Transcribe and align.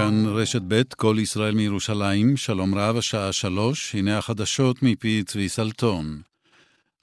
כאן 0.00 0.26
רשת 0.26 0.62
ב', 0.68 0.82
כל 0.96 1.16
ישראל 1.18 1.54
מירושלים, 1.54 2.36
שלום 2.36 2.74
רב, 2.74 2.96
השעה 2.96 3.32
שלוש, 3.32 3.94
הנה 3.94 4.18
החדשות 4.18 4.82
מפי 4.82 5.22
צבי 5.26 5.48
סלטון. 5.48 6.20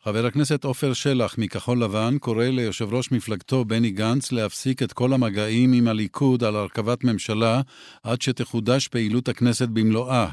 חבר 0.03 0.25
הכנסת 0.25 0.63
עופר 0.63 0.93
שלח 0.93 1.37
מכחול 1.37 1.83
לבן 1.83 2.17
קורא 2.19 2.45
ליושב 2.45 2.93
ראש 2.93 3.11
מפלגתו 3.11 3.65
בני 3.65 3.91
גנץ 3.91 4.31
להפסיק 4.31 4.83
את 4.83 4.93
כל 4.93 5.13
המגעים 5.13 5.73
עם 5.73 5.87
הליכוד 5.87 6.43
על 6.43 6.55
הרכבת 6.55 7.03
ממשלה 7.03 7.61
עד 8.03 8.21
שתחודש 8.21 8.87
פעילות 8.87 9.29
הכנסת 9.29 9.67
במלואה. 9.69 10.29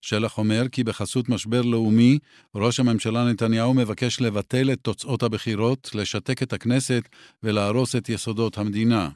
שלח 0.00 0.38
אומר 0.38 0.68
כי 0.72 0.84
בחסות 0.84 1.28
משבר 1.28 1.62
לאומי, 1.62 2.18
ראש 2.54 2.80
הממשלה 2.80 3.24
נתניהו 3.24 3.74
מבקש 3.74 4.20
לבטל 4.20 4.72
את 4.72 4.78
תוצאות 4.82 5.22
הבחירות, 5.22 5.90
לשתק 5.94 6.42
את 6.42 6.52
הכנסת 6.52 7.02
ולהרוס 7.42 7.96
את 7.96 8.08
יסודות 8.08 8.58
המדינה. 8.58 9.08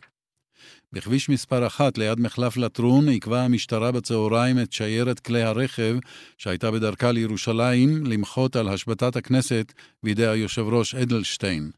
בכביש 0.93 1.29
מספר 1.29 1.67
1 1.67 1.99
ליד 1.99 2.21
מחלף 2.21 2.57
לטרון 2.57 3.09
עיכבה 3.09 3.45
המשטרה 3.45 3.93
בצהריים 3.93 4.59
את 4.59 4.73
שיירת 4.73 5.21
כלי 5.21 5.43
הרכב 5.43 5.97
שהייתה 6.39 6.71
בדרכה 6.71 7.13
לירושלים 7.13 8.07
למחות 8.07 8.57
על 8.57 8.69
השבתת 8.69 9.17
הכנסת 9.17 9.73
בידי 10.03 10.27
היושב 10.27 10.65
ראש 10.69 10.95
אדלשטיין. 10.95 11.71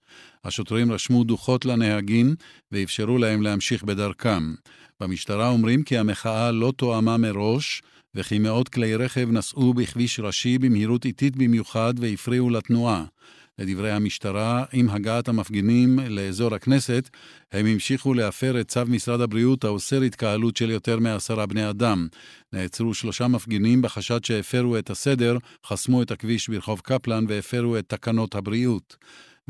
השוטרים 0.45 0.93
רשמו 0.93 1.25
דוחות 1.25 1.65
לנהגים 1.65 2.35
ואפשרו 2.73 3.19
להם 3.19 3.43
להמשיך 3.43 3.83
בדרכם. 3.83 4.55
במשטרה 5.01 5.49
אומרים 5.49 5.83
כי 5.83 5.99
המחאה 5.99 6.53
לא 6.53 6.73
תואמה 6.77 7.17
מראש, 7.17 7.83
וכי 8.15 8.39
מאות 8.39 8.69
כלי 8.69 8.97
רכב 8.97 9.29
נסעו 9.31 9.75
בכביש 9.75 10.21
ראשי 10.21 10.59
במהירות 10.59 11.05
איטית 11.05 11.37
במיוחד 11.37 11.95
והפריעו 11.97 12.51
לתנועה. 12.51 13.05
לדברי 13.61 13.91
המשטרה, 13.91 14.65
עם 14.73 14.91
הגעת 14.91 15.29
המפגינים 15.29 15.99
לאזור 15.99 16.55
הכנסת, 16.55 17.11
הם 17.53 17.67
המשיכו 17.67 18.15
להפר 18.15 18.61
את 18.61 18.69
צו 18.69 18.81
משרד 18.87 19.21
הבריאות 19.21 19.65
האוסר 19.65 20.03
התקהלות 20.03 20.57
של 20.57 20.71
יותר 20.71 20.99
מעשרה 20.99 21.47
בני 21.47 21.71
אדם. 21.71 22.09
נעצרו 22.53 22.95
שלושה 22.95 23.29
מפגינים 23.29 23.83
בחשד 23.83 24.25
שהפרו 24.25 24.79
את 24.79 24.91
הסדר, 24.91 25.39
חסמו 25.67 26.03
את 26.03 26.11
הכביש 26.11 26.49
ברחוב 26.49 26.81
קפלן 26.81 27.25
והפרו 27.29 27.79
את 27.79 27.89
תקנות 27.89 28.35
הבריאות. 28.35 28.97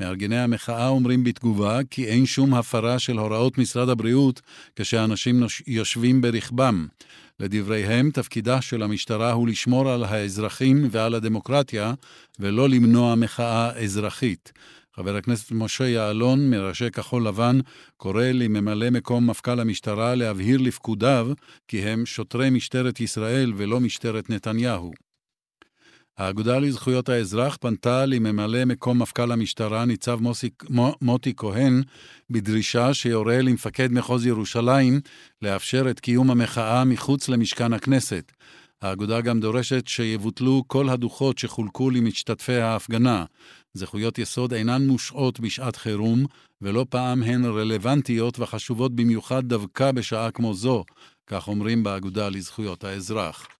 מארגני 0.00 0.38
המחאה 0.38 0.88
אומרים 0.88 1.24
בתגובה 1.24 1.80
כי 1.90 2.04
אין 2.04 2.26
שום 2.26 2.54
הפרה 2.54 2.98
של 2.98 3.18
הוראות 3.18 3.58
משרד 3.58 3.88
הבריאות 3.88 4.40
כשאנשים 4.76 5.42
יושבים 5.66 6.20
ברכבם. 6.20 6.86
לדבריהם, 7.40 8.10
תפקידה 8.10 8.60
של 8.60 8.82
המשטרה 8.82 9.32
הוא 9.32 9.48
לשמור 9.48 9.90
על 9.90 10.04
האזרחים 10.04 10.88
ועל 10.90 11.14
הדמוקרטיה, 11.14 11.94
ולא 12.38 12.68
למנוע 12.68 13.14
מחאה 13.14 13.72
אזרחית. 13.72 14.52
חבר 14.96 15.16
הכנסת 15.16 15.52
משה 15.52 15.88
יעלון, 15.88 16.50
מראשי 16.50 16.90
כחול 16.90 17.26
לבן, 17.26 17.58
קורא 17.96 18.24
לממלא 18.24 18.90
מקום 18.90 19.30
מפכ"ל 19.30 19.60
המשטרה 19.60 20.14
להבהיר 20.14 20.58
לפקודיו 20.60 21.28
כי 21.68 21.82
הם 21.82 22.06
שוטרי 22.06 22.50
משטרת 22.50 23.00
ישראל 23.00 23.52
ולא 23.56 23.80
משטרת 23.80 24.30
נתניהו. 24.30 25.09
האגודה 26.20 26.58
לזכויות 26.58 27.08
האזרח 27.08 27.56
פנתה 27.60 28.06
לממלא 28.06 28.64
מקום 28.64 29.02
מפכ"ל 29.02 29.32
המשטרה, 29.32 29.84
ניצב 29.84 30.20
מוסיק, 30.22 30.64
מוטי 31.02 31.32
כהן, 31.36 31.82
בדרישה 32.30 32.94
שיורה 32.94 33.42
למפקד 33.42 33.92
מחוז 33.92 34.26
ירושלים 34.26 35.00
לאפשר 35.42 35.90
את 35.90 36.00
קיום 36.00 36.30
המחאה 36.30 36.84
מחוץ 36.84 37.28
למשכן 37.28 37.72
הכנסת. 37.72 38.32
האגודה 38.82 39.20
גם 39.20 39.40
דורשת 39.40 39.88
שיבוטלו 39.88 40.64
כל 40.66 40.88
הדוחות 40.88 41.38
שחולקו 41.38 41.90
למשתתפי 41.90 42.56
ההפגנה. 42.56 43.24
זכויות 43.74 44.18
יסוד 44.18 44.54
אינן 44.54 44.86
מושעות 44.86 45.40
בשעת 45.40 45.76
חירום, 45.76 46.26
ולא 46.62 46.86
פעם 46.90 47.22
הן 47.22 47.44
רלוונטיות 47.44 48.38
וחשובות 48.40 48.94
במיוחד 48.94 49.48
דווקא 49.48 49.92
בשעה 49.92 50.30
כמו 50.30 50.54
זו, 50.54 50.84
כך 51.26 51.48
אומרים 51.48 51.82
באגודה 51.82 52.28
לזכויות 52.28 52.84
האזרח. 52.84 53.59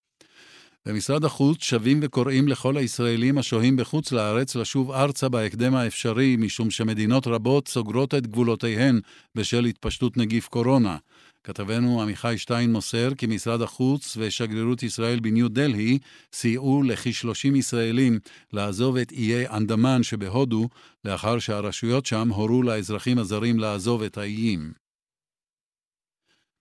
במשרד 0.89 1.25
החוץ 1.25 1.63
שבים 1.63 2.01
וקוראים 2.03 2.49
לכל 2.49 2.77
הישראלים 2.77 3.39
השוהים 3.39 3.77
בחוץ 3.77 4.13
לארץ 4.13 4.57
לשוב 4.57 4.91
ארצה 4.91 5.29
בהקדם 5.29 5.75
האפשרי, 5.75 6.37
משום 6.37 6.71
שמדינות 6.71 7.27
רבות 7.27 7.69
סוגרות 7.69 8.15
את 8.15 8.27
גבולותיהן 8.27 9.01
בשל 9.35 9.65
התפשטות 9.65 10.17
נגיף 10.17 10.49
קורונה. 10.49 10.97
כתבנו 11.45 12.03
עמיחי 12.03 12.39
שטיין 12.39 12.73
מוסר 12.73 13.15
כי 13.15 13.27
משרד 13.27 13.63
החוץ 13.63 14.17
ושגרירות 14.21 14.83
ישראל 14.83 15.21
בניו 15.21 15.49
דלהי 15.49 15.99
סייעו 16.33 16.83
לכ-30 16.83 17.57
ישראלים 17.57 18.19
לעזוב 18.53 18.97
את 18.97 19.13
איי 19.13 19.49
אנדמן 19.49 20.03
שבהודו, 20.03 20.69
לאחר 21.05 21.39
שהרשויות 21.39 22.07
שם 22.07 22.29
הורו 22.29 22.63
לאזרחים 22.63 23.19
הזרים 23.19 23.59
לעזוב 23.59 24.03
את 24.03 24.19
האיים. 24.19 24.73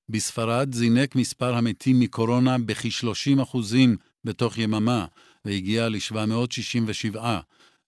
בספרד 0.10 0.74
זינק 0.74 1.16
מספר 1.16 1.56
המתים 1.56 2.00
מקורונה 2.00 2.58
בכ-30 2.58 3.42
אחוזים 3.42 3.96
בתוך 4.24 4.58
יממה 4.58 5.06
והגיע 5.46 5.90
ל-767. 5.90 7.20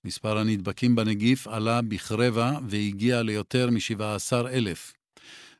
מספר 0.05 0.37
הנדבקים 0.37 0.95
בנגיף 0.95 1.47
עלה 1.47 1.81
בכרבע 1.81 2.51
והגיע 2.67 3.21
ליותר 3.21 3.69
מ-17,000. 3.69 4.93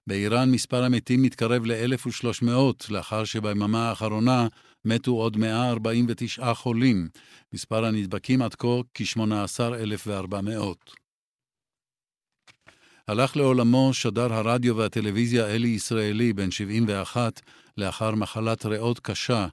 באיראן 0.08 0.52
מספר 0.52 0.84
המתים 0.84 1.22
מתקרב 1.22 1.66
ל-1,300, 1.66 2.50
לאחר 2.90 3.24
שביממה 3.24 3.90
האחרונה 3.90 4.48
מתו 4.86 5.12
עוד 5.12 5.38
149 5.38 6.54
חולים. 6.54 7.10
מספר 7.54 7.86
הנדבקים 7.86 8.42
עד 8.42 8.56
כה 8.56 8.82
כ-18,400. 8.94 10.94
הלך 13.08 13.38
לעולמו 13.38 13.94
שדר 13.94 14.34
הרדיו 14.34 14.78
והטלוויזיה 14.78 15.48
אלי 15.48 15.68
ישראלי, 15.68 16.34
בן 16.34 16.52
71, 16.52 17.42
לאחר 17.78 18.16
מחלת 18.16 18.66
ריאות 18.66 19.00
קשה, 19.00 19.48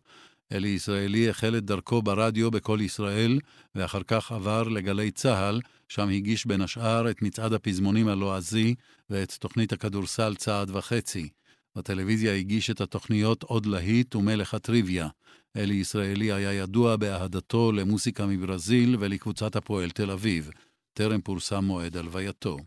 אלי 0.52 0.68
ישראלי 0.68 1.28
החל 1.30 1.56
את 1.56 1.64
דרכו 1.64 2.02
ברדיו 2.02 2.50
בקול 2.50 2.80
ישראל, 2.80 3.38
ואחר 3.74 4.02
כך 4.06 4.32
עבר 4.32 4.62
לגלי 4.62 5.10
צה"ל, 5.10 5.60
שם 5.88 6.08
הגיש 6.08 6.46
בין 6.46 6.60
השאר 6.60 7.10
את 7.10 7.22
מצעד 7.22 7.52
הפזמונים 7.52 8.08
הלועזי 8.08 8.74
ואת 9.10 9.32
תוכנית 9.32 9.72
הכדורסל 9.72 10.34
צעד 10.34 10.70
וחצי. 10.70 11.28
בטלוויזיה 11.76 12.34
הגיש 12.34 12.70
את 12.70 12.80
התוכניות 12.80 13.42
עוד 13.42 13.66
להיט 13.66 14.16
ומלך 14.16 14.54
הטריוויה. 14.54 15.08
אלי 15.56 15.74
ישראלי 15.74 16.32
היה 16.32 16.52
ידוע 16.52 16.96
באהדתו 16.96 17.72
למוסיקה 17.72 18.26
מברזיל 18.26 18.96
ולקבוצת 19.00 19.56
הפועל 19.56 19.90
תל 19.90 20.10
אביב. 20.10 20.50
טרם 20.92 21.20
פורסם 21.20 21.64
מועד 21.64 21.96
הלווייתו. 21.96 22.58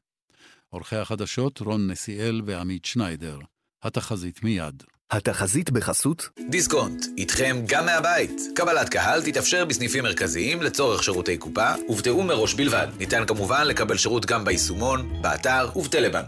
עורכי 0.70 0.96
החדשות 0.96 1.60
רון 1.60 1.88
נסיאל 1.88 2.42
ועמית 2.46 2.86
שניידר. 2.86 3.40
התחזית 3.84 4.44
מיד. 4.44 4.84
התחזית 5.12 5.72
בחסות? 5.72 6.30
דיסקונט, 6.50 7.06
איתכם 7.18 7.64
גם 7.68 7.86
מהבית. 7.86 8.42
קבלת 8.56 8.90
קהל 8.90 9.22
תתאפשר 9.22 9.66
בסניפים 9.66 10.04
מרכזיים 10.04 10.62
לצורך 10.62 11.04
שירותי 11.04 11.38
קופה, 11.38 11.74
ובתיאום 11.90 12.28
מראש 12.28 12.54
בלבד. 12.54 12.88
ניתן 13.00 13.26
כמובן 13.28 13.68
לקבל 13.68 13.98
שירות 13.98 14.26
גם 14.26 14.46
ביישומון, 14.46 15.22
באתר 15.22 15.70
ובטלבן. 15.76 16.24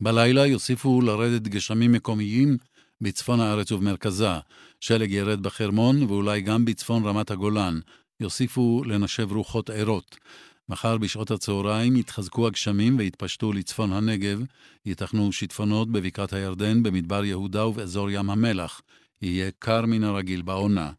בלילה 0.00 0.46
יוסיפו 0.46 1.00
לרדת 1.00 1.42
גשמים 1.42 1.92
מקומיים 1.92 2.56
בצפון 3.00 3.40
הארץ 3.40 3.72
ובמרכזה. 3.72 4.32
שלג 4.80 5.10
ירד 5.10 5.42
בחרמון 5.42 6.02
ואולי 6.02 6.40
גם 6.40 6.64
בצפון 6.64 7.06
רמת 7.06 7.30
הגולן. 7.30 7.80
יוסיפו 8.20 8.82
לנשב 8.86 9.32
רוחות 9.32 9.70
ערות. 9.70 10.16
מחר 10.68 10.98
בשעות 10.98 11.30
הצהריים 11.30 11.96
יתחזקו 11.96 12.46
הגשמים 12.46 12.98
ויתפשטו 12.98 13.52
לצפון 13.52 13.92
הנגב, 13.92 14.40
ייתכנו 14.86 15.32
שיטפונות 15.32 15.92
בבקעת 15.92 16.32
הירדן, 16.32 16.82
במדבר 16.82 17.24
יהודה 17.24 17.66
ובאזור 17.66 18.10
ים 18.10 18.30
המלח. 18.30 18.80
יהיה 19.22 19.50
קר 19.58 19.86
מן 19.86 20.04
הרגיל 20.04 20.42
בעונה. 20.42 20.90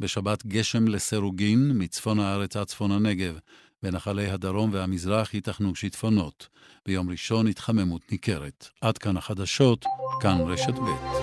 בשבת 0.00 0.46
גשם 0.46 0.88
לסירוגין, 0.88 1.72
מצפון 1.74 2.20
הארץ 2.20 2.56
עד 2.56 2.66
צפון 2.66 2.92
הנגב. 2.92 3.38
בנחלי 3.82 4.30
הדרום 4.30 4.70
והמזרח 4.72 5.34
ייתכנו 5.34 5.74
שיטפונות. 5.74 6.48
ביום 6.86 7.10
ראשון 7.10 7.46
התחממות 7.46 8.12
ניכרת. 8.12 8.68
עד 8.80 8.98
כאן 8.98 9.16
החדשות, 9.16 9.84
כאן 10.20 10.38
רשת 10.40 10.74
ב'. 10.74 11.14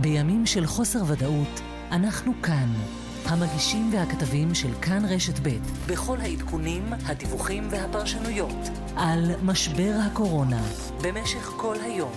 בימים 0.00 0.46
של 0.46 0.66
חוסר 0.66 0.98
ודאות, 1.08 1.60
אנחנו 1.90 2.32
כאן. 2.42 2.97
המגישים 3.28 3.90
והכתבים 3.92 4.54
של 4.54 4.74
כאן 4.82 5.04
רשת 5.04 5.38
ב' 5.42 5.48
בכל 5.86 6.20
העדכונים, 6.20 6.92
הדיווחים 7.06 7.68
והפרשנויות 7.70 8.68
על 8.96 9.30
משבר 9.42 9.92
הקורונה 10.06 10.62
במשך 11.02 11.52
כל 11.56 11.76
היום. 11.82 12.12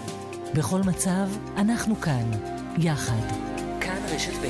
בכל 0.53 0.81
מצב, 0.81 1.27
אנחנו 1.57 1.95
כאן, 1.95 2.31
יחד. 2.77 3.27
כאן 3.81 3.99
רשת 4.09 4.33
ב'. 4.33 4.47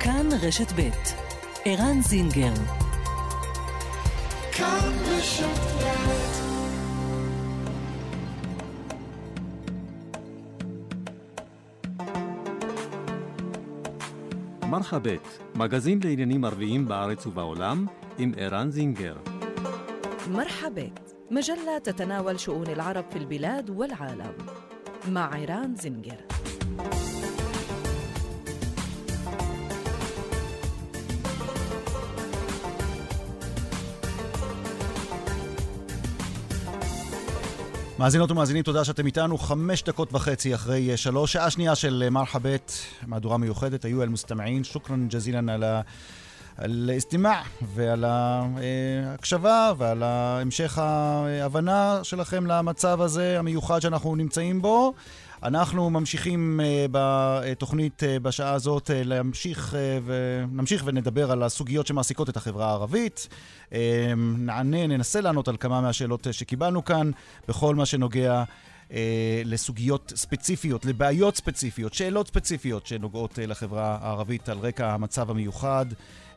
כאן 0.00 0.28
רשת 0.42 0.72
ב'. 0.76 0.90
ערן 1.64 2.02
זינגר. 2.02 2.54
כאן 4.52 4.92
רשת 5.06 5.58
ב'. 5.82 6.47
מרחבת, 14.69 15.27
מגזין 15.55 15.99
לעניינים 16.03 16.45
ערביים 16.45 16.87
בארץ 16.87 17.27
ובעולם, 17.27 17.85
עם 18.17 18.31
ערן 18.37 18.71
זינגר. 18.71 19.15
مرحبت 20.31 21.15
مجلة 21.31 21.77
تتناول 21.83 22.39
شؤون 22.39 22.67
العرب 22.67 23.05
في 23.09 23.15
البلاد 23.15 23.69
والعالم 23.69 24.33
مع 25.11 25.33
عيران 25.33 25.75
زنجر 25.75 26.21
מאזינות 37.98 38.30
ומאזינים, 38.30 38.62
תודה 38.62 38.84
שאתם 38.84 39.06
איתנו. 39.06 39.38
חמש 39.38 39.82
דקות 39.82 40.14
וחצי 40.14 40.54
אחרי 40.54 40.96
שלוש, 40.96 41.32
שעה 41.32 41.50
שנייה 41.50 41.74
של 41.74 42.08
מרחבת, 42.10 42.72
מהדורה 43.06 43.36
מיוחדת. 43.36 43.84
היו 43.84 44.02
אל 44.02 44.08
מוסתמעין, 44.08 44.64
שוכרן 44.64 45.08
ג'זילן 45.08 45.48
על 46.56 46.90
האסתימאע 46.90 47.40
ועל 47.74 48.04
ההקשבה 48.04 49.72
ועל 49.78 50.02
המשך 50.02 50.78
ההבנה 50.78 52.00
שלכם 52.02 52.46
למצב 52.46 53.00
הזה 53.00 53.38
המיוחד 53.38 53.80
שאנחנו 53.80 54.16
נמצאים 54.16 54.62
בו. 54.62 54.94
אנחנו 55.42 55.90
ממשיכים 55.90 56.60
uh, 56.60 56.88
בתוכנית 56.90 58.02
uh, 58.02 58.22
בשעה 58.22 58.52
הזאת 58.52 58.90
uh, 58.90 58.92
להמשיך, 59.04 59.76
ונמשיך 60.04 60.82
ונדבר 60.86 61.32
על 61.32 61.42
הסוגיות 61.42 61.86
שמעסיקות 61.86 62.28
את 62.28 62.36
החברה 62.36 62.66
הערבית. 62.66 63.28
נענה, 64.16 64.86
ננסה 64.86 65.20
לענות 65.20 65.48
על 65.48 65.56
כמה 65.56 65.80
מהשאלות 65.80 66.26
שקיבלנו 66.32 66.84
כאן 66.84 67.10
בכל 67.48 67.74
מה 67.74 67.86
שנוגע 67.86 68.44
לסוגיות 69.44 70.12
ספציפיות, 70.16 70.84
לבעיות 70.84 71.36
ספציפיות, 71.36 71.94
שאלות 71.94 72.26
ספציפיות 72.28 72.86
שנוגעות 72.86 73.38
לחברה 73.42 73.98
הערבית 74.00 74.48
על 74.48 74.58
רקע 74.58 74.92
המצב 74.92 75.30
המיוחד 75.30 75.86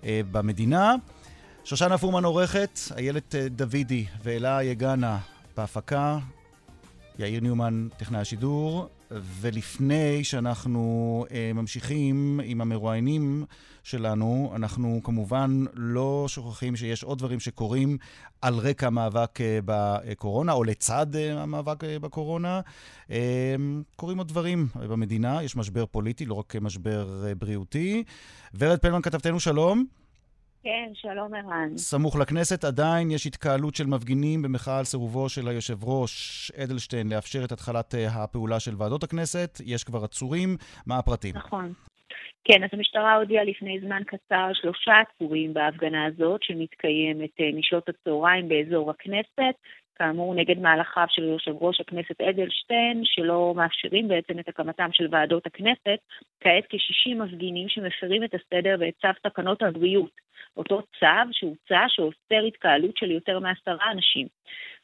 במדינה. 0.03 0.95
שושנה 1.63 1.97
פורמן 1.97 2.23
עורכת, 2.23 2.79
איילת 2.97 3.35
דוידי 3.51 4.05
ואלה 4.23 4.63
יגנה 4.63 5.17
בהפקה. 5.57 6.19
יאיר 7.19 7.41
ניומן, 7.41 7.87
טכנאי 7.97 8.19
השידור, 8.21 8.89
ולפני 9.11 10.23
שאנחנו 10.23 11.25
אה, 11.31 11.51
ממשיכים 11.53 12.39
עם 12.43 12.61
המרואיינים 12.61 13.45
שלנו, 13.83 14.51
אנחנו 14.55 14.99
כמובן 15.03 15.63
לא 15.73 16.25
שוכחים 16.27 16.75
שיש 16.75 17.03
עוד 17.03 17.17
דברים 17.17 17.39
שקורים 17.39 17.97
על 18.41 18.53
רקע 18.55 18.87
המאבק 18.87 19.41
אה, 19.41 19.59
בקורונה, 19.65 20.53
או 20.53 20.63
לצד 20.63 21.15
אה, 21.15 21.41
המאבק 21.41 21.83
אה, 21.83 21.99
בקורונה. 21.99 22.61
אה, 23.11 23.55
קורים 23.95 24.17
עוד 24.17 24.27
דברים 24.27 24.67
במדינה, 24.75 25.43
יש 25.43 25.55
משבר 25.55 25.85
פוליטי, 25.85 26.25
לא 26.25 26.33
רק 26.33 26.55
משבר 26.55 27.25
אה, 27.27 27.35
בריאותי. 27.35 28.03
ורד 28.53 28.79
פלמן, 28.79 29.01
כתבתנו, 29.01 29.39
שלום. 29.39 30.00
כן, 30.63 30.89
שלום 30.93 31.33
ערן. 31.33 31.77
סמוך 31.77 32.19
לכנסת 32.19 32.63
עדיין 32.63 33.11
יש 33.11 33.27
התקהלות 33.27 33.75
של 33.75 33.87
מפגינים 33.87 34.41
במחאה 34.41 34.77
על 34.77 34.83
סירובו 34.83 35.29
של 35.29 35.47
היושב 35.47 35.83
ראש 35.83 36.51
אדלשטיין 36.63 37.09
לאפשר 37.13 37.39
את 37.45 37.51
התחלת 37.51 37.95
אה, 37.95 38.23
הפעולה 38.23 38.59
של 38.59 38.71
ועדות 38.77 39.03
הכנסת. 39.03 39.57
יש 39.65 39.83
כבר 39.83 40.03
עצורים. 40.03 40.57
מה 40.87 40.97
הפרטים? 40.97 41.35
נכון. 41.35 41.73
כן, 42.43 42.63
אז 42.63 42.69
המשטרה 42.73 43.15
הודיעה 43.15 43.43
לפני 43.43 43.79
זמן 43.79 44.01
קצר 44.03 44.49
שלושה 44.53 44.93
עצורים 44.99 45.53
בהפגנה 45.53 46.05
הזאת 46.05 46.43
שמתקיימת 46.43 47.39
אה, 47.39 47.49
משעות 47.59 47.89
הצהריים 47.89 48.49
באזור 48.49 48.91
הכנסת. 48.91 49.55
כאמור, 49.95 50.35
נגד 50.35 50.59
מהלכיו 50.59 51.05
של 51.09 51.23
יושב 51.23 51.53
ראש 51.61 51.81
הכנסת 51.81 52.21
אדלשטיין, 52.21 53.01
שלא 53.03 53.53
מאפשרים 53.55 54.07
בעצם 54.07 54.39
את 54.39 54.47
הקמתם 54.47 54.89
של 54.93 55.07
ועדות 55.11 55.45
הכנסת. 55.45 55.99
כעת 56.39 56.65
כ-60 56.69 57.23
מפגינים 57.23 57.69
שמפרים 57.69 58.23
את 58.23 58.33
הסדר 58.33 58.75
ואת 58.79 58.93
צו 59.01 59.29
תקנות 59.29 59.61
הבריאות. 59.61 60.11
אותו 60.57 60.81
צו 60.99 61.31
שהוצא 61.31 61.79
שאוסר 61.87 62.45
התקהלות 62.47 62.97
של 62.97 63.11
יותר 63.11 63.39
מעשרה 63.39 63.91
אנשים. 63.91 64.27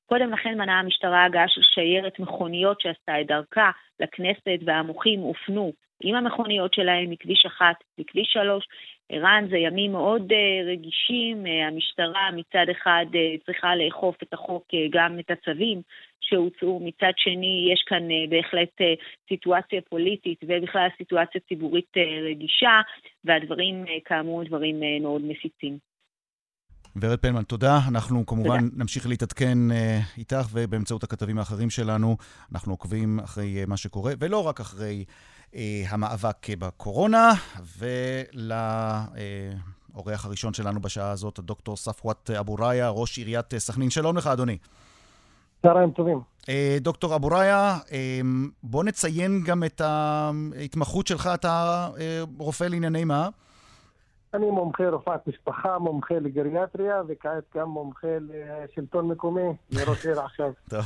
קודם 0.06 0.32
לכן 0.32 0.58
מנעה 0.58 0.80
המשטרה 0.80 1.26
הגעה 1.26 1.48
של 1.48 1.62
שיירת 1.62 2.20
מכוניות 2.20 2.82
שעשתה 2.82 3.22
את 3.22 3.28
דרכה 3.28 3.72
לכנסת 4.00 4.60
והמוחים 4.66 5.20
הופנו 5.20 5.74
עם 6.04 6.16
המכוניות 6.16 6.74
שלהם 6.74 7.10
מכביש 7.10 7.46
1 7.46 7.76
לכביש 7.98 8.28
3 8.34 8.68
ערן, 9.10 9.46
זה 9.50 9.58
ימים 9.58 9.92
מאוד 9.92 10.32
uh, 10.32 10.70
רגישים, 10.72 11.46
uh, 11.46 11.50
המשטרה 11.68 12.32
מצד 12.32 12.66
אחד 12.72 13.06
uh, 13.12 13.46
צריכה 13.46 13.76
לאכוף 13.76 14.16
את 14.24 14.34
החוק, 14.34 14.64
uh, 14.74 14.78
גם 14.90 15.20
את 15.20 15.32
הצווים 15.32 15.82
שהוצאו, 16.22 16.80
מצד 16.80 17.14
שני 17.18 17.70
יש 17.74 17.84
כאן 17.88 18.04
uh, 18.10 18.30
בהחלט 18.30 18.82
uh, 18.82 18.84
סיטואציה 19.30 19.82
פוליטית 19.90 20.40
ובכלל 20.44 20.88
סיטואציה 20.98 21.42
ציבורית 21.48 21.92
uh, 21.98 22.30
רגישה, 22.30 22.82
והדברים 23.26 23.84
uh, 23.84 23.90
כאמור 24.06 24.44
דברים 24.44 24.76
uh, 24.76 25.02
מאוד 25.02 25.22
מפיצים. 25.22 25.78
ורד 27.02 27.20
פלמן, 27.20 27.44
תודה. 27.44 27.80
אנחנו 27.92 28.26
כמובן 28.26 28.60
תודה. 28.60 28.84
נמשיך 28.84 29.08
להתעדכן 29.08 29.58
uh, 29.70 29.74
איתך 30.18 30.48
ובאמצעות 30.54 31.04
הכתבים 31.04 31.38
האחרים 31.38 31.70
שלנו. 31.70 32.18
אנחנו 32.52 32.74
עוקבים 32.74 33.20
אחרי 33.20 33.64
uh, 33.64 33.70
מה 33.70 33.78
שקורה, 33.78 34.14
ולא 34.20 34.48
רק 34.48 34.60
אחרי... 34.60 35.06
אה, 35.56 35.84
המאבק 35.90 36.48
בקורונה, 36.60 37.32
ולאורח 38.34 40.26
הראשון 40.26 40.54
שלנו 40.54 40.82
בשעה 40.82 41.12
הזאת, 41.12 41.40
הדוקטור 41.40 41.78
ספואת 41.78 42.30
אבו 42.30 42.56
ראיה, 42.56 42.90
ראש 42.90 43.18
עיריית 43.18 43.58
סכנין. 43.58 43.90
שלום 43.90 44.18
לך, 44.18 44.28
אדוני. 44.28 44.58
צהריים 45.62 45.92
טובים. 45.92 46.20
אה, 46.50 46.78
דוקטור 46.82 47.16
אבו 47.16 47.28
ראיה, 47.28 47.78
אה, 47.92 48.22
בוא 48.64 48.84
נציין 48.84 49.44
גם 49.46 49.64
את 49.64 49.82
ההתמחות 49.82 51.08
שלך, 51.08 51.30
אתה 51.34 51.88
רופא 52.38 52.64
לענייני 52.64 53.04
מה? 53.04 53.30
אני 54.34 54.52
מומחה 54.52 54.90
רופאת 54.90 55.28
משפחה, 55.28 55.80
מומחה 55.80 56.14
לגריאטריה, 56.14 57.02
וכעת 57.08 57.44
גם 57.56 57.70
מומחה 57.70 58.08
לשלטון 58.22 59.08
מקומי, 59.08 59.42
לראש 59.72 60.06
עיר 60.06 60.22
עכשיו. 60.22 60.52
טוב, 60.70 60.86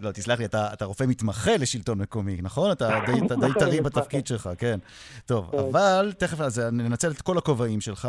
לא, 0.00 0.12
תסלח 0.12 0.38
לי, 0.38 0.44
אתה, 0.44 0.72
אתה 0.72 0.84
רופא 0.84 1.04
מתמחה 1.04 1.56
לשלטון 1.56 1.98
מקומי, 1.98 2.38
נכון? 2.42 2.72
אתה 2.72 2.90
די, 3.06 3.12
אתה 3.26 3.34
די 3.34 3.46
טרי 3.58 3.80
בתפקיד 3.80 4.26
שלך, 4.26 4.50
כן. 4.58 4.78
טוב, 5.26 5.50
כן. 5.50 5.58
אבל 5.58 6.12
תכף, 6.18 6.40
אז 6.40 6.58
ננצל 6.58 7.10
את 7.10 7.22
כל 7.22 7.38
הכובעים 7.38 7.80
שלך. 7.80 8.08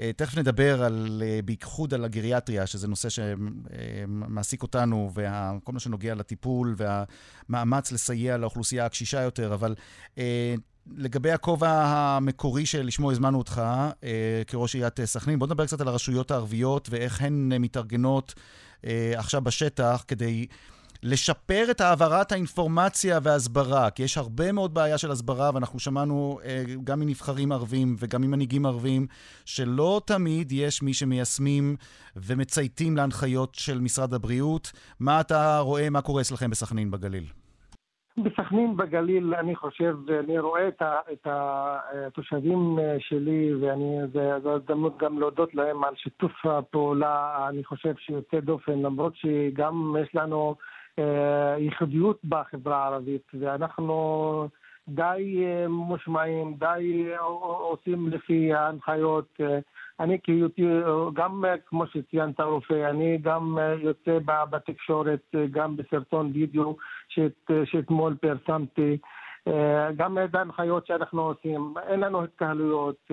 אה, 0.00 0.10
תכף 0.16 0.38
נדבר 0.38 0.82
על, 0.82 1.22
אה, 1.26 1.40
בייחוד 1.44 1.94
על 1.94 2.04
הגריאטריה, 2.04 2.66
שזה 2.66 2.88
נושא 2.88 3.08
שמעסיק 3.08 4.62
אותנו, 4.62 5.10
וכל 5.14 5.72
מה 5.72 5.80
שנוגע 5.80 6.14
לטיפול 6.14 6.74
והמאמץ 6.76 7.92
לסייע 7.92 8.36
לאוכלוסייה 8.36 8.86
הקשישה 8.86 9.22
יותר, 9.22 9.54
אבל... 9.54 9.74
אה, 10.86 10.94
לגבי 10.96 11.30
הכובע 11.30 11.84
המקורי 11.84 12.66
שלשמו 12.66 13.12
הזמנו 13.12 13.38
אותך 13.38 13.62
אה, 14.04 14.42
כראש 14.46 14.74
עיריית 14.74 15.00
סכנין, 15.04 15.38
בוא 15.38 15.46
נדבר 15.46 15.66
קצת 15.66 15.80
על 15.80 15.88
הרשויות 15.88 16.30
הערביות 16.30 16.88
ואיך 16.90 17.22
הן 17.22 17.52
מתארגנות 17.60 18.34
אה, 18.84 19.12
עכשיו 19.16 19.42
בשטח 19.42 20.04
כדי 20.08 20.46
לשפר 21.02 21.66
את 21.70 21.80
העברת 21.80 22.32
האינפורמציה 22.32 23.18
וההסברה, 23.22 23.90
כי 23.90 24.02
יש 24.02 24.18
הרבה 24.18 24.52
מאוד 24.52 24.74
בעיה 24.74 24.98
של 24.98 25.10
הסברה, 25.10 25.50
ואנחנו 25.54 25.78
שמענו 25.78 26.38
אה, 26.44 26.64
גם 26.84 27.00
מנבחרים 27.00 27.52
ערבים 27.52 27.96
וגם 27.98 28.22
ממנהיגים 28.22 28.66
ערבים, 28.66 29.06
שלא 29.44 30.00
תמיד 30.04 30.52
יש 30.52 30.82
מי 30.82 30.94
שמיישמים 30.94 31.76
ומצייתים 32.16 32.96
להנחיות 32.96 33.54
של 33.54 33.80
משרד 33.80 34.14
הבריאות. 34.14 34.72
מה 35.00 35.20
אתה 35.20 35.58
רואה, 35.58 35.90
מה 35.90 36.00
קורה 36.00 36.22
אצלכם 36.22 36.50
בסכנין 36.50 36.90
בגליל? 36.90 37.26
בסכנין 38.18 38.76
בגליל 38.76 39.34
אני 39.34 39.56
חושב, 39.56 39.96
אני 40.24 40.38
רואה 40.38 40.68
את, 40.68 40.82
ה, 40.82 41.00
את 41.12 41.26
התושבים 41.30 42.78
שלי 42.98 43.54
ואני, 43.54 43.98
זו 44.42 44.52
הזדמנות 44.52 44.98
גם 44.98 45.18
להודות 45.18 45.54
להם 45.54 45.84
על 45.84 45.94
שיתוף 45.96 46.32
הפעולה, 46.46 47.46
אני 47.48 47.64
חושב 47.64 47.94
שיוצא 47.98 48.40
דופן, 48.40 48.82
למרות 48.82 49.16
שגם 49.16 49.96
יש 50.02 50.14
לנו 50.14 50.54
אה, 50.98 51.58
ייחודיות 51.58 52.24
בחברה 52.24 52.82
הערבית 52.82 53.26
ואנחנו 53.40 54.48
די 54.88 55.44
אה, 55.44 55.68
מושמעים, 55.68 56.54
די 56.58 57.06
עושים 57.60 58.08
לפי 58.08 58.52
ההנחיות. 58.52 59.28
אה, 59.40 59.58
אני 60.00 60.18
גם 61.14 61.44
כמו 61.66 61.86
שציינת 61.86 62.40
רופא, 62.40 62.90
אני 62.90 63.18
גם 63.18 63.58
יוצא 63.78 64.18
בתקשורת, 64.50 65.34
גם 65.50 65.76
בסרטון 65.76 66.30
וידאו 66.34 66.76
שאת, 67.08 67.50
שאתמול 67.64 68.16
פרסמתי. 68.20 68.98
גם 69.96 70.18
את 70.24 70.34
ההנחיות 70.34 70.86
שאנחנו 70.86 71.22
עושים, 71.22 71.74
אין 71.86 72.00
לנו 72.00 72.24
התקהלויות, 72.24 73.10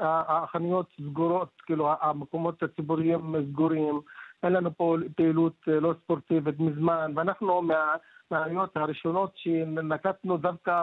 החנויות 0.00 0.86
סגורות, 1.00 1.50
כאילו 1.66 1.90
המקומות 2.00 2.62
הציבוריים 2.62 3.34
סגורים, 3.50 4.00
אין 4.42 4.52
לנו 4.52 4.70
פה 4.76 4.96
פעילות 5.16 5.62
לא 5.66 5.94
ספורטיבית 6.04 6.60
מזמן, 6.60 7.12
ואנחנו 7.16 7.62
מה... 7.62 7.94
מהעיות 8.30 8.76
הראשונות 8.76 9.32
שנקטנו 9.36 10.36
דווקא 10.36 10.82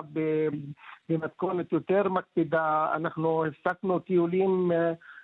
במתכונת 1.09 1.71
יותר 1.71 2.09
מקפידה, 2.09 2.91
אנחנו 2.95 3.45
הפסקנו 3.45 3.99
טיולים 3.99 4.71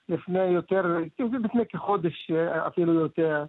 לפני 0.10 0.44
יותר, 0.44 0.98
לפני 1.20 1.64
כחודש 1.70 2.32
אפילו 2.68 2.94
יותר. 2.94 3.46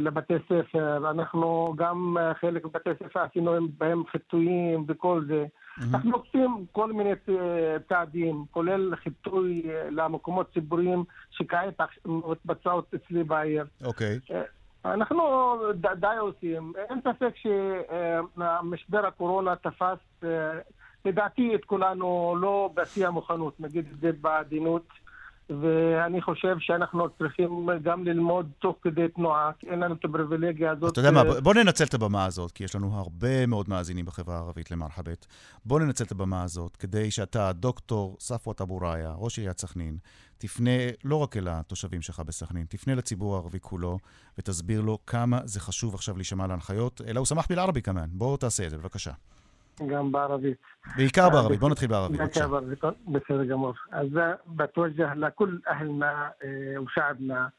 לבתי 0.00 0.34
ספר, 0.44 1.10
אנחנו 1.10 1.74
גם 1.76 2.16
חלק 2.40 2.64
מבתי 2.64 2.90
ספר 3.04 3.20
עשינו 3.20 3.52
בהם 3.78 4.02
חיטויים 4.06 4.84
וכל 4.88 5.24
זה. 5.26 5.44
Mm-hmm. 5.44 5.82
אנחנו 5.94 6.16
עושים 6.16 6.64
כל 6.72 6.92
מיני 6.92 7.10
צעדים, 7.88 8.44
כולל 8.50 8.96
חיטוי 8.96 9.62
למקומות 9.90 10.52
ציבוריים 10.54 11.04
שכעת 11.30 11.80
מתבצעות 12.06 12.94
אצלי 12.94 13.24
בעיר. 13.24 13.64
אוקיי. 13.84 14.18
Okay. 14.28 14.32
אנחנו 14.84 15.22
די 15.74 16.16
עושים. 16.20 16.72
אין 16.76 17.00
ספק 17.00 17.34
שמשבר 17.36 19.06
הקורונה 19.06 19.56
תפס, 19.56 20.28
לדעתי, 21.04 21.54
את 21.54 21.64
כולנו 21.64 22.36
לא 22.40 22.70
בשיא 22.74 23.06
המוכנות, 23.06 23.60
נגיד 23.60 23.86
את 23.92 24.00
זה 24.00 24.10
בעדינות. 24.20 24.86
ואני 25.50 26.22
חושב 26.22 26.56
שאנחנו 26.58 27.08
צריכים 27.18 27.68
גם 27.82 28.04
ללמוד 28.04 28.50
תוך 28.58 28.76
כדי 28.82 29.08
תנועה, 29.08 29.50
כי 29.58 29.66
אין 29.70 29.78
לנו 29.78 29.94
את 29.94 30.04
הפריבילגיה 30.04 30.70
הזאת. 30.70 30.92
אתה 30.92 31.00
יודע 31.00 31.10
מה, 31.10 31.40
בוא 31.40 31.54
ננצל 31.54 31.84
את 31.84 31.94
הבמה 31.94 32.24
הזאת, 32.24 32.52
כי 32.52 32.64
יש 32.64 32.74
לנו 32.74 32.98
הרבה 32.98 33.46
מאוד 33.46 33.68
מאזינים 33.68 34.04
בחברה 34.04 34.36
הערבית 34.36 34.70
למרחבת. 34.70 35.26
בוא 35.64 35.80
ננצל 35.80 36.04
את 36.04 36.12
הבמה 36.12 36.42
הזאת 36.42 36.76
כדי 36.76 37.10
שאתה, 37.10 37.52
דוקטור 37.52 38.16
ספואת 38.20 38.60
אבו 38.60 38.78
ראיה, 38.78 39.12
ראש 39.16 39.38
עיריית 39.38 39.58
סכנין, 39.58 39.98
תפנה 40.38 40.70
לא 41.04 41.16
רק 41.16 41.36
אל 41.36 41.48
התושבים 41.48 42.02
שלך 42.02 42.20
בסכנין, 42.20 42.66
תפנה 42.68 42.94
לציבור 42.94 43.34
הערבי 43.34 43.58
כולו 43.60 43.98
ותסביר 44.38 44.80
לו 44.80 44.98
כמה 45.06 45.40
זה 45.44 45.60
חשוב 45.60 45.94
עכשיו 45.94 46.16
להישמע 46.16 46.46
להנחיות. 46.46 47.00
אלא 47.06 47.18
הוא 47.18 47.26
שמח 47.26 47.46
בלערבי 47.50 47.82
כמובן. 47.82 48.08
בוא 48.12 48.36
תעשה 48.36 48.66
את 48.66 48.70
זה, 48.70 48.78
בבקשה. 48.78 49.12
גם 49.89 50.11
בערבית. 50.11 50.57
בעיקר 50.97 51.29
בערבית, 51.29 51.59
בוא 51.59 51.69
נתחיל 51.69 51.89
בערבית, 51.89 52.19
בבקשה. 52.19 52.47
בעיקר 52.47 52.51
בערבית, 52.51 52.83
בסדר 53.07 53.43
גמור. 53.43 53.73
אז 53.91 54.07
بتوجه 54.47 55.13
لكل 55.13 55.61
أهلنا 55.67 56.33
وشعبنا 56.77 57.51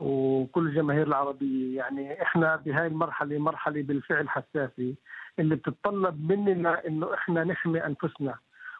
وكل 0.00 0.66
الجماهير 0.66 1.06
العربية 1.06 1.76
يعني 1.76 2.22
احنا 2.22 2.56
بهاي 2.56 2.86
المرحلة 2.86 3.38
مرحلة 3.38 3.82
بالفعل 3.82 4.28
حساسة 4.28 4.94
اللي 5.38 5.56
بتتطلب 5.56 6.32
مننا 6.32 6.86
انه 6.86 7.14
احنا 7.14 7.44
نحمي 7.44 7.86
انفسنا 7.86 8.34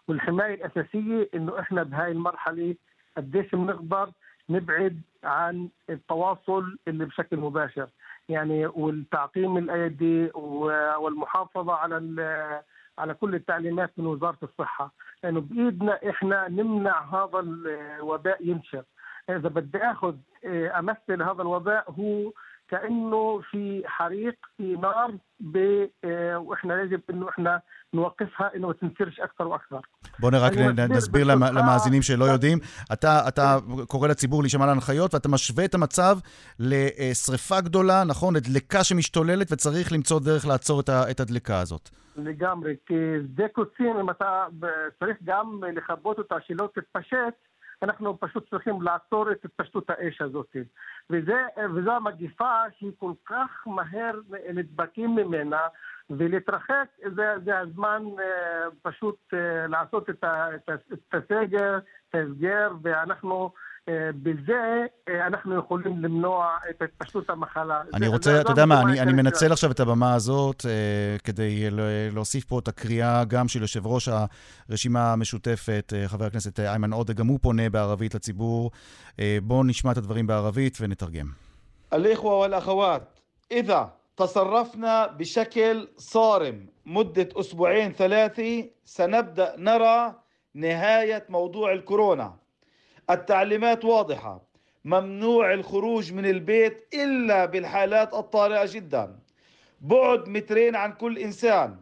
والحماية 0.09 0.55
الأساسية 0.55 1.29
انه 1.35 1.61
احنا 1.61 1.83
بهاي 1.83 2.13
المرحلة 2.13 2.75
قديش 3.17 3.55
بنقدر 3.55 4.11
نبعد 4.51 5.01
عن 5.25 5.69
التواصل 5.91 6.79
اللي 6.89 7.05
بشكل 7.05 7.37
مباشر 7.37 7.89
يعني 8.29 8.67
والتعقيم 8.67 9.57
الايدي 9.57 10.31
والمحافظه 11.01 11.73
على 11.73 11.97
على 12.98 13.14
كل 13.14 13.36
التعليمات 13.36 13.92
من 13.98 14.06
وزارة 14.06 14.38
الصحة 14.44 14.94
لأنه 15.24 15.40
يعني 15.40 15.54
بإيدنا 15.64 16.10
إحنا 16.10 16.48
نمنع 16.50 17.02
هذا 17.02 17.40
الوباء 17.40 18.48
ينشر. 18.48 18.84
إذا 19.30 19.50
بدي 19.50 19.78
آخذ 19.78 20.16
أمثل 20.46 21.22
هذا 21.22 21.42
الوباء 21.42 21.92
هو 21.92 22.32
كأنه 22.68 23.40
في 23.40 23.84
حريق 23.86 24.36
في 24.58 24.76
نار 24.76 25.18
ب... 25.40 25.86
وإحنا 26.36 26.82
يجب 26.82 27.02
إنه 27.10 27.30
إحنا 27.30 27.62
نوقفها 27.95 28.57
انه 28.57 28.67
ما 28.69 28.73
تنتشرش 28.73 29.21
اكثر 29.21 29.47
واكثر. 29.47 29.81
בוא 30.19 30.31
רק 30.41 30.53
נסביר 30.91 31.25
למאזינים 31.27 32.03
שלא 32.03 32.25
יודעים. 32.25 32.59
אתה, 32.93 33.29
אתה 33.29 33.57
קורא 33.89 34.09
לציבור 34.09 34.43
להישמע 34.43 34.67
להנחיות 34.67 35.15
ואתה 35.15 35.29
משווה 35.29 35.65
את 35.65 35.75
המצב 35.75 36.19
לשריפה 36.59 37.61
גדולה, 37.61 38.05
נכון? 38.05 38.37
לדלקה 38.37 38.85
שמשתוללת 38.85 39.53
וצריך 39.53 39.93
למצוא 39.93 40.21
דרך 40.21 40.47
לעצור 40.47 40.81
את 41.11 41.21
הדלקה 41.21 41.61
הזאת. 41.61 41.89
לגמרי, 42.17 42.77
כי 42.87 42.95
שדה 43.25 43.49
קוצים, 43.49 43.97
אם 44.01 44.11
אתה 44.11 44.47
צריך 44.99 45.17
גם 45.25 45.61
לכבות 45.77 46.19
אותה 46.19 46.37
שלא 46.47 46.69
תתפשט, 46.75 47.35
אנחנו 47.83 48.21
פשוט 48.21 48.51
צריכים 48.51 48.83
לעצור 48.83 49.33
את 49.33 49.45
התפשטות 49.45 49.91
האש 49.91 50.21
הזאת. 50.21 50.57
וזה, 51.11 51.43
וזו 51.75 51.93
המגיפה 51.93 52.63
שהיא 52.79 52.93
כל 52.99 53.13
כך 53.27 53.51
מהר 53.67 54.15
נדבקים 54.55 55.15
ממנה, 55.15 55.61
ולהתרחק 56.10 56.88
זה, 57.16 57.34
זה 57.46 57.60
הזמן 57.60 58.04
אה, 58.20 58.70
פשוט 58.82 59.18
אה, 59.34 59.68
לעשות 59.68 60.10
את, 60.10 60.24
ה, 60.24 60.56
את, 60.56 60.70
ה, 60.70 60.74
את 60.94 61.14
הסגר, 61.14 61.80
את 62.10 62.16
ההסגר, 62.16 62.72
ואנחנו 62.82 63.52
אה, 63.90 64.10
בזה 64.24 64.86
אה, 65.10 65.28
אנחנו 65.28 65.56
יכולים 65.60 66.04
למנוע 66.04 66.58
את 66.70 66.82
התפשטות 66.82 67.30
המחלה. 67.30 67.82
אני 67.94 68.08
רוצה, 68.08 68.42
אתה 68.42 68.52
יודע 68.52 68.66
מה, 68.66 68.82
אני, 68.82 69.02
אני 69.02 69.14
מנצל 69.14 69.52
עכשיו 69.52 69.72
את 69.72 69.80
הבמה 69.80 70.14
הזאת 70.14 70.66
אה, 70.66 71.18
כדי 71.24 71.68
להוסיף 72.12 72.46
פה 72.46 72.60
את 72.60 72.68
הקריאה 72.68 73.24
גם 73.26 73.48
של 73.48 73.62
יושב 73.62 73.88
ראש 73.88 74.10
הרשימה 74.70 75.14
המשותפת, 75.14 75.94
אה, 75.96 76.08
חבר 76.08 76.26
הכנסת 76.26 76.60
אה, 76.60 76.70
איימן 76.72 76.94
עודה, 76.94 77.14
גם 77.14 77.28
הוא 77.28 77.40
פונה 77.42 77.70
בערבית 77.70 78.16
לציבור. 78.16 78.72
אה, 79.20 79.38
בואו 79.44 79.64
נשמע 79.64 79.92
את 79.92 79.98
הדברים 79.98 80.28
בערבית 80.28 80.78
ונתרגם. 80.82 81.28
(אומר 81.92 82.14
בערבית: 83.50 83.74
تصرفنا 84.18 85.08
بشكل 85.08 85.88
صارم. 85.98 86.68
مدة 86.86 87.30
أسبوعين 87.36 87.92
ثلاثة 87.92 88.70
سنبدأ 88.86 89.56
نرى 89.58 90.16
نهاية 90.54 91.26
موضوع 91.30 91.72
الكورونا. 91.74 92.38
التعليمات 93.10 93.86
واضحة. 93.86 94.42
ممنوع 94.86 95.54
الخروج 95.54 96.14
من 96.14 96.26
البيت 96.26 96.88
إلا 96.94 97.46
بالحالات 97.46 98.14
الطارئة 98.14 98.66
جدا. 98.74 99.20
بعد 99.82 100.30
مترين 100.30 100.76
عن 100.76 100.94
كل 100.94 101.18
إنسان. 101.20 101.82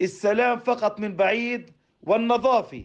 السلام 0.00 0.58
فقط 0.58 1.00
من 1.00 1.16
بعيد 1.16 1.70
والنظافة 2.02 2.84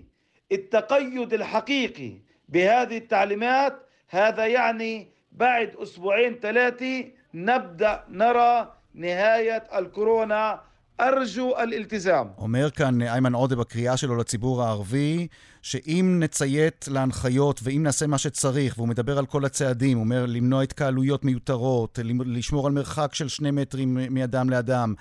التقيد 0.51 1.33
الحقيقي 1.33 2.11
بهذه 2.49 2.97
التعليمات 2.97 3.89
هذا 4.09 4.45
يعني 4.45 5.11
بعد 5.31 5.75
أسبوعين 5.75 6.39
ثلاثة 6.39 7.05
نبدأ 7.33 8.03
نرى 8.09 8.76
נהיית 8.97 9.63
אל-קורונה. 9.73 10.55
ארג'ו 11.01 11.57
אל-אלתיזם. 11.57 12.27
אומר 12.37 12.69
כאן 12.71 13.01
איימן 13.01 13.33
עודה 13.33 13.55
בקריאה 13.55 13.97
שלו 13.97 14.15
לציבור 14.15 14.63
הערבי, 14.63 15.27
שאם 15.67 16.17
נציית 16.19 16.85
להנחיות 16.91 17.59
ואם 17.63 17.83
נעשה 17.83 18.07
מה 18.07 18.17
שצריך, 18.17 18.77
והוא 18.77 18.87
מדבר 18.87 19.17
על 19.17 19.25
כל 19.25 19.45
הצעדים, 19.45 19.97
הוא 19.97 20.03
אומר 20.03 20.25
למנוע 20.25 20.63
התקהלויות 20.63 21.25
מיותרות, 21.25 21.99
לשמור 22.25 22.67
על 22.67 22.73
מרחק 22.73 23.15
של 23.15 23.27
שני 23.27 23.51
מטרים 23.51 23.97
מאדם 24.09 24.49
לאדם, 24.49 24.93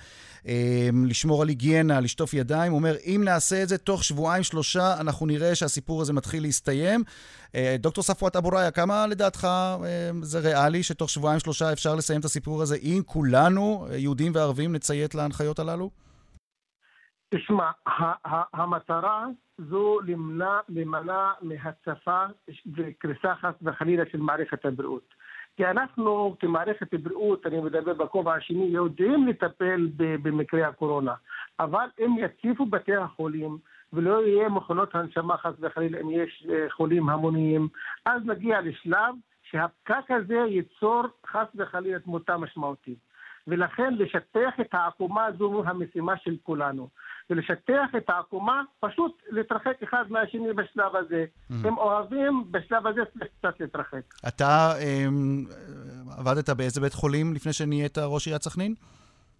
לשמור 1.05 1.41
על 1.41 1.47
היגיינה, 1.47 1.99
לשטוף 1.99 2.33
ידיים, 2.33 2.71
הוא 2.71 2.77
אומר, 2.77 2.95
אם 3.05 3.21
נעשה 3.25 3.63
את 3.63 3.69
זה 3.69 3.77
תוך 3.77 4.03
שבועיים-שלושה, 4.03 4.95
אנחנו 4.99 5.25
נראה 5.25 5.55
שהסיפור 5.55 6.01
הזה 6.01 6.13
מתחיל 6.13 6.43
להסתיים. 6.43 7.03
דוקטור 7.79 8.03
ספואט 8.03 8.35
אבו 8.35 8.49
ראיה, 8.49 8.71
כמה 8.71 9.07
לדעתך 9.07 9.47
זה 10.21 10.39
ריאלי 10.39 10.83
שתוך 10.83 11.09
שבועיים-שלושה 11.09 11.73
אפשר 11.73 11.95
לסיים 11.95 12.19
את 12.19 12.25
הסיפור 12.25 12.61
הזה, 12.61 12.75
אם 12.75 13.01
כולנו, 13.05 13.87
יהודים 13.95 14.31
וערבים, 14.35 14.73
נציית 14.73 15.15
להנחיות 15.15 15.59
הללו? 15.59 16.06
תשמע, 17.29 17.71
המטרה 18.53 19.25
זו 19.57 19.99
למנע, 20.69 21.31
מהצפה 21.41 22.25
וקריסה 22.75 23.35
חס 23.35 23.53
וחלילה 23.61 24.03
של 24.11 24.17
מערכת 24.17 24.65
הבריאות. 24.65 25.13
כי 25.57 25.65
אנחנו 25.65 26.35
כמערכת 26.39 26.93
בריאות, 26.93 27.45
אני 27.45 27.61
מדבר 27.61 27.93
בכובע 27.93 28.33
השני, 28.33 28.65
יודעים 28.65 29.27
לטפל 29.27 29.89
במקרי 29.97 30.63
הקורונה, 30.63 31.13
אבל 31.59 31.87
אם 31.99 32.15
יציפו 32.19 32.65
בתי 32.65 32.95
החולים 32.95 33.57
ולא 33.93 34.27
יהיה 34.27 34.49
מכונות 34.49 34.95
הנשמה 34.95 35.37
חס 35.37 35.53
וחלילה 35.59 36.01
אם 36.01 36.09
יש 36.09 36.47
חולים 36.69 37.09
המוניים, 37.09 37.67
אז 38.05 38.21
נגיע 38.25 38.61
לשלב 38.61 39.15
שהפקק 39.43 40.11
הזה 40.11 40.35
ייצור 40.35 41.03
חס 41.27 41.47
וחלילה 41.55 41.99
תמותה 41.99 42.37
משמעותית. 42.37 43.07
ולכן 43.47 43.93
לשטח 43.93 44.53
את 44.61 44.73
העקומה 44.73 45.25
הזו 45.25 45.63
המשימה 45.65 46.17
של 46.17 46.35
כולנו. 46.43 46.89
ולשטח 47.29 47.95
את 47.97 48.09
העקומה, 48.09 48.63
פשוט 48.79 49.21
להתרחק 49.29 49.83
אחד 49.83 50.03
מהשני 50.09 50.53
בשלב 50.53 50.95
הזה. 50.95 51.25
Mm. 51.25 51.53
הם 51.67 51.77
אוהבים, 51.77 52.43
בשלב 52.51 52.87
הזה 52.87 53.01
צריך 53.13 53.31
קצת 53.39 53.59
להתרחק. 53.59 54.13
אתה 54.27 54.73
אמ, 54.81 55.45
עבדת 56.17 56.49
באיזה 56.49 56.81
בית 56.81 56.93
חולים 56.93 57.33
לפני 57.33 57.53
שנהיית 57.53 57.97
ראש 57.97 58.27
עיריית 58.27 58.43
סכנין? 58.43 58.75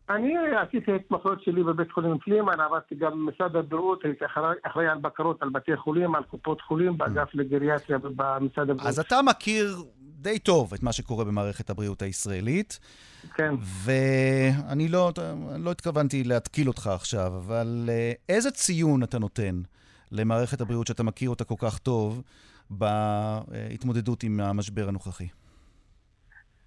אני 0.10 0.34
עשיתי 0.68 0.96
התמחות 0.96 1.44
שלי 1.44 1.64
בבית 1.64 1.92
חולים 1.92 2.18
פלימן, 2.18 2.60
עבדתי 2.60 2.96
גם 2.96 3.12
במשרד 3.12 3.56
הבריאות, 3.56 4.06
הייתי 4.06 4.26
אחראי, 4.64 4.88
על 4.88 4.98
בקרות 4.98 5.42
על 5.42 5.50
בתי 5.50 5.78
חולים, 5.78 6.16
על 6.16 6.24
קופות 6.24 6.62
חולים, 6.62 6.98
באגף 6.98 7.30
לגריאטריה 7.34 8.00
במשרד 8.00 8.70
הבריאות. 8.70 8.88
אז 8.88 9.00
אתה 9.00 9.22
מכיר 9.22 9.84
די 10.02 10.40
טוב 10.40 10.74
את 10.74 10.84
מה 10.84 10.92
שקורה 10.92 11.26
במערכת 11.26 11.70
הבריאות 11.70 12.02
הישראלית. 12.02 12.80
כן. 13.36 13.54
ואני 13.84 14.88
לא, 14.88 15.12
לא 15.60 15.72
התכוונתי 15.72 16.24
להתקיל 16.24 16.68
אותך 16.68 16.88
עכשיו, 16.88 17.34
אבל 17.38 17.86
אה, 17.90 18.12
איזה 18.30 18.52
ציון 18.52 19.04
אתה 19.04 19.20
נותן 19.20 19.62
למערכת 20.12 20.62
הבריאות 20.62 20.88
שאתה 20.88 21.04
מכיר 21.04 21.30
אותה 21.30 21.44
כל 21.44 21.56
כך 21.58 21.78
טוב 21.78 22.22
בהתמודדות 22.70 24.24
עם 24.24 24.40
המשבר 24.40 24.88
הנוכחי? 24.88 25.28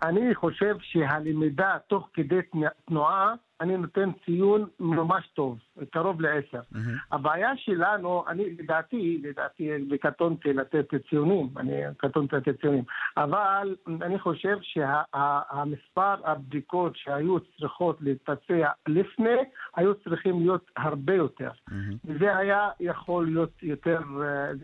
אני 0.03 0.35
חושב 0.35 0.77
שהלמידה 0.81 1.77
תוך 1.89 2.09
כדי 2.15 2.41
תנועה 2.87 3.35
אני 3.61 3.77
נותן 3.77 4.11
ציון 4.25 4.67
ממש 4.81 5.27
טוב, 5.35 5.59
קרוב 5.91 6.21
לעשר. 6.21 6.61
Mm-hmm. 6.61 6.79
הבעיה 7.13 7.57
שלנו, 7.57 8.25
אני 8.29 8.57
לדעתי, 8.59 9.23
לדעתי, 9.25 9.71
וקטונתי 9.91 10.53
לתת 10.53 10.87
ציונים, 11.11 11.49
אני 11.57 11.73
קטונתי 11.97 12.37
לתת 12.37 12.61
ציונים, 12.61 12.85
אבל 13.17 13.77
אני 14.03 14.19
חושב 14.19 14.57
שהמספר 14.63 16.17
שה, 16.23 16.31
הבדיקות 16.31 16.97
שהיו 16.97 17.41
צריכות 17.41 17.97
להתבצע 18.01 18.71
לפני, 18.89 19.39
היו 19.77 19.95
צריכים 19.95 20.41
להיות 20.41 20.71
הרבה 20.77 21.15
יותר. 21.15 21.51
Mm-hmm. 21.51 21.73
וזה 22.05 22.37
היה 22.37 22.69
יכול 22.81 23.27
להיות 23.27 23.63
יותר, 23.63 24.01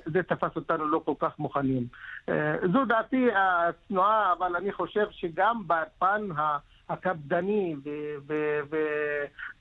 זה 0.06 0.22
תפס 0.22 0.56
אותנו 0.56 0.88
לא 0.88 1.02
כל 1.04 1.14
כך 1.18 1.38
מוכנים. 1.38 1.86
זו 2.72 2.84
דעתי 2.84 3.28
הצנועה, 3.34 4.32
אבל 4.32 4.56
אני 4.56 4.72
חושב 4.72 5.06
שגם 5.10 5.62
בפן 5.66 6.30
ה... 6.36 6.58
הקפדני 6.88 7.76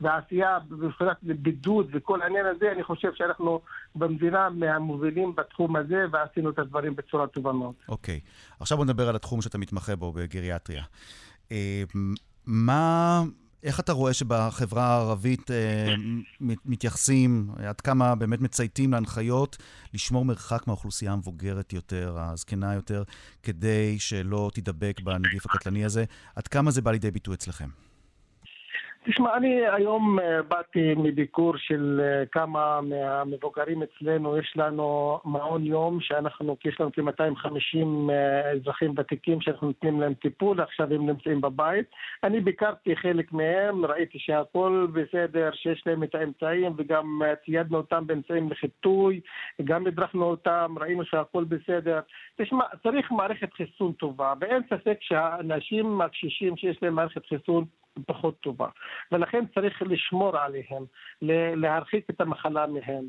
והעשייה 0.02 0.58
מבחינת 0.70 1.18
בידוד 1.24 1.90
וכל 1.94 2.22
העניין 2.22 2.46
הזה, 2.46 2.72
אני 2.72 2.84
חושב 2.84 3.12
שאנחנו 3.16 3.62
במדינה 3.96 4.50
מהמובילים 4.50 5.36
בתחום 5.36 5.76
הזה 5.76 6.06
ועשינו 6.12 6.50
את 6.50 6.60
הדברים 6.60 6.96
בצורה 6.96 7.28
טובה 7.28 7.52
מאוד. 7.52 7.74
אוקיי. 7.90 8.20
Okay. 8.24 8.58
עכשיו 8.60 8.78
בוא 8.78 8.86
נדבר 8.86 9.10
על 9.10 9.16
התחום 9.16 9.42
שאתה 9.42 9.58
מתמחה 9.58 9.96
בו 9.96 10.12
בגריאטריה. 10.12 10.84
אה, 11.52 11.84
מה... 12.46 13.24
איך 13.66 13.80
אתה 13.80 13.94
רואה 13.94 14.14
שבחברה 14.14 14.84
הערבית 14.84 15.52
אה, 15.52 15.96
מתייחסים, 16.66 17.50
עד 17.58 17.82
כמה 17.82 18.16
באמת 18.16 18.42
מצייתים 18.42 18.92
להנחיות 18.92 19.58
לשמור 19.94 20.26
מרחק 20.26 20.68
מהאוכלוסייה 20.68 21.12
המבוגרת 21.12 21.74
יותר, 21.74 22.18
הזקנה 22.20 22.74
יותר, 22.74 23.04
כדי 23.44 24.00
שלא 24.00 24.52
תידבק 24.54 25.02
בנגיף 25.04 25.46
הקטלני 25.46 25.86
הזה? 25.86 26.06
עד 26.36 26.48
כמה 26.48 26.72
זה 26.72 26.82
בא 26.82 26.92
לידי 26.92 27.12
ביטוי 27.12 27.36
אצלכם? 27.36 27.70
תשמע, 29.08 29.38
אני 29.38 29.68
היום 29.68 30.20
אה, 30.20 30.44
באתי 30.44 30.94
מביקור 30.98 31.58
של 31.58 32.02
אה, 32.04 32.26
כמה 32.26 32.82
מהמבוגרים 32.82 33.84
אצלנו. 33.84 34.38
יש 34.38 34.54
לנו 34.56 35.20
מעון 35.26 35.64
יום 35.66 36.02
שאנחנו, 36.02 36.58
יש 36.66 36.80
לנו 36.80 36.92
כ-250 36.94 38.12
אה, 38.12 38.52
אזרחים 38.52 38.94
ותיקים 38.98 39.42
שאנחנו 39.42 39.68
נותנים 39.68 40.02
להם 40.02 40.14
טיפול, 40.14 40.62
עכשיו 40.62 40.94
הם 40.94 41.06
נמצאים 41.06 41.42
בבית. 41.42 41.86
אני 42.24 42.40
ביקרתי 42.40 42.96
חלק 42.96 43.34
מהם, 43.34 43.86
ראיתי 43.86 44.20
שהכל 44.20 44.88
בסדר, 44.94 45.50
שיש 45.54 45.84
להם 45.86 46.04
את 46.04 46.16
האמצעים 46.16 46.74
וגם 46.78 47.22
ציידנו 47.46 47.78
אותם 47.78 48.08
באמצעים 48.08 48.52
לחיטוי, 48.52 49.20
גם 49.64 49.88
הדרכנו 49.88 50.26
אותם, 50.26 50.76
ראינו 50.80 51.06
שהכל 51.06 51.44
בסדר. 51.44 52.00
תשמע, 52.38 52.64
צריך 52.84 53.12
מערכת 53.12 53.54
חיסון 53.54 53.92
טובה, 53.92 54.34
ואין 54.40 54.62
ספק 54.70 54.98
שהאנשים 55.02 56.02
הקשישים 56.02 56.58
שיש 56.58 56.78
להם 56.82 56.94
מערכת 56.96 57.26
חיסון 57.26 57.66
פחות 58.08 58.40
טובה. 58.40 58.68
ולכן 59.12 59.44
צריך 59.56 59.82
לשמור 59.82 60.38
עליהם, 60.38 60.86
להרחיק 61.62 62.10
את 62.10 62.22
המחלה 62.22 62.68
מהם. 62.68 63.06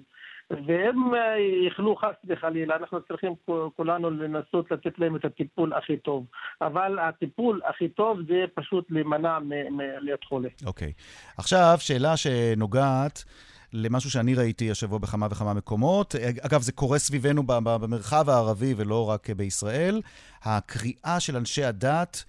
והם 0.51 1.15
אה, 1.15 1.39
יאכלו 1.65 1.97
חס 1.97 2.15
וחלילה, 2.29 2.77
אנחנו 2.77 3.01
צריכים 3.03 3.35
כולנו 3.77 4.11
לנסות 4.11 4.71
לתת 4.71 4.99
להם 4.99 5.17
את 5.17 5.25
הטיפול 5.25 5.73
הכי 5.73 5.97
טוב. 5.97 6.27
אבל 6.61 6.99
הטיפול 6.99 7.61
הכי 7.65 7.89
טוב 7.89 8.19
זה 8.29 8.45
פשוט 8.55 8.91
להימנע 8.91 9.39
מלהיות 9.71 10.25
חולה. 10.25 10.49
אוקיי. 10.67 10.93
Okay. 10.97 11.35
עכשיו, 11.39 11.77
שאלה 11.79 12.17
שנוגעת... 12.17 13.25
למשהו 13.73 14.11
שאני 14.11 14.35
ראיתי 14.35 14.71
השבוע 14.71 14.99
בכמה 14.99 15.27
וכמה 15.31 15.55
מקומות. 15.55 16.15
אגב, 16.41 16.61
זה 16.61 16.73
קורה 16.73 16.99
סביבנו 16.99 17.43
במרחב 17.47 18.29
הערבי 18.29 18.75
ולא 18.77 19.11
רק 19.11 19.31
בישראל. 19.31 20.01
הקריאה 20.43 21.21
של 21.21 21.37
אנשי 21.37 21.65
הדת 21.65 22.25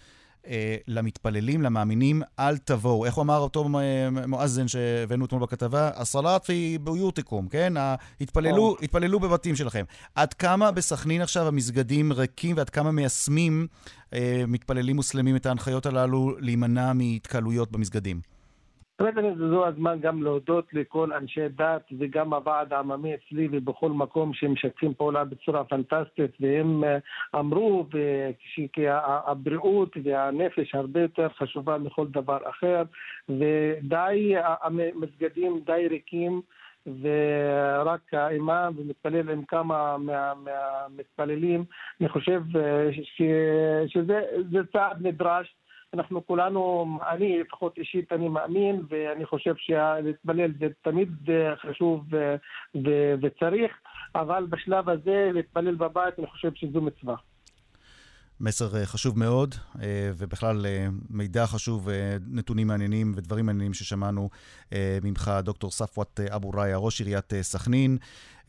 למתפללים, 0.88 1.62
למאמינים, 1.62 2.22
אל 2.40 2.58
תבואו. 2.58 3.06
איך 3.06 3.16
הוא 3.16 3.24
אמר 3.24 3.38
אותו 3.38 3.70
מואזן 4.28 4.68
שהבאנו 4.68 5.26
אתמול 5.26 5.42
בכתבה? 5.42 5.92
הסלאט 5.96 6.46
פי 6.46 6.78
ביוטיקום, 6.84 7.48
כן? 7.48 7.74
התפללו, 8.22 8.76
התפללו 8.82 9.20
בבתים 9.20 9.56
שלכם. 9.56 9.84
עד 10.16 10.34
כמה 10.34 10.72
בסכנין 10.72 11.22
עכשיו 11.22 11.48
המסגדים 11.48 12.14
ריקים 12.14 12.58
ועד 12.58 12.70
כמה 12.70 12.92
מיישמים 12.92 13.68
אה, 14.14 14.44
מתפללים 14.48 14.96
מוסלמים 14.96 15.36
את 15.36 15.46
ההנחיות 15.46 15.86
הללו 15.86 16.36
להימנע 16.40 16.94
מהתקהלויות 16.94 17.72
במסגדים? 17.72 18.37
באמת 19.00 19.38
זו 19.38 19.68
הזמן 19.68 20.00
גם 20.02 20.24
להודות 20.24 20.74
לכל 20.74 21.14
אנשי 21.14 21.50
דת 21.50 21.90
וגם 22.00 22.34
הוועד 22.34 22.74
העממי 22.74 23.16
אצלי 23.16 23.48
ובכל 23.52 23.90
מקום 23.90 24.34
שהם 24.34 24.54
משתפים 24.54 24.94
פעולה 24.94 25.24
בצורה 25.24 25.64
פנטסטית 25.64 26.32
והם 26.40 26.84
אה, 26.84 26.98
אמרו 27.36 27.86
שהבריאות 28.76 29.98
והנפש 30.04 30.76
הרבה 30.76 31.02
יותר 31.02 31.28
חשובה 31.30 31.78
מכל 31.78 32.08
דבר 32.08 32.38
אחר 32.50 32.84
ודי, 33.30 34.34
המסגדים 34.62 35.60
די 35.66 35.88
ריקים 35.90 36.42
ורק 37.02 38.14
האימאם 38.14 38.74
ומתפלל 38.78 39.30
עם 39.30 39.46
כמה 39.46 39.98
מה, 39.98 40.34
מהמתפללים, 40.36 41.66
אני 42.02 42.10
חושב 42.10 42.42
אה, 42.56 42.90
שזה 43.88 44.60
צעד 44.72 45.08
נדרש 45.08 45.56
אנחנו 45.94 46.28
כולנו, 46.28 46.86
אני 47.10 47.40
לפחות 47.40 47.78
אישית, 47.78 48.12
אני 48.12 48.28
מאמין, 48.28 48.82
ואני 48.90 49.26
חושב 49.26 49.54
שלהתפלל 49.58 50.52
זה 50.60 50.68
תמיד 50.82 51.10
חשוב 51.62 52.06
וצריך, 53.22 53.72
אבל 54.16 54.46
בשלב 54.50 54.90
הזה 54.90 55.30
להתפלל 55.34 55.76
בבית, 55.76 56.20
אני 56.20 56.28
חושב 56.28 56.52
שזו 56.54 56.82
מצווה. 56.82 57.16
מסר 58.40 58.78
אה, 58.78 58.86
חשוב 58.86 59.20
מאוד, 59.20 59.56
אה, 59.82 60.12
ובכלל 60.18 60.66
אה, 60.66 60.88
מידע 61.10 61.46
חשוב, 61.46 61.90
נתונים 62.28 62.68
מעניינים 62.68 63.14
ודברים 63.16 63.46
מעניינים 63.46 63.74
ששמענו 63.74 64.30
ממך, 65.04 65.32
דוקטור 65.44 65.72
ספואת 65.72 66.20
אבו 66.20 66.50
ראיה, 66.50 66.78
ראש 66.78 67.02
עיריית 67.02 67.34
סכנין. 67.42 67.98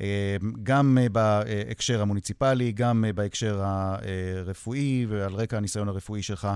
אה, 0.01 0.37
גם 0.63 0.99
אה, 1.01 1.09
בהקשר 1.09 2.03
המוניציפלי, 2.03 2.73
גם 2.73 3.05
אה, 3.05 3.13
בהקשר 3.13 3.63
הרפואי 3.63 5.07
ועל 5.09 5.35
רקע 5.35 5.57
הניסיון 5.57 5.89
הרפואי 5.89 6.23
שלך. 6.23 6.49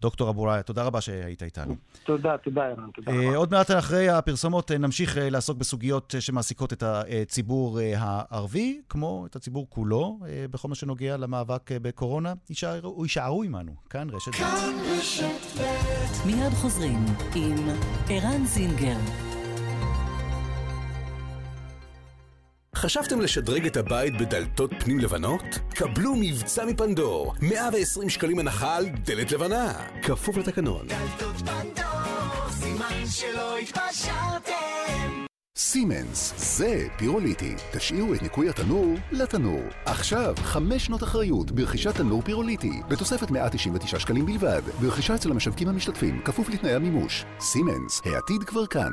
דוקטור 0.00 0.30
אבו 0.30 0.42
ראיה, 0.42 0.62
תודה 0.62 0.82
רבה 0.82 1.00
שהיית 1.00 1.42
איתנו. 1.42 1.76
תודה, 2.04 2.36
תודה, 2.36 2.64
ערן, 2.64 2.90
תודה 2.94 3.12
רבה. 3.12 3.36
עוד 3.36 3.50
מעט 3.50 3.70
אחרי 3.70 4.08
הפרסומות 4.08 4.70
נמשיך 4.70 5.16
לעסוק 5.20 5.58
בסוגיות 5.58 6.14
שמעסיקות 6.20 6.72
את 6.72 6.82
הציבור 6.86 7.78
הערבי, 7.96 8.80
כמו 8.88 9.26
את 9.26 9.36
הציבור 9.36 9.66
כולו, 9.68 10.18
בכל 10.50 10.68
מה 10.68 10.74
שנוגע 10.74 11.16
למאבק 11.16 11.70
בקורונה. 11.72 12.32
יישארו, 12.50 13.04
יישארו 13.04 13.42
עמנו, 13.42 13.72
כאן 13.90 14.08
רשת 14.10 14.32
ב'. 14.34 16.26
מיד 16.26 16.52
חוזרים 16.52 17.04
עם 17.34 17.68
ערן 18.08 18.44
זינגר. 18.44 19.27
חשבתם 22.78 23.20
לשדרג 23.20 23.66
את 23.66 23.76
הבית 23.76 24.18
בדלתות 24.18 24.70
פנים 24.78 24.98
לבנות? 24.98 25.42
קבלו 25.68 26.14
מבצע 26.16 26.64
מפנדור, 26.64 27.34
120 27.42 28.10
שקלים 28.10 28.38
הנחה 28.38 28.76
על 28.76 28.88
דלת 28.88 29.32
לבנה, 29.32 29.72
כפוף 30.02 30.36
לתקנון. 30.36 30.86
דלתות 30.86 31.36
פנדור, 31.36 32.50
סימן 32.50 33.06
שלא 33.10 33.58
התפשרתם. 33.58 35.24
סימנס, 35.56 36.34
זה 36.36 36.86
פירוליטי. 36.98 37.54
תשאירו 37.72 38.14
את 38.14 38.22
ניקוי 38.22 38.48
התנור 38.48 38.94
לתנור. 39.12 39.62
עכשיו, 39.84 40.34
חמש 40.36 40.86
שנות 40.86 41.02
אחריות 41.02 41.50
ברכישת 41.50 41.96
תנור 41.96 42.22
פירוליטי, 42.22 42.80
בתוספת 42.88 43.30
199 43.30 43.98
שקלים 43.98 44.26
בלבד, 44.26 44.62
ברכישה 44.80 45.14
אצל 45.14 45.30
המשווקים 45.30 45.68
המשתתפים, 45.68 46.20
כפוף 46.24 46.48
לתנאי 46.48 46.74
המימוש. 46.74 47.24
סימנס, 47.40 48.00
העתיד 48.04 48.44
כבר 48.46 48.66
כאן. 48.66 48.92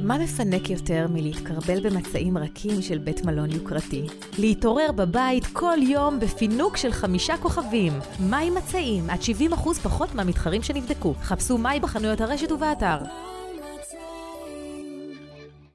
מה 0.00 0.18
מפנק 0.18 0.70
יותר 0.70 1.06
מלהתקרבל 1.10 1.80
במצעים 1.80 2.38
רכים 2.38 2.82
של 2.82 2.98
בית 2.98 3.24
מלון 3.24 3.50
יוקרתי? 3.50 4.02
להתעורר 4.38 4.92
בבית 4.92 5.46
כל 5.52 5.78
יום 5.82 6.20
בפינוק 6.20 6.76
של 6.76 6.92
חמישה 6.92 7.36
כוכבים. 7.36 7.92
מים 8.20 8.54
מצעים, 8.54 9.10
עד 9.10 9.20
70% 9.52 9.74
פחות 9.82 10.14
מהמתחרים 10.14 10.62
שנבדקו. 10.62 11.14
חפשו 11.22 11.58
מי 11.58 11.80
בחנויות 11.80 12.20
הרשת 12.20 12.52
ובאתר. 12.52 12.96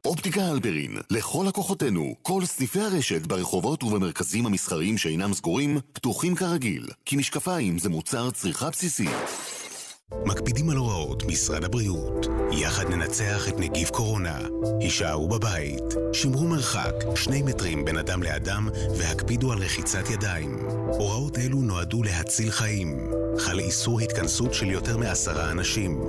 אופטיקה 0.05 0.41
הלפרין, 0.41 0.97
לכל 1.11 1.45
לקוחותינו, 1.47 2.15
כל 2.21 2.45
סניפי 2.45 2.79
הרשת 2.79 3.27
ברחובות 3.27 3.83
ובמרכזים 3.83 4.45
המסחריים 4.45 4.97
שאינם 4.97 5.33
סגורים, 5.33 5.77
פתוחים 5.93 6.35
כרגיל, 6.35 6.87
כי 7.05 7.15
משקפיים 7.15 7.79
זה 7.79 7.89
מוצר 7.89 8.31
צריכה 8.31 8.69
בסיסי. 8.69 9.07
מקפידים 10.25 10.69
על 10.69 10.77
הוראות 10.77 11.23
משרד 11.23 11.63
הבריאות. 11.63 12.27
יחד 12.51 12.89
ננצח 12.89 13.47
את 13.47 13.59
נגיף 13.59 13.89
קורונה. 13.89 14.39
הישארו 14.79 15.27
בבית, 15.27 15.83
שמרו 16.13 16.47
מרחק, 16.47 16.93
שני 17.15 17.41
מטרים 17.41 17.85
בין 17.85 17.97
אדם 17.97 18.23
לאדם, 18.23 18.69
והקפידו 18.97 19.51
על 19.51 19.57
רחיצת 19.57 20.09
ידיים. 20.09 20.57
הוראות 20.87 21.37
אלו 21.37 21.57
נועדו 21.57 22.03
להציל 22.03 22.51
חיים. 22.51 23.11
חל 23.41 23.59
איסור 23.59 23.99
התכנסות 23.99 24.53
של 24.53 24.71
יותר 24.71 24.97
מעשרה 24.97 25.51
אנשים. 25.51 26.01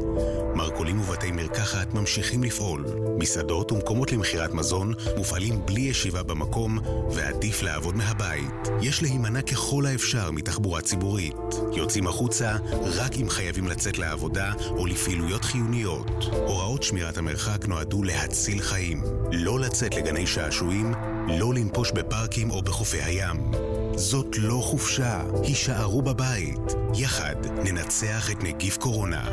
מרכולים 0.55 1.01
ובתי 1.01 1.33
מרקחת 1.33 1.95
ממשיכים 1.95 2.43
לפעול. 2.45 2.85
מסעדות 3.19 3.73
ומקומות 3.73 4.13
למכירת 4.13 4.55
מזון 4.55 4.95
מופעלים 5.17 5.67
בלי 5.67 5.81
ישיבה 5.81 6.23
במקום, 6.23 6.79
ועדיף 7.11 7.63
לעבוד 7.63 7.97
מהבית. 7.97 8.69
יש 8.83 9.03
להימנע 9.03 9.43
ככל 9.43 9.87
האפשר 9.87 10.31
מתחבורה 10.31 10.81
ציבורית. 10.81 11.37
יוצאים 11.77 12.07
החוצה 12.07 12.57
רק 12.83 13.17
אם 13.17 13.29
חייבים 13.29 13.69
לצאת 13.69 13.99
לעבודה 13.99 14.53
או 14.71 14.87
לפעילויות 14.87 15.45
חיוניות. 15.45 16.25
הוראות 16.33 16.83
שמירת 16.83 17.19
המרחק 17.19 17.69
נועדו 17.69 18.03
להציל 18.03 18.63
חיים. 18.63 19.03
לא 19.33 19.61
לצאת 19.61 19.95
לגני 19.95 20.27
שעשועים, 20.27 20.95
לא 21.29 21.55
לנפוש 21.55 21.93
בפארקים 21.93 22.51
או 22.51 22.63
בחופי 22.63 23.03
הים. 23.03 23.82
זאת 23.97 24.39
לא 24.39 24.61
חופשה, 24.63 25.23
הישארו 25.43 26.03
בבית. 26.03 26.61
יחד 26.95 27.35
ננצח 27.65 28.31
את 28.31 28.45
נגיף 28.45 28.77
קורונה. 28.77 29.29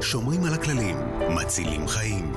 שומרים 0.00 0.44
על 0.44 0.54
הכללים, 0.54 0.96
מצילים 1.36 1.88
חיים. 1.88 2.32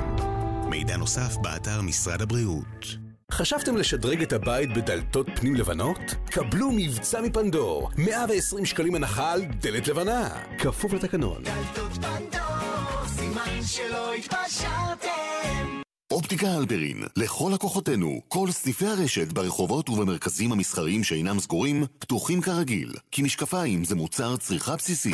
מידע 0.69 0.97
נוסף 0.97 1.37
באתר 1.37 1.81
משרד 1.81 2.21
הבריאות. 2.21 2.85
חשבתם 3.31 3.77
לשדרג 3.77 4.21
את 4.21 4.33
הבית 4.33 4.73
בדלתות 4.73 5.27
פנים 5.35 5.55
לבנות? 5.55 5.99
קבלו 6.25 6.71
מבצע 6.71 7.21
מפנדור, 7.21 7.89
120 7.97 8.65
שקלים 8.65 8.95
הנחה 8.95 9.31
על 9.31 9.45
דלת 9.45 9.87
לבנה. 9.87 10.29
כפוף 10.57 10.93
לתקנון. 10.93 11.43
דלתות 11.43 11.91
פנדור, 11.91 13.07
סימן 13.07 13.61
שלא 13.65 14.13
התפשרתם. 14.13 15.81
אופטיקה 16.21 16.47
הלפרין, 16.47 17.03
לכל 17.15 17.51
לקוחותינו, 17.53 18.21
כל 18.27 18.51
סניפי 18.51 18.85
הרשת 18.85 19.31
ברחובות 19.31 19.89
ובמרכזים 19.89 20.51
המסחריים 20.51 21.03
שאינם 21.03 21.39
סגורים, 21.39 21.85
פתוחים 21.99 22.41
כרגיל, 22.41 22.93
כי 23.11 23.21
משקפיים 23.21 23.83
זה 23.83 23.95
מוצר 23.95 24.37
צריכה 24.37 24.75
בסיסי. 24.75 25.13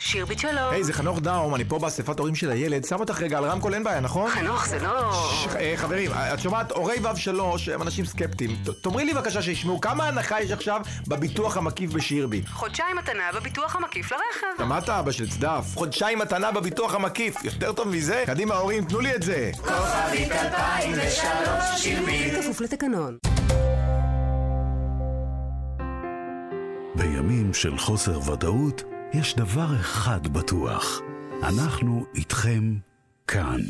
שירביט 0.00 0.38
שלום. 0.38 0.70
היי, 0.70 0.84
זה 0.84 0.92
חנוך 0.92 1.20
דאום, 1.20 1.54
אני 1.54 1.64
פה 1.64 1.78
באספת 1.78 2.18
הורים 2.18 2.34
של 2.34 2.50
הילד. 2.50 2.84
שם 2.84 3.00
אותך 3.00 3.20
רגע 3.20 3.38
על 3.38 3.44
רמקול, 3.44 3.74
אין 3.74 3.84
בעיה, 3.84 4.00
נכון? 4.00 4.30
חנוך, 4.30 4.66
זה 4.66 4.78
לא... 4.78 5.22
אה, 5.56 5.72
חברים, 5.76 6.10
את 6.12 6.40
שומעת, 6.40 6.72
הורי 6.72 6.96
ו' 7.02 7.16
שלוש 7.16 7.68
הם 7.68 7.82
אנשים 7.82 8.04
סקפטיים. 8.04 8.56
תאמרי 8.80 9.04
לי 9.04 9.14
בבקשה 9.14 9.42
שישמעו, 9.42 9.80
כמה 9.80 10.08
הנחה 10.08 10.42
יש 10.42 10.50
עכשיו 10.50 10.80
בביטוח 11.08 11.56
המקיף 11.56 11.92
בשירביט? 11.92 12.48
חודשיים 12.48 12.96
מתנה 12.96 13.22
בביטוח 13.34 13.76
המקיף 13.76 14.12
לרכב. 14.12 14.64
שמעת, 14.64 14.88
אבא 14.88 15.12
של 15.12 15.30
צדף? 15.30 15.64
חודשיים 15.74 16.18
מתנה 16.18 16.52
בביטוח 16.52 16.94
המקיף. 16.94 17.44
יותר 17.44 17.72
טוב 17.72 17.88
מזה? 17.88 18.22
קדימה, 18.26 18.54
הורים, 18.54 18.84
תנו 18.84 19.00
לי 19.00 19.14
את 19.14 19.22
זה. 19.22 19.50
כוכבית 19.56 20.32
2003 20.32 21.82
שירביט. 21.82 22.34
כפוף 22.34 22.60
לתקנון. 22.60 23.16
בימים 26.94 27.54
של 27.54 27.78
חוסר 27.78 28.30
ודאות, 28.30 28.82
יש 29.12 29.36
דבר 29.36 29.76
אחד 29.80 30.26
בטוח, 30.28 31.00
אנחנו 31.42 32.04
איתכם 32.14 32.74
כאן. 33.26 33.60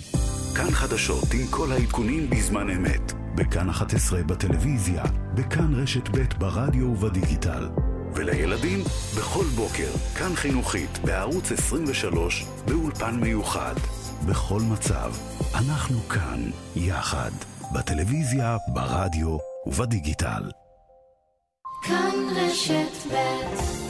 כאן 0.57 0.70
חדשות 0.70 1.24
עם 1.35 1.46
כל 1.50 1.72
העדכונים 1.72 2.31
בזמן 2.31 2.70
אמת. 2.70 3.12
בכאן 3.35 3.68
11 3.68 4.22
בטלוויזיה, 4.22 5.05
בכאן 5.35 5.74
רשת 5.74 6.09
ב' 6.09 6.38
ברדיו 6.38 6.87
ובדיגיטל. 6.87 7.68
ולילדים, 8.14 8.81
בכל 9.18 9.44
בוקר, 9.44 9.90
כאן 10.18 10.35
חינוכית, 10.35 10.98
בערוץ 11.05 11.53
23, 11.53 12.46
באולפן 12.66 13.20
מיוחד. 13.20 13.74
בכל 14.26 14.61
מצב, 14.61 15.12
אנחנו 15.55 16.00
כאן, 16.00 16.50
יחד, 16.76 17.33
בטלוויזיה, 17.74 18.57
ברדיו 18.74 19.38
ובדיגיטל. 19.66 20.50
כאן 21.83 22.14
רשת 22.37 23.12
ב' 23.12 23.89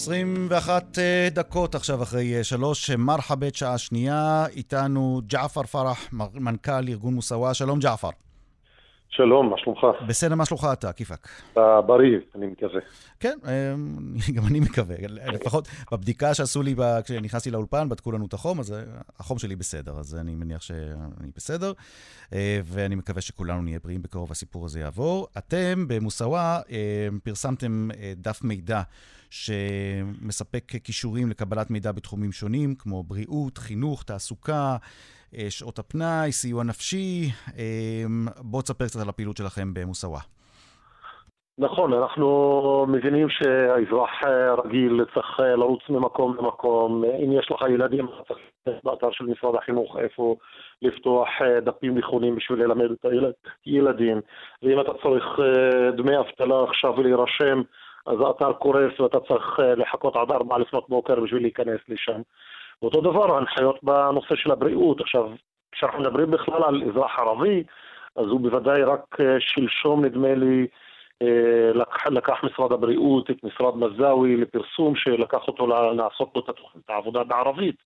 21 0.00 0.98
אה, 0.98 1.28
דקות 1.30 1.74
עכשיו 1.74 2.02
אחרי 2.02 2.36
אה, 2.36 2.44
שלוש, 2.44 2.90
מרחבת 2.90 3.54
שעה 3.54 3.78
שנייה, 3.78 4.44
איתנו 4.56 5.20
ג'עפר 5.26 5.62
פרח, 5.62 6.08
מנכ"ל 6.34 6.88
ארגון 6.88 7.14
מוסאווה. 7.14 7.54
שלום 7.54 7.78
ג'עפר. 7.78 8.08
שלום, 9.08 9.50
מה 9.50 9.58
שלומך? 9.58 9.86
בסדר, 10.08 10.34
מה 10.34 10.44
שלומך 10.44 10.66
אתה, 10.72 10.92
כיפאק? 10.92 11.28
אתה 11.52 11.80
בריא, 11.86 12.18
אני 12.34 12.46
מקווה. 12.46 12.80
כן, 13.20 13.38
אה, 13.46 13.74
גם 14.36 14.42
אני 14.46 14.60
מקווה. 14.60 14.96
לפחות 15.08 15.68
בבדיקה 15.92 16.34
שעשו 16.34 16.62
לי 16.62 16.74
כשנכנסתי 17.04 17.50
לאולפן, 17.50 17.88
בדקו 17.88 18.12
לנו 18.12 18.26
את 18.26 18.34
החום, 18.34 18.60
אז 18.60 18.74
החום 19.18 19.38
שלי 19.38 19.56
בסדר, 19.56 19.92
אז 19.98 20.16
אני 20.20 20.34
מניח 20.34 20.62
שאני 20.62 21.30
בסדר, 21.36 21.72
ואני 22.64 22.94
מקווה 22.94 23.20
שכולנו 23.20 23.62
נהיה 23.62 23.78
בריאים 23.84 24.02
בקרוב, 24.02 24.30
הסיפור 24.30 24.64
הזה 24.64 24.80
יעבור. 24.80 25.26
אתם 25.38 25.84
במוסאווה 25.88 26.60
פרסמתם 27.24 27.88
דף 28.16 28.44
מידע. 28.44 28.82
שמספק 29.30 30.64
כישורים 30.84 31.30
לקבלת 31.30 31.70
מידע 31.70 31.92
בתחומים 31.92 32.32
שונים, 32.32 32.74
כמו 32.78 33.02
בריאות, 33.02 33.58
חינוך, 33.58 34.02
תעסוקה, 34.02 34.76
אה, 35.34 35.46
שעות 35.50 35.78
הפנאי, 35.78 36.32
סיוע 36.32 36.64
נפשי. 36.64 37.30
אה, 37.58 38.04
בואו 38.38 38.62
תספר 38.62 38.84
קצת 38.84 39.00
על 39.00 39.08
הפעילות 39.08 39.36
שלכם 39.36 39.74
במוסאווה. 39.74 40.20
נכון, 41.58 41.92
אנחנו 41.92 42.86
מבינים 42.88 43.28
שהאזרח 43.30 44.10
רגיל 44.64 45.04
צריך 45.14 45.40
לרוץ 45.40 45.80
ממקום 45.88 46.36
למקום. 46.36 47.04
אם 47.24 47.32
יש 47.32 47.50
לך 47.50 47.62
ילדים, 47.70 48.06
צריך 48.28 48.38
באתר 48.84 49.10
של 49.12 49.24
משרד 49.24 49.54
החינוך 49.54 49.96
איפה 49.98 50.36
לפתוח 50.82 51.28
דפים 51.64 51.98
נכונים 51.98 52.36
בשביל 52.36 52.58
ללמד 52.62 52.90
את 52.90 53.06
הילדים. 53.66 54.20
ואם 54.62 54.80
אתה 54.80 54.92
צריך 55.02 55.24
אה, 55.38 55.90
דמי 55.90 56.18
אבטלה 56.18 56.64
עכשיו 56.64 56.94
ולהירשם, 56.96 57.62
אז 58.06 58.20
האתר 58.20 58.52
קורס 58.52 59.00
ואתה 59.00 59.20
צריך 59.20 59.60
אה, 59.60 59.74
לחכות 59.74 60.16
עד 60.16 60.30
ארבע 60.30 60.58
לפנות 60.58 60.88
בוקר 60.88 61.20
בשביל 61.20 61.42
להיכנס 61.42 61.80
לשם. 61.88 62.20
ואותו 62.82 63.00
דבר, 63.00 63.34
ההנחיות 63.34 63.78
בנושא 63.82 64.34
של 64.36 64.50
הבריאות. 64.50 65.00
עכשיו, 65.00 65.30
כשאנחנו 65.72 66.00
מדברים 66.00 66.30
בכלל 66.30 66.64
על 66.64 66.82
אזרח 66.90 67.18
ערבי, 67.18 67.62
אז 68.16 68.26
הוא 68.26 68.40
בוודאי 68.40 68.82
רק 68.82 69.20
אה, 69.20 69.36
שלשום, 69.38 70.04
נדמה 70.04 70.34
לי, 70.34 70.66
אה, 71.22 71.70
לקח, 71.74 72.06
לקח 72.06 72.44
משרד 72.44 72.72
הבריאות 72.72 73.30
את 73.30 73.44
משרד 73.44 73.76
מזאוי 73.76 74.36
לפרסום 74.36 74.96
שלקח 74.96 75.48
אותו 75.48 75.66
לעשות 75.92 76.30
לו 76.34 76.42
את 76.48 76.90
העבודה 76.90 77.24
בערבית. 77.24 77.76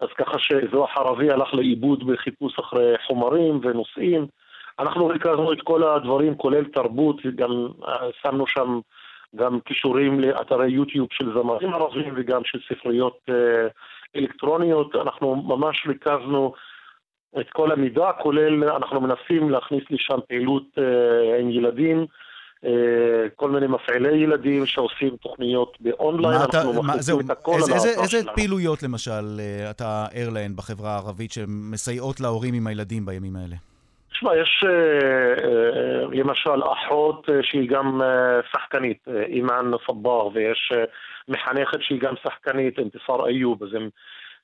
אז 0.00 0.08
ככה 0.18 0.38
שאזרח 0.38 0.96
ערבי 0.96 1.30
הלך 1.30 1.54
לאיבוד 1.54 2.06
בחיפוש 2.06 2.58
אחרי 2.58 2.94
חומרים 3.06 3.60
ונושאים. 3.62 4.26
אנחנו 4.78 5.06
ריכזנו 5.06 5.52
את 5.52 5.62
כל 5.62 5.82
הדברים, 5.82 6.34
כולל 6.34 6.64
תרבות, 6.64 7.16
גם 7.36 7.68
שמנו 8.22 8.46
שם 8.46 8.80
גם 9.36 9.60
קישורים 9.60 10.20
לאתרי 10.20 10.70
יוטיוב 10.70 11.08
של 11.10 11.32
זמרים 11.32 11.74
ערבים 11.74 12.14
וגם 12.16 12.40
של 12.44 12.58
ספריות 12.68 13.18
אה, 13.28 13.68
אלקטרוניות. 14.16 14.96
אנחנו 14.96 15.36
ממש 15.36 15.86
ריכזנו 15.86 16.52
את 17.40 17.50
כל 17.50 17.72
המידע, 17.72 18.12
כולל 18.22 18.64
אנחנו 18.64 19.00
מנסים 19.00 19.50
להכניס 19.50 19.82
לשם 19.90 20.18
פעילות 20.28 20.64
אה, 20.78 21.40
עם 21.40 21.50
ילדים. 21.50 22.06
אה, 22.64 23.28
כל 23.36 23.50
מיני 23.50 23.66
מפעילי 23.66 24.16
ילדים 24.16 24.66
שעושים 24.66 25.16
תוכניות 25.16 25.76
באונליין, 25.80 26.40
אנחנו 26.40 26.82
מכניסים 26.82 27.20
את 27.20 27.30
הכל 27.30 27.52
איזה, 27.54 27.72
על 27.72 27.78
האתר 27.78 27.90
שלנו. 27.90 28.02
איזה 28.02 28.30
פעילויות 28.34 28.82
למשל 28.82 29.40
אתה 29.70 30.06
ער 30.12 30.28
להן 30.30 30.56
בחברה 30.56 30.90
הערבית 30.90 31.32
שמסייעות 31.32 32.20
להורים 32.20 32.54
עם 32.54 32.66
הילדים 32.66 33.06
בימים 33.06 33.36
האלה? 33.36 33.56
תשמע, 34.14 34.36
יש 34.36 34.64
אה, 34.66 34.70
אה, 35.44 36.04
למשל 36.12 36.62
אחות 36.72 37.28
אה, 37.28 37.42
שהיא 37.42 37.68
גם 37.68 38.00
שחקנית, 38.52 39.04
אימאן 39.26 39.70
סבר, 39.86 40.28
ויש 40.34 40.72
מחנכת 41.28 41.82
שהיא 41.82 42.00
גם 42.00 42.14
שחקנית, 42.22 42.78
אינתיסאר 42.78 43.28
איוב, 43.28 43.62
אז 43.62 43.68
הן 43.74 43.88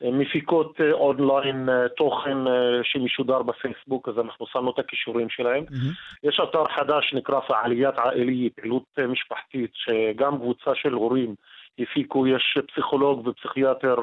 מפיקות 0.00 0.80
אונליין 0.92 1.68
תוכן 1.96 2.38
שמשודר 2.82 3.42
בפייסבוק, 3.42 4.08
אז 4.08 4.18
אנחנו 4.18 4.46
שמנו 4.46 4.70
את 4.70 4.78
הכישורים 4.78 5.28
שלהם. 5.28 5.64
Mm-hmm. 5.68 6.28
יש 6.28 6.40
אתר 6.40 6.64
חדש 6.76 7.10
שנקרא 7.10 7.40
פעליית 7.40 7.98
עאלי, 7.98 8.50
פעילות 8.56 8.98
משפחתית, 9.08 9.70
שגם 9.74 10.38
קבוצה 10.38 10.74
של 10.74 10.92
הורים 10.92 11.34
הפיקו, 11.78 12.26
יש 12.26 12.58
פסיכולוג 12.72 13.26
ופסיכיאטר 13.26 13.96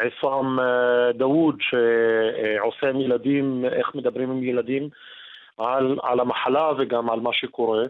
עסאם 0.00 0.60
אה, 0.60 1.12
דאוד, 1.14 1.56
שעושה 1.60 2.88
עם 2.88 3.00
ילדים, 3.00 3.64
איך 3.64 3.94
מדברים 3.94 4.30
עם 4.30 4.42
ילדים 4.42 4.88
על, 5.58 5.98
על 6.02 6.20
המחלה 6.20 6.72
וגם 6.78 7.10
על 7.10 7.20
מה 7.20 7.32
שקורה. 7.32 7.84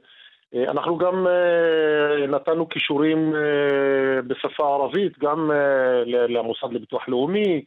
אה, 0.55 0.71
אנחנו 0.71 0.99
גם 0.99 1.27
אה, 1.27 2.27
נתנו 2.27 2.69
כישורים 2.69 3.35
בשפה 4.27 4.67
הערבית, 4.67 5.19
גם 5.19 5.51
למוסד 6.07 6.73
לביטוח 6.73 7.09
לאומי, 7.09 7.65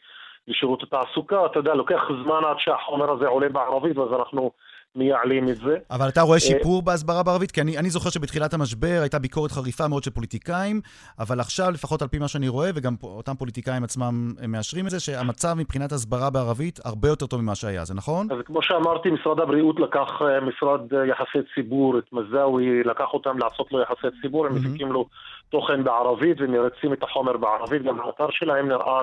לשירות 0.47 0.83
התעסוקה, 0.83 1.45
אתה 1.45 1.59
יודע, 1.59 1.73
לוקח 1.73 2.01
זמן 2.23 2.41
עד 2.49 2.55
שהחומר 2.59 3.11
הזה 3.11 3.27
עולה 3.27 3.49
בערבית, 3.49 3.97
ואז 3.97 4.13
אנחנו 4.13 4.51
מייעלים 4.95 5.49
את 5.49 5.55
זה. 5.55 5.77
אבל 5.91 6.09
אתה 6.09 6.21
רואה 6.21 6.35
אה, 6.35 6.39
שיפור 6.39 6.81
בהסברה 6.81 7.23
בערבית? 7.23 7.51
כי 7.51 7.61
אני, 7.61 7.77
אני 7.77 7.89
זוכר 7.89 8.09
שבתחילת 8.09 8.53
המשבר 8.53 8.97
הייתה 9.01 9.19
ביקורת 9.19 9.51
חריפה 9.51 9.87
מאוד 9.87 10.03
של 10.03 10.11
פוליטיקאים, 10.11 10.81
אבל 11.19 11.39
עכשיו, 11.39 11.71
לפחות 11.71 12.01
על 12.01 12.07
פי 12.07 12.19
מה 12.19 12.27
שאני 12.27 12.47
רואה, 12.47 12.69
וגם 12.75 12.95
אותם 13.03 13.35
פוליטיקאים 13.35 13.83
עצמם 13.83 14.31
מאשרים 14.47 14.85
את 14.85 14.91
זה, 14.91 14.99
שהמצב 14.99 15.53
מבחינת 15.57 15.91
הסברה 15.91 16.29
בערבית 16.29 16.79
הרבה 16.85 17.07
יותר 17.07 17.25
טוב 17.25 17.41
ממה 17.41 17.55
שהיה, 17.55 17.85
זה 17.85 17.93
נכון? 17.93 18.27
אז 18.31 18.37
כמו 18.45 18.61
שאמרתי, 18.61 19.09
משרד 19.11 19.39
הבריאות 19.39 19.79
לקח 19.79 20.21
אה, 20.21 20.39
משרד 20.39 20.93
אה, 20.93 21.05
יחסי 21.05 21.37
ציבור, 21.55 21.97
את 21.97 22.13
מזאוי, 22.13 22.83
לקח 22.83 23.13
אותם 23.13 23.37
לעשות 23.37 23.71
לו 23.71 23.81
יחסי 23.81 24.07
ציבור, 24.21 24.45
הם 24.45 24.55
מפיקים 24.55 24.91
לו 24.91 25.05
תוכן 25.49 25.83
בערבית 25.83 26.37
ומרצים 26.39 26.93
את 26.93 27.03
החומר 27.03 27.37
בערבית, 27.37 27.83
גם 27.83 27.99
האתר 27.99 28.27
שלהם 28.29 28.67
נראה 28.67 29.01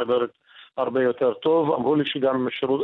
הרבה 0.76 1.03
יותר 1.03 1.33
טוב. 1.33 1.72
אמרו 1.72 1.94
לי 1.94 2.05
שגם 2.07 2.48
שירות... 2.50 2.81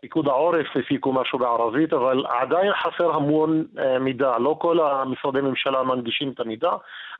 פיקוד 0.00 0.28
העורף 0.28 0.66
הפיקו 0.76 1.12
משהו 1.12 1.38
בערבית, 1.38 1.92
אבל 1.92 2.24
עדיין 2.28 2.72
חסר 2.72 3.10
המון 3.10 3.64
אה, 3.78 3.98
מידע. 3.98 4.38
לא 4.38 4.56
כל 4.58 4.80
המשרדי 4.80 5.40
ממשלה 5.40 5.82
מנגישים 5.82 6.30
את 6.30 6.40
המידע. 6.40 6.70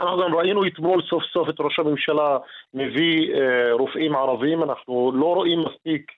אנחנו 0.00 0.18
גם 0.18 0.34
ראינו 0.34 0.66
אתמול 0.66 1.02
סוף 1.02 1.22
סוף 1.32 1.48
את 1.48 1.60
ראש 1.60 1.78
הממשלה 1.78 2.38
מביא 2.74 3.34
אה, 3.34 3.72
רופאים 3.72 4.16
ערבים, 4.16 4.62
אנחנו 4.62 5.12
לא 5.14 5.34
רואים 5.34 5.64
מספיק 5.64 6.12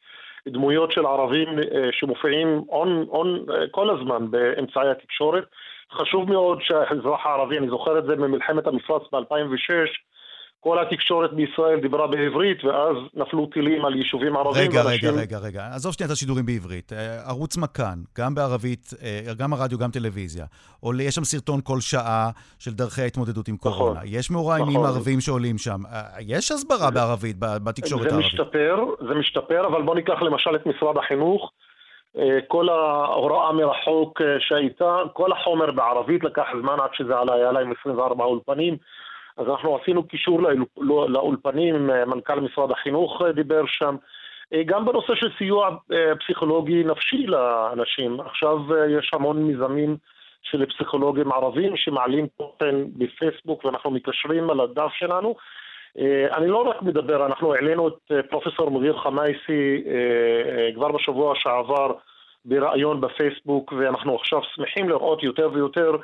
דמויות 0.48 0.92
של 0.92 1.06
ערבים 1.06 1.48
אה, 1.58 1.88
שמופיעים 1.92 2.62
on, 2.70 3.14
on, 3.14 3.50
כל 3.70 3.90
הזמן 3.90 4.30
באמצעי 4.30 4.90
התקשורת. 4.90 5.44
חשוב 5.92 6.30
מאוד 6.30 6.58
שהאזרח 6.62 7.26
הערבי, 7.26 7.58
אני 7.58 7.68
זוכר 7.68 7.98
את 7.98 8.04
זה 8.04 8.16
ממלחמת 8.16 8.66
המפרץ 8.66 9.02
ב-2006, 9.12 10.05
כל 10.60 10.78
התקשורת 10.78 11.32
בישראל 11.32 11.80
דיברה 11.80 12.06
בעברית, 12.06 12.64
ואז 12.64 12.96
נפלו 13.14 13.46
טילים 13.46 13.84
על 13.84 13.94
יישובים 13.94 14.36
ערבים. 14.36 14.62
רגע, 14.62 14.82
ואנשים... 14.84 15.08
רגע, 15.08 15.20
רגע, 15.20 15.38
רגע. 15.38 15.66
עזוב 15.74 15.92
שנייה 15.92 16.06
את 16.06 16.12
השידורים 16.12 16.46
בעברית. 16.46 16.92
אה, 16.92 17.28
ערוץ 17.28 17.56
מכאן, 17.56 17.98
גם 18.18 18.34
בערבית, 18.34 18.90
אה, 19.02 19.34
גם 19.38 19.52
הרדיו, 19.52 19.78
גם 19.78 19.90
טלוויזיה. 19.90 20.44
עולה, 20.80 21.02
יש 21.02 21.14
שם 21.14 21.24
סרטון 21.24 21.60
כל 21.64 21.80
שעה 21.80 22.30
של 22.58 22.70
דרכי 22.70 23.02
ההתמודדות 23.02 23.48
עם 23.48 23.54
נכון, 23.54 23.72
קורונה. 23.72 24.00
נכון, 24.00 24.08
יש 24.12 24.30
מרואיינים 24.30 24.80
נכון. 24.80 24.86
ערבים 24.86 25.20
שעולים 25.20 25.58
שם. 25.58 25.80
אה, 25.92 26.02
יש 26.20 26.52
הסברה 26.52 26.90
בערבית, 26.90 27.36
בתקשורת 27.38 28.02
זה 28.02 28.08
הערבית. 28.08 28.26
משתפר, 28.26 28.84
זה 29.08 29.14
משתפר, 29.14 29.66
אבל 29.66 29.82
בוא 29.82 29.94
ניקח 29.94 30.22
למשל 30.22 30.56
את 30.56 30.66
משרד 30.66 30.96
החינוך. 30.98 31.52
כל 32.48 32.68
ההוראה 32.68 33.52
מרחוק 33.52 34.20
שהייתה, 34.38 34.96
כל 35.12 35.32
החומר 35.32 35.70
בערבית 35.72 36.24
לקח 36.24 36.46
זמן 36.62 36.76
עד 36.82 36.90
שזה 36.92 37.18
עלה, 37.18 37.34
היה 37.34 37.52
להם 37.52 37.72
24 37.80 38.24
אולפנים. 38.24 38.76
אז 39.36 39.48
אנחנו 39.48 39.76
עשינו 39.76 40.08
קישור 40.08 40.40
לא, 40.76 41.10
לאולפנים, 41.10 41.86
מנכ"ל 41.86 42.40
משרד 42.40 42.70
החינוך 42.70 43.22
דיבר 43.34 43.62
שם. 43.66 43.96
גם 44.66 44.84
בנושא 44.84 45.14
של 45.14 45.28
סיוע 45.38 45.70
אה, 45.92 46.16
פסיכולוגי 46.16 46.84
נפשי 46.84 47.26
לאנשים. 47.26 48.20
עכשיו 48.20 48.74
אה, 48.74 48.86
יש 48.98 49.10
המון 49.14 49.42
מיזמים 49.42 49.96
של 50.42 50.66
פסיכולוגים 50.66 51.32
ערבים 51.32 51.76
שמעלים 51.76 52.26
תוכן 52.36 52.74
בפייסבוק 52.96 53.64
ואנחנו 53.64 53.90
מקשרים 53.90 54.50
על 54.50 54.60
הדף 54.60 54.92
שלנו. 54.92 55.34
אה, 55.98 56.26
אני 56.36 56.48
לא 56.48 56.68
רק 56.68 56.82
מדבר, 56.82 57.26
אנחנו 57.26 57.54
העלינו 57.54 57.88
את 57.88 58.12
פרופסור 58.30 58.70
מודיר 58.70 58.96
חמייסי 58.98 59.84
כבר 60.74 60.92
בשבוע 60.92 61.34
שעבר 61.36 61.92
בריאיון 62.44 63.00
בפייסבוק 63.00 63.72
ואנחנו 63.72 64.14
עכשיו 64.14 64.40
שמחים 64.54 64.88
לראות 64.88 65.22
יותר 65.22 65.50
ויותר 65.52 65.90
אה, 65.90 65.98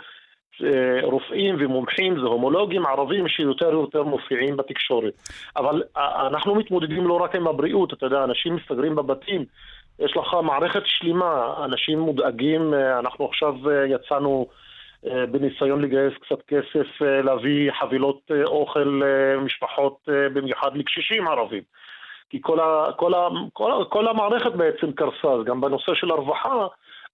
רופאים 1.02 1.56
ומומחים 1.58 2.24
והומולוגים 2.24 2.86
ערבים 2.86 3.28
שיותר 3.28 3.68
ויותר 3.68 4.02
מופיעים 4.02 4.56
בתקשורת. 4.56 5.12
אבל 5.56 5.82
אה, 5.96 6.26
אנחנו 6.26 6.54
מתמודדים 6.54 7.06
לא 7.06 7.14
רק 7.14 7.34
עם 7.34 7.46
הבריאות, 7.46 7.92
אתה 7.92 8.06
יודע, 8.06 8.24
אנשים 8.24 8.54
מסתגרים 8.54 8.94
בבתים, 8.94 9.44
יש 9.98 10.16
לך 10.16 10.34
מערכת 10.42 10.82
שלמה, 10.84 11.54
אנשים 11.64 11.98
מודאגים, 11.98 12.74
אה, 12.74 12.98
אנחנו 12.98 13.24
עכשיו 13.24 13.54
יצאנו 13.86 14.46
בניסיון 15.30 15.82
לגייס 15.82 16.12
קצת 16.20 16.42
כסף, 16.48 17.00
להביא 17.00 17.70
חבילות 17.80 18.30
אוכל 18.44 19.00
למשפחות, 19.02 19.96
במיוחד 20.34 20.76
לקשישים 20.76 21.28
ערבים. 21.28 21.62
כי 22.32 22.38
כל, 22.42 22.60
ה, 22.60 22.92
כל, 22.96 23.14
ה, 23.14 23.28
כל, 23.52 23.72
ה, 23.72 23.84
כל 23.84 24.08
המערכת 24.08 24.52
בעצם 24.52 24.92
קרסה, 24.92 25.28
אז 25.28 25.44
גם 25.44 25.60
בנושא 25.60 25.94
של 25.94 26.10
הרווחה, 26.10 26.66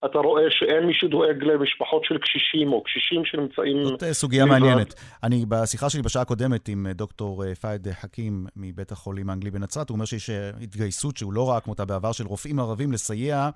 אתה 0.05 0.19
רואה 0.19 0.43
שאין 0.51 0.87
מי 0.87 0.95
שדואג 0.95 1.43
למשפחות 1.43 2.05
של 2.05 2.19
קשישים 2.19 2.73
או 2.73 2.83
קשישים 2.83 3.25
שנמצאים... 3.25 3.85
זאת 3.85 4.03
אה, 4.03 4.15
סוגיה 4.15 4.45
לבד. 4.45 4.53
מעניינת. 4.53 4.95
אני, 5.23 5.45
בשיחה 5.49 5.91
שלי 5.91 6.03
בשעה 6.03 6.23
הקודמת 6.23 6.69
עם 6.69 6.87
אה, 6.87 6.93
דוקטור 6.93 7.45
אה, 7.45 7.55
פאיד 7.55 7.89
חכים 7.93 8.47
מבית 8.57 8.93
החולים 8.93 9.31
האנגלי 9.31 9.51
בנצרת, 9.51 9.89
הוא 9.89 9.95
אומר 9.95 10.05
שיש 10.05 10.31
התגייסות 10.63 11.17
שהוא 11.17 11.33
לא 11.33 11.51
ראה 11.51 11.61
כמותה 11.61 11.85
בעבר 11.85 12.13
של 12.13 12.27
רופאים 12.27 12.59
ערבים 12.59 12.93
לסייע 12.93 13.51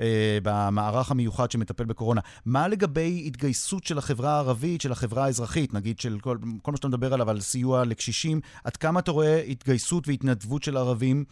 אה, 0.00 0.38
במערך 0.42 1.10
המיוחד 1.10 1.50
שמטפל 1.50 1.84
בקורונה. 1.84 2.20
מה 2.46 2.68
לגבי 2.68 3.22
התגייסות 3.26 3.84
של 3.84 3.98
החברה 3.98 4.30
הערבית, 4.30 4.80
של 4.80 4.92
החברה 4.92 5.24
האזרחית, 5.24 5.74
נגיד 5.74 6.00
של 6.00 6.18
כל, 6.20 6.36
כל 6.62 6.70
מה 6.70 6.76
שאתה 6.76 6.88
מדבר 6.88 7.14
עליו, 7.14 7.30
על 7.30 7.40
סיוע 7.40 7.84
לקשישים, 7.84 8.40
עד 8.64 8.76
כמה 8.76 9.00
אתה 9.00 9.10
רואה 9.10 9.40
התגייסות 9.40 10.08
והתנדבות 10.08 10.62
של 10.62 10.76
ערבים 10.76 11.24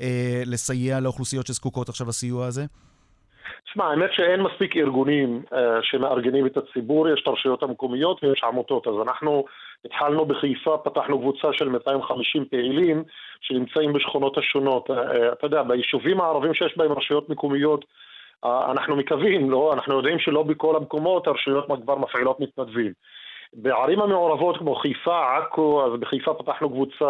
אה, 0.00 0.42
לסייע 0.46 1.00
לאוכלוסיות 1.00 1.46
שזקוקות 1.46 1.88
עכשיו 1.88 2.08
לסיוע 2.08 2.46
הזה? 2.46 2.66
תשמע, 3.64 3.84
האמת 3.84 4.12
שאין 4.12 4.42
מספיק 4.42 4.76
ארגונים 4.76 5.42
uh, 5.52 5.56
שמארגנים 5.82 6.46
את 6.46 6.56
הציבור, 6.56 7.08
יש 7.08 7.22
את 7.22 7.26
הרשויות 7.26 7.62
המקומיות 7.62 8.24
ויש 8.24 8.44
עמותות, 8.44 8.86
אז 8.86 8.94
אנחנו 9.02 9.44
התחלנו 9.84 10.24
בחיפה, 10.26 10.78
פתחנו 10.84 11.18
קבוצה 11.18 11.48
של 11.52 11.68
250 11.68 12.44
פעילים 12.44 13.04
שנמצאים 13.40 13.92
בשכונות 13.92 14.38
השונות. 14.38 14.90
Uh, 14.90 14.92
אתה 15.32 15.46
יודע, 15.46 15.62
ביישובים 15.62 16.20
הערבים 16.20 16.54
שיש 16.54 16.76
בהם 16.76 16.92
רשויות 16.92 17.28
מקומיות, 17.28 17.84
uh, 18.44 18.48
אנחנו 18.70 18.96
מקווים, 18.96 19.50
לא? 19.50 19.72
אנחנו 19.74 19.96
יודעים 19.96 20.18
שלא 20.18 20.42
בכל 20.42 20.76
המקומות 20.76 21.26
הרשויות 21.26 21.66
כבר 21.82 21.98
מפעילות 21.98 22.40
מתנדבים. 22.40 22.92
בערים 23.52 24.00
המעורבות 24.00 24.56
כמו 24.56 24.74
חיפה, 24.74 25.36
עכו, 25.38 25.84
אז 25.86 26.00
בחיפה 26.00 26.34
פתחנו 26.34 26.70
קבוצה 26.70 27.04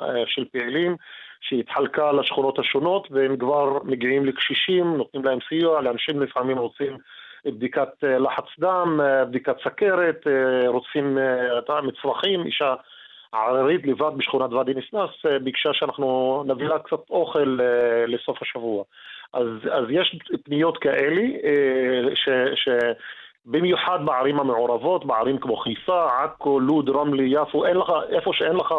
uh, 0.00 0.04
של 0.26 0.44
פעילים 0.52 0.96
שהתחלקה 1.40 2.12
לשכונות 2.12 2.58
השונות 2.58 3.08
והם 3.10 3.36
כבר 3.36 3.78
מגיעים 3.84 4.24
לקשישים, 4.24 4.96
נותנים 4.96 5.24
להם 5.24 5.38
סיוע, 5.48 5.80
לאנשים 5.80 6.22
לפעמים 6.22 6.58
רוצים 6.58 6.96
בדיקת 7.44 7.88
אה, 8.04 8.18
לחץ 8.18 8.44
דם, 8.58 9.00
אה, 9.02 9.24
בדיקת 9.24 9.56
סכרת, 9.64 10.26
אה, 10.26 10.68
רוצים 10.68 11.18
מצרכים, 11.82 12.46
אישה 12.46 12.74
עררית 13.32 13.86
לבד 13.86 14.10
בשכונת 14.16 14.52
ואדי 14.52 14.72
נסנס 14.74 15.42
ביקשה 15.42 15.70
שאנחנו 15.72 16.44
נביא 16.46 16.66
לה 16.66 16.78
קצת 16.78 17.10
אוכל 17.10 17.58
לסוף 18.06 18.42
השבוע. 18.42 18.84
אז, 19.32 19.46
אז 19.70 19.84
יש 19.90 20.18
פניות 20.44 20.78
כאלה 20.78 21.22
ש... 22.14 22.28
ש 22.54 22.68
במיוחד 23.46 23.98
בערים 24.04 24.40
המעורבות, 24.40 25.06
בערים 25.06 25.38
כמו 25.38 25.56
חיפה, 25.56 26.24
עכו, 26.24 26.60
לוד, 26.60 26.88
רמלי, 26.88 27.28
יפו, 27.30 27.66
אין 27.66 27.76
לך, 27.76 27.92
איפה 28.08 28.30
שאין 28.34 28.56
לך 28.56 28.74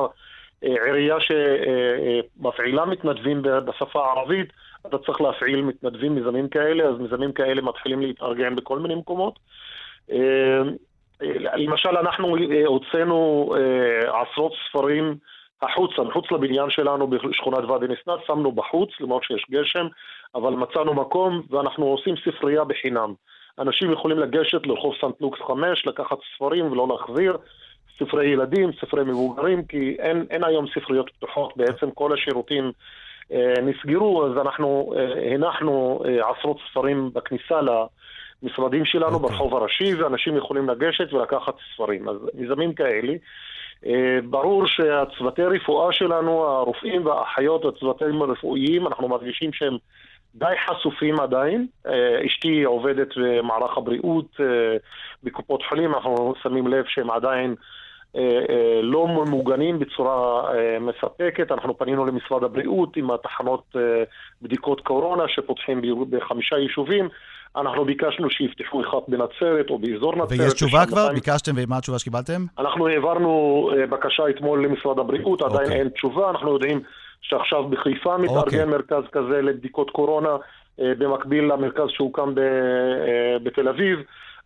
עירייה 0.61 1.15
שמפעילה 1.19 2.85
מתנדבים 2.85 3.41
בשפה 3.41 4.05
הערבית, 4.05 4.53
אתה 4.87 4.97
צריך 4.97 5.21
להפעיל 5.21 5.61
מתנדבים, 5.61 6.15
מיזמים 6.15 6.49
כאלה, 6.49 6.83
אז 6.83 6.97
מיזמים 6.99 7.31
כאלה 7.31 7.61
מתחילים 7.61 8.01
להתארגן 8.01 8.55
בכל 8.55 8.79
מיני 8.79 8.95
מקומות. 8.95 9.39
אה, 10.11 10.61
למשל, 11.55 11.97
אנחנו 11.97 12.35
הוצאנו 12.65 13.49
אה, 13.57 14.21
עשרות 14.21 14.53
ספרים 14.69 15.17
החוצה, 15.61 16.01
מחוץ 16.01 16.31
לבניין 16.31 16.69
שלנו 16.69 17.07
בשכונת 17.07 17.63
ואדי 17.63 17.85
נסנת, 17.85 18.19
שמנו 18.27 18.51
בחוץ, 18.51 18.89
למרות 18.99 19.23
שיש 19.23 19.45
גשם, 19.51 19.87
אבל 20.35 20.53
מצאנו 20.53 20.93
מקום 20.93 21.41
ואנחנו 21.49 21.85
עושים 21.85 22.15
ספרייה 22.25 22.63
בחינם. 22.63 23.13
אנשים 23.59 23.91
יכולים 23.91 24.19
לגשת 24.19 24.67
לרחוב 24.67 24.95
סנט 25.01 25.21
לוקס 25.21 25.39
5, 25.47 25.85
לקחת 25.85 26.17
ספרים 26.35 26.71
ולא 26.71 26.87
להחזיר. 26.87 27.37
ספרי 27.99 28.27
ילדים, 28.27 28.71
ספרי 28.81 29.03
מבוגרים, 29.03 29.63
כי 29.63 29.95
אין, 29.99 30.25
אין 30.29 30.43
היום 30.43 30.65
ספריות 30.67 31.09
פתוחות, 31.17 31.57
בעצם 31.57 31.91
כל 31.91 32.13
השירותים 32.13 32.71
אה, 33.31 33.53
נסגרו, 33.61 34.25
אז 34.25 34.37
אנחנו 34.37 34.93
אה, 34.97 35.35
הנחנו 35.35 35.99
אה, 36.05 36.31
עשרות 36.31 36.57
ספרים 36.71 37.09
בכניסה 37.13 37.59
למשרדים 37.61 38.85
שלנו 38.85 39.11
okay. 39.11 39.13
אוקיי. 39.13 39.29
ברחוב 39.29 39.55
הראשי, 39.55 39.95
ואנשים 39.95 40.37
יכולים 40.37 40.69
לגשת 40.69 41.13
ולקחת 41.13 41.55
ספרים. 41.73 42.09
אז 42.09 42.15
מיזמים 42.33 42.73
כאלה. 42.73 43.13
אה, 43.85 44.19
ברור 44.23 44.67
שהצוותי 44.67 45.43
רפואה 45.43 45.93
שלנו, 45.93 46.43
הרופאים 46.43 47.05
והאחיות, 47.05 47.65
הצוותים 47.65 48.21
הרפואיים, 48.21 48.87
אנחנו 48.87 49.07
מרגישים 49.07 49.53
שהם 49.53 49.77
די 50.35 50.53
חשופים 50.67 51.19
עדיין. 51.19 51.67
אה, 51.87 52.25
אשתי 52.25 52.63
עובדת 52.63 53.07
במערך 53.17 53.77
הבריאות 53.77 54.37
אה, 54.39 54.77
בקופות 55.23 55.63
חולים, 55.69 55.93
אנחנו 55.93 56.33
שמים 56.43 56.67
לב 56.67 56.85
שהם 56.87 57.11
עדיין 57.11 57.55
לא 58.83 59.07
ממוגנים 59.07 59.79
בצורה 59.79 60.43
אה, 60.53 60.77
מספקת. 60.79 61.51
אנחנו 61.51 61.77
פנינו 61.77 62.05
למשרד 62.05 62.43
הבריאות 62.43 62.97
עם 62.97 63.11
התחנות 63.11 63.75
בדיקות 64.41 64.81
קורונה 64.81 65.23
שפותחים 65.27 65.81
בחמישה 66.09 66.57
יישובים. 66.57 67.09
אנחנו 67.55 67.85
ביקשנו 67.85 68.29
שיפתחו 68.29 68.81
אחד 68.81 68.97
בנצרת 69.07 69.69
או 69.69 69.79
באזור 69.79 70.15
נצרת. 70.15 70.39
ויש 70.39 70.53
תשובה 70.53 70.85
כבר? 70.85 70.95
בינתיים... 70.95 71.15
ביקשתם 71.15 71.51
ומה 71.55 71.77
התשובה 71.77 71.99
שקיבלתם? 71.99 72.45
אנחנו 72.59 72.87
העברנו 72.87 73.69
בקשה 73.89 74.29
אתמול 74.29 74.65
למשרד 74.65 74.99
הבריאות, 74.99 75.41
עדיין 75.41 75.59
okay. 75.59 75.63
אוקיי. 75.63 75.79
אין 75.79 75.89
תשובה. 75.89 76.29
אנחנו 76.29 76.53
יודעים 76.53 76.81
שעכשיו 77.21 77.63
בחיפה 77.63 78.17
מתארגן 78.17 78.39
okay. 78.39 78.45
אוקיי. 78.45 78.65
מרכז 78.65 79.03
כזה 79.11 79.41
לבדיקות 79.41 79.89
קורונה, 79.89 80.37
במקביל 80.77 81.43
למרכז 81.43 81.87
שהוקם 81.89 82.33
בתל 83.43 83.67
אביב. 83.67 83.99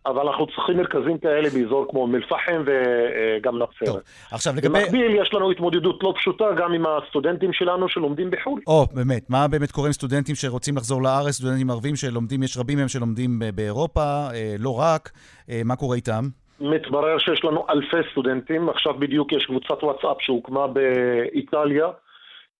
אבל 0.06 0.26
אנחנו 0.28 0.46
צריכים 0.46 0.76
מרכזים 0.76 1.18
כאלה 1.18 1.50
באזור 1.50 1.86
כמו 1.90 2.00
אום 2.00 2.14
אל-פחם 2.14 2.64
וגם 2.66 3.58
נצרת. 3.58 3.88
טוב, 3.88 4.00
עכשיו 4.30 4.54
לגבי... 4.56 4.68
במקביל 4.68 5.14
יש 5.14 5.34
לנו 5.34 5.50
התמודדות 5.50 6.02
לא 6.02 6.14
פשוטה 6.16 6.44
גם 6.56 6.72
עם 6.72 6.84
הסטודנטים 6.86 7.52
שלנו 7.52 7.88
שלומדים 7.88 8.30
בחו"ל. 8.30 8.60
או, 8.66 8.86
באמת, 8.94 9.30
מה 9.30 9.48
באמת 9.48 9.70
קורה 9.70 9.86
עם 9.86 9.92
סטודנטים 9.92 10.34
שרוצים 10.34 10.76
לחזור 10.76 11.02
לארץ, 11.02 11.30
סטודנטים 11.30 11.70
ערבים 11.70 11.96
שלומדים, 11.96 12.42
יש 12.42 12.58
רבים 12.58 12.78
מהם 12.78 12.88
שלומדים 12.88 13.42
באירופה, 13.54 14.00
אה, 14.34 14.54
לא 14.58 14.78
רק, 14.80 15.10
אה, 15.50 15.60
מה 15.64 15.76
קורה 15.76 15.96
איתם? 15.96 16.24
מתברר 16.60 17.18
שיש 17.18 17.44
לנו 17.44 17.66
אלפי 17.70 18.10
סטודנטים, 18.10 18.68
עכשיו 18.68 18.94
בדיוק 18.94 19.32
יש 19.32 19.46
קבוצת 19.46 19.82
וואטסאפ 19.82 20.16
שהוקמה 20.20 20.66
באיטליה. 20.66 21.86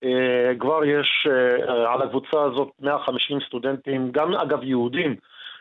אה, 0.05 0.53
כבר 0.61 0.85
יש 0.85 1.27
על 1.89 2.03
הקבוצה 2.03 2.43
הזאת 2.43 2.69
150 2.81 3.39
סטודנטים, 3.47 4.11
גם 4.13 4.35
אגב 4.35 4.63
יהודים. 4.63 5.17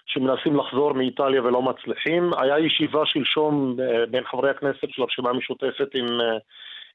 שמנסים 0.06 0.56
לחזור 0.56 0.94
מאיטליה 0.94 1.42
ולא 1.44 1.62
מצליחים. 1.62 2.32
היה 2.38 2.60
ישיבה 2.60 3.06
שלשום 3.06 3.76
אה, 3.80 4.06
בין 4.06 4.24
חברי 4.24 4.50
הכנסת 4.50 4.90
של 4.90 5.02
הרשימה 5.02 5.30
המשותפת 5.30 5.90
עם 5.94 6.22
אה, 6.22 6.38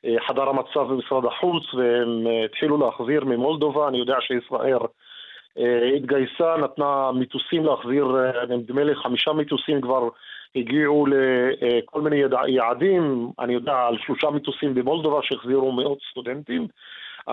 אה, 0.04 0.16
חדר 0.28 0.48
המצב 0.48 0.80
במשרד 0.80 1.24
החוץ, 1.24 1.74
והם 1.74 2.26
התחילו 2.44 2.78
להחזיר 2.78 3.24
ממולדובה. 3.24 3.88
אני 3.88 3.98
יודע 3.98 4.16
שישראל 4.20 4.78
התגייסה, 5.96 6.56
נתנה 6.56 7.12
מיתוסים 7.12 7.64
להחזיר, 7.64 8.06
נדמה 8.48 8.84
לי 8.84 8.94
חמישה 8.94 9.32
מיתוסים 9.32 9.80
כבר 9.80 10.08
הגיעו 10.56 11.06
לכל 11.06 12.00
מיני 12.00 12.22
יעדים, 12.48 13.30
אני 13.38 13.52
יודע 13.52 13.72
על 13.72 13.98
שלושה 13.98 14.30
מטוסים 14.30 14.74
במולדובה 14.74 15.18
שהחזירו 15.22 15.72
מאות 15.72 15.98
סטודנטים. 16.10 16.66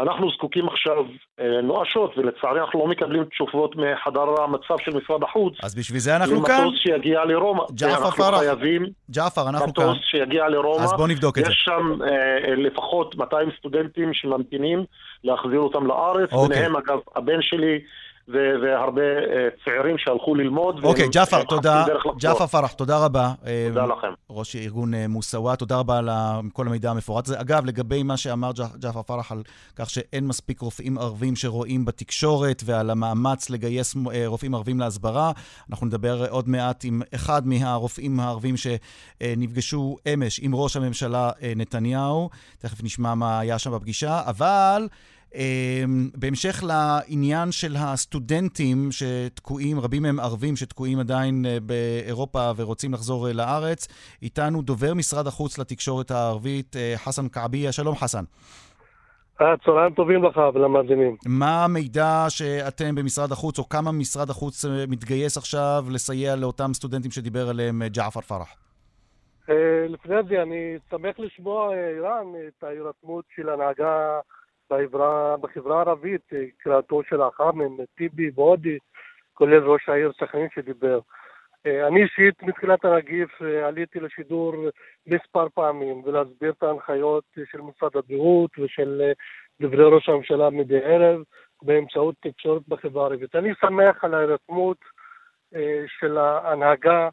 אנחנו 0.02 0.32
זקוקים 0.32 0.68
עכשיו 0.68 0.98
אה, 1.40 1.62
נואשות, 1.64 2.18
ולצערי 2.18 2.60
אנחנו 2.62 2.80
לא 2.80 2.88
מקבלים 2.88 3.24
תשובות 3.24 3.76
מחדר 3.76 4.42
המצב 4.44 4.76
של 4.80 4.98
משרד 4.98 5.24
החוץ. 5.24 5.54
אז 5.64 5.76
בשביל 5.76 6.00
זה 6.00 6.16
אנחנו 6.16 6.44
כאן. 6.44 6.62
למטוס 6.62 6.80
שיגיע 6.80 7.26
לרומא. 7.26 7.64
ג'עפר 7.72 8.12
פרח. 8.12 8.20
אנחנו 8.20 8.38
חייבים... 8.38 8.86
ג'עפר, 9.12 9.50
אנחנו 9.50 9.74
כאן. 9.74 9.84
מטוס 9.84 9.98
שיגיע 10.02 10.50
לרומא. 10.50 10.84
אז 10.84 10.94
בוא 10.94 11.08
נבדוק 11.08 11.38
את 11.38 11.46
זה. 11.46 11.52
יש 11.52 11.64
שם 11.66 11.98
אה, 12.04 12.56
לפחות 12.56 13.16
200 13.16 13.50
סטודנטים 13.60 14.14
שממתינים 14.14 14.84
להחזיר 15.24 15.60
אותם 15.60 15.88
לארץ. 15.88 16.34
אוקיי. 16.34 16.56
ביניהם, 16.56 16.76
אגב, 16.76 17.00
הבן 17.16 17.42
שלי... 17.42 17.80
והרבה 18.28 19.02
אה, 19.02 19.48
צעירים 19.66 19.98
שהלכו 19.98 20.36
ללמוד. 20.36 20.84
אוקיי, 20.84 21.10
ג'אפר, 21.10 21.44
תודה. 21.44 21.86
ג'אפר 22.20 22.48
פרח, 22.48 22.74
תודה 22.74 23.06
רבה. 23.06 23.32
תודה 23.68 23.82
אה, 23.82 23.88
לכם. 23.88 24.14
ראש 24.30 24.56
ארגון 24.56 24.94
אה, 24.94 25.08
מוסאווה, 25.08 25.56
תודה 25.56 25.78
רבה 25.80 25.98
על 25.98 26.10
כל 26.54 26.68
המידע 26.68 26.92
המפורט 26.92 27.28
הזה. 27.28 27.42
אגב, 27.42 27.66
לגבי 27.66 28.04
מה 28.04 28.18
שאמר 28.18 28.52
ג'אפר 28.80 29.02
פרח 29.02 29.32
על 29.32 29.44
כך 29.76 29.90
שאין 29.90 30.28
מספיק 30.28 30.62
רופאים 30.62 30.98
ערבים 30.98 31.36
שרואים 31.36 31.86
בתקשורת 31.86 32.62
ועל 32.66 32.90
המאמץ 32.90 33.50
לגייס 33.50 33.96
רופאים 34.26 34.56
ערבים 34.56 34.80
להסברה, 34.80 35.32
אנחנו 35.70 35.88
נדבר 35.88 36.26
עוד 36.30 36.50
מעט 36.50 36.84
עם 36.86 37.02
אחד 37.16 37.48
מהרופאים 37.48 38.20
הערבים 38.20 38.56
שנפגשו 38.58 39.98
אמש 40.14 40.40
עם 40.44 40.56
ראש 40.56 40.78
הממשלה 40.78 41.32
נתניהו. 41.56 42.30
תכף 42.60 42.84
נשמע 42.84 43.16
מה 43.16 43.40
היה 43.40 43.60
שם 43.60 43.72
בפגישה, 43.72 44.22
אבל... 44.26 44.88
אמ, 45.36 46.10
בהמשך 46.16 46.64
לעניין 46.64 47.52
של 47.52 47.76
הסטודנטים 47.80 48.90
שתקועים, 48.92 49.80
רבים 49.80 50.04
מהם 50.04 50.20
ערבים 50.20 50.56
שתקועים 50.56 51.00
עדיין 51.00 51.46
אה, 51.46 51.58
באירופה 51.62 52.52
ורוצים 52.58 52.94
לחזור 52.94 53.28
אה, 53.28 53.34
לארץ, 53.34 53.88
איתנו 54.22 54.62
דובר 54.62 54.94
משרד 54.94 55.28
החוץ 55.28 55.60
לתקשורת 55.60 56.12
הערבית, 56.12 56.76
אה, 56.76 56.94
חסן 56.96 57.30
כעביה. 57.30 57.72
שלום 57.72 57.96
חסן. 57.96 58.24
צהריים 59.66 59.94
טובים 59.94 60.24
לך 60.24 60.38
ולמאזינים. 60.54 61.16
מה 61.26 61.64
המידע 61.64 62.26
שאתם 62.30 62.96
במשרד 62.96 63.32
החוץ, 63.32 63.60
או 63.60 63.70
כמה 63.70 63.92
משרד 63.92 64.30
החוץ 64.30 64.66
מתגייס 64.88 65.38
עכשיו 65.38 65.86
לסייע 65.92 66.36
לאותם 66.36 66.74
סטודנטים 66.74 67.12
שדיבר 67.12 67.50
עליהם 67.50 67.82
ג'עפר 67.88 68.22
פרח? 68.22 68.56
לפני 69.90 70.16
זה 70.30 70.42
אני 70.42 70.78
שמח 70.90 71.20
לשמוע, 71.20 71.74
איראן, 71.74 72.26
את 72.48 72.64
ההירתמות 72.64 73.26
של 73.36 73.50
הנהגה 73.50 74.20
בחברה, 74.70 75.38
בחברה 75.38 75.78
הערבית, 75.78 76.22
אה, 76.34 76.44
קריאתו 76.58 77.02
של 77.10 77.22
החאמם, 77.22 77.78
טיבי 77.98 78.32
ועודי, 78.36 78.78
כולל 79.34 79.64
ראש 79.64 79.90
העיר 79.90 80.12
סכנין 80.20 80.48
שדיבר. 80.56 81.00
אה, 81.66 81.88
אני 81.88 82.04
אישית 82.04 82.44
מתחילת 82.44 82.86
הנגיף 82.86 83.42
אה, 83.42 83.68
עליתי 83.68 84.00
לשידור 84.00 84.54
מספר 85.08 85.48
פעמים 85.54 86.04
ולהסביר 86.04 86.52
את 86.52 86.64
ההנחיות 86.64 87.24
של 87.52 87.62
משרד 87.62 87.92
הבריאות 87.96 88.52
ושל 88.60 89.12
דברי 89.62 89.84
ראש 89.84 90.10
הממשלה 90.10 90.50
מדי 90.50 90.80
ערב 90.84 91.20
באמצעות 91.62 92.16
תקשורת 92.20 92.62
בחברה 92.68 93.04
הערבית. 93.04 93.36
אני 93.36 93.50
שמח 93.62 94.04
על 94.04 94.14
ההירתמות 94.14 94.78
של 96.00 96.18
ההנהגה 96.18 97.10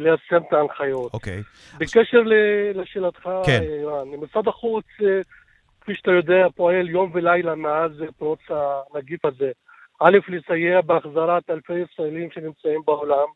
ליישם 0.00 0.42
את 0.48 0.52
ההנחיות. 0.52 1.14
אוקיי. 1.14 1.40
Okay. 1.40 1.78
בקשר 1.78 2.22
לשאלתך, 2.74 3.28
כן. 3.46 3.62
משרד 4.22 4.48
החוץ 4.48 4.86
כפי 5.84 5.94
שאתה 5.94 6.10
יודע, 6.10 6.46
פועל 6.56 6.88
יום 6.88 7.10
ולילה 7.14 7.54
מאז 7.54 7.92
פרוץ 8.18 8.40
הנגיף 8.50 9.24
הזה. 9.24 9.52
א', 10.00 10.18
לסייע 10.28 10.80
בהחזרת 10.80 11.50
אלפי 11.50 11.78
ישראלים 11.78 12.30
שנמצאים 12.30 12.80
בעולם, 12.86 13.26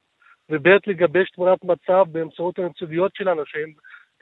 וב', 0.51 0.69
לגבש 0.87 1.31
תמונת 1.31 1.65
מצב 1.65 2.05
באמצעות 2.13 2.59
הנציגויות 2.59 3.15
שלנו 3.15 3.47
שהם 3.47 3.73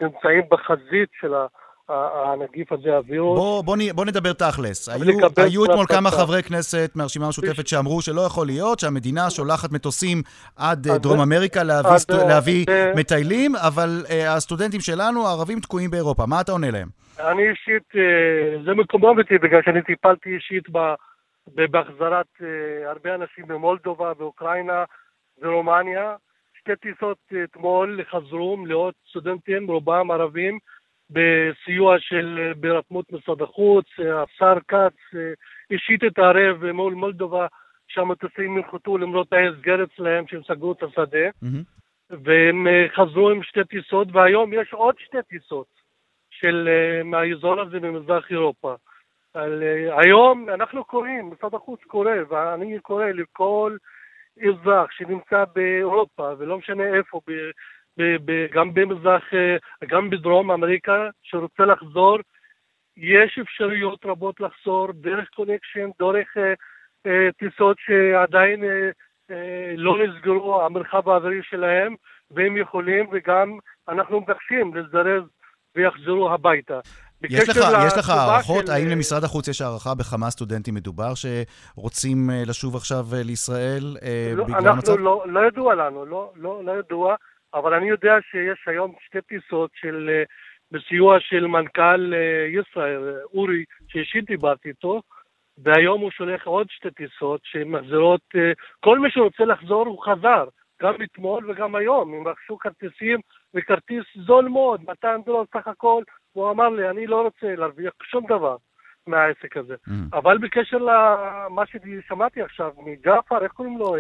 נמצאים 0.01 0.43
בחזית 0.51 1.09
של 1.21 1.35
הנגיף 1.89 2.73
הזה, 2.73 2.97
הווירוס. 2.97 3.39
בוא, 3.39 3.65
בוא, 3.65 3.77
בוא 3.95 4.05
נדבר 4.05 4.33
תכלס. 4.33 4.89
היו, 4.89 5.19
היו 5.37 5.65
אתמול 5.65 5.87
כמה 5.87 6.11
חברי 6.11 6.43
כנסת 6.43 6.91
מהרשימה 6.95 7.27
המשותפת 7.27 7.67
שאמרו 7.67 8.03
שלא 8.03 8.21
יכול 8.21 8.47
להיות 8.47 8.79
שהמדינה 8.79 9.31
שולחת 9.31 9.73
מטוסים 9.73 10.23
עד 10.57 10.87
אה, 10.87 10.99
דרום 10.99 11.21
אמריקה 11.21 11.63
להביא, 11.63 11.91
עד, 11.91 12.21
אה, 12.21 12.29
להביא 12.29 12.67
עד, 12.69 12.99
מטיילים, 12.99 13.53
אבל 13.57 13.89
uh, 14.05 14.13
הסטודנטים 14.29 14.81
שלנו, 14.81 15.27
הערבים, 15.27 15.61
תקועים 15.61 15.91
באירופה. 15.91 16.27
מה 16.27 16.41
אתה 16.41 16.53
עונה 16.53 16.71
להם? 16.71 16.89
אני 17.21 17.51
אישית, 17.51 17.89
זה 18.65 18.75
מקומם 18.75 19.19
אותי 19.19 19.39
בגלל 19.39 19.61
שאני 19.65 19.83
טיפלתי 19.83 20.35
אישית 20.35 20.65
בהחזרת 21.71 22.27
הרבה 22.87 23.15
אנשים 23.15 23.45
ממולדובה 23.49 24.13
ואוקראינה 24.19 24.85
ורומניה. 25.43 26.15
שתי 26.61 26.77
טיסות 26.77 27.19
אתמול 27.45 28.01
חזרו 28.11 28.57
מלאות 28.57 28.95
סטודנטים, 29.11 29.67
רובם 29.67 30.11
ערבים, 30.11 30.59
בסיוע 31.11 31.97
של, 31.99 32.53
ברתמות 32.57 33.13
משרד 33.13 33.43
החוץ, 33.43 33.87
השר 33.99 34.55
כץ 34.69 35.19
אישית 35.71 36.03
התערב 36.03 36.71
מול 36.73 36.95
מולדובה 36.95 37.47
שהמטוסים 37.89 38.59
ינחתו 38.59 38.99
למרות 38.99 39.33
ההסגר 39.33 39.85
אצלהם 39.85 40.27
שהם 40.27 40.43
סגרו 40.43 40.73
את 40.73 40.83
השדה. 40.83 41.29
Mm-hmm. 41.29 41.77
והם 42.11 42.67
אה, 42.67 42.87
חזרו 42.95 43.31
עם 43.31 43.43
שתי 43.43 43.65
טיסות, 43.65 44.09
והיום 44.13 44.53
יש 44.53 44.73
עוד 44.73 44.95
שתי 44.99 45.19
טיסות. 45.29 45.67
של, 46.31 46.69
אה, 46.69 47.03
מהאזור 47.03 47.61
הזה 47.61 47.81
במזרח 47.81 48.31
אירופה. 48.31 48.75
על, 49.35 49.63
אה, 49.63 50.01
היום 50.01 50.51
אנחנו 50.51 50.85
קוראים, 50.85 51.31
משרד 51.31 51.55
החוץ 51.55 51.81
קורא, 51.87 52.13
ואני 52.29 52.79
קורא 52.81 53.07
לכל 53.07 53.77
אזרח 54.49 54.91
שנמצא 54.91 55.45
באירופה, 55.55 56.33
ולא 56.39 56.59
משנה 56.59 56.85
איפה, 56.85 57.21
גם 58.55 58.75
במזרח, 58.75 59.23
אה, 59.35 59.57
גם 59.89 60.11
בדרום 60.11 60.51
אמריקה, 60.51 61.09
שרוצה 61.23 61.65
לחזור, 61.65 62.19
יש 62.97 63.39
אפשרויות 63.43 64.07
רבות 64.07 64.41
לחזור 64.41 64.93
דרך 64.93 65.29
קונקשן, 65.35 65.91
דרך 65.99 66.37
אה, 66.37 66.55
אה, 67.07 67.33
טיסות 67.39 67.77
שעדיין 67.87 68.65
לא 69.77 69.99
נסגרו 69.99 70.63
המרחב 70.63 71.09
האווירי 71.09 71.41
שלהם, 71.43 71.95
והם 72.31 72.57
יכולים, 72.57 73.07
וגם 73.13 73.59
אנחנו 73.89 74.21
מבקשים 74.21 74.75
לזרז 74.75 75.23
ויחזרו 75.77 76.31
הביתה. 76.31 76.81
יש 77.23 77.49
לך, 77.49 77.57
יש 77.87 77.99
לך 77.99 78.11
הערכות? 78.11 78.67
של... 78.67 78.73
האם 78.73 78.89
למשרד 78.89 79.25
החוץ 79.25 79.49
יש 79.49 79.61
הערכה 79.63 79.95
בכמה 79.95 80.31
סטודנטים 80.31 80.75
מדובר 80.75 81.13
שרוצים 81.15 82.31
לשוב 82.47 82.77
עכשיו 82.77 83.05
לישראל 83.13 83.97
לא, 84.37 84.45
בגלל 84.45 84.69
המצב? 84.69 84.93
לא, 84.93 85.25
לא 85.29 85.47
ידוע 85.47 85.75
לנו, 85.75 86.07
לא, 86.07 86.33
לא, 86.37 86.65
לא 86.65 86.73
ידוע, 86.79 87.17
אבל 87.55 87.75
אני 87.75 87.89
יודע 87.89 88.15
שיש 88.31 88.59
היום 88.67 88.93
שתי 89.07 89.21
טיסות 89.21 89.71
של, 89.75 90.23
בסיוע 90.73 91.17
של 91.21 91.47
מנכ"ל 91.47 92.15
ישראל, 92.61 93.15
אורי, 93.35 93.65
שאישית 93.89 94.25
דיברתי 94.25 94.69
איתו, 94.69 95.03
והיום 95.59 96.01
הוא 96.01 96.11
שולח 96.11 96.47
עוד 96.47 96.67
שתי 96.71 96.91
טיסות 96.91 97.41
שמחזירות, 97.45 98.21
כל 98.81 98.99
מי 98.99 99.11
שרוצה 99.11 99.45
לחזור 99.45 99.87
הוא 99.87 100.05
חזר, 100.05 100.45
גם 100.83 100.95
אתמול 101.03 101.51
וגם 101.51 101.75
היום, 101.75 102.15
הם 102.15 102.29
רכשו 102.29 102.59
כרטיסים 102.59 103.21
וכרטיס 103.55 104.05
זול 104.27 104.49
מאוד, 104.49 104.81
200 104.89 105.23
דולר 105.27 105.45
סך 105.55 105.69
הכל, 105.69 106.03
הוא 106.33 106.51
אמר 106.51 106.69
לי, 106.69 106.91
אני 106.91 107.07
לא 107.07 107.23
רוצה 107.23 107.55
להרוויח 107.57 107.93
שום 108.03 108.27
דבר 108.27 108.57
מהעסק 109.07 109.57
הזה. 109.57 109.75
Mm. 109.89 109.93
אבל 110.13 110.39
בקשר 110.39 110.77
למה 110.77 111.63
ששמעתי 111.67 112.43
עכשיו 112.43 112.71
מג'עפר, 112.87 113.45
איך 113.45 113.53
קוראים 113.53 113.79
לו? 113.79 113.97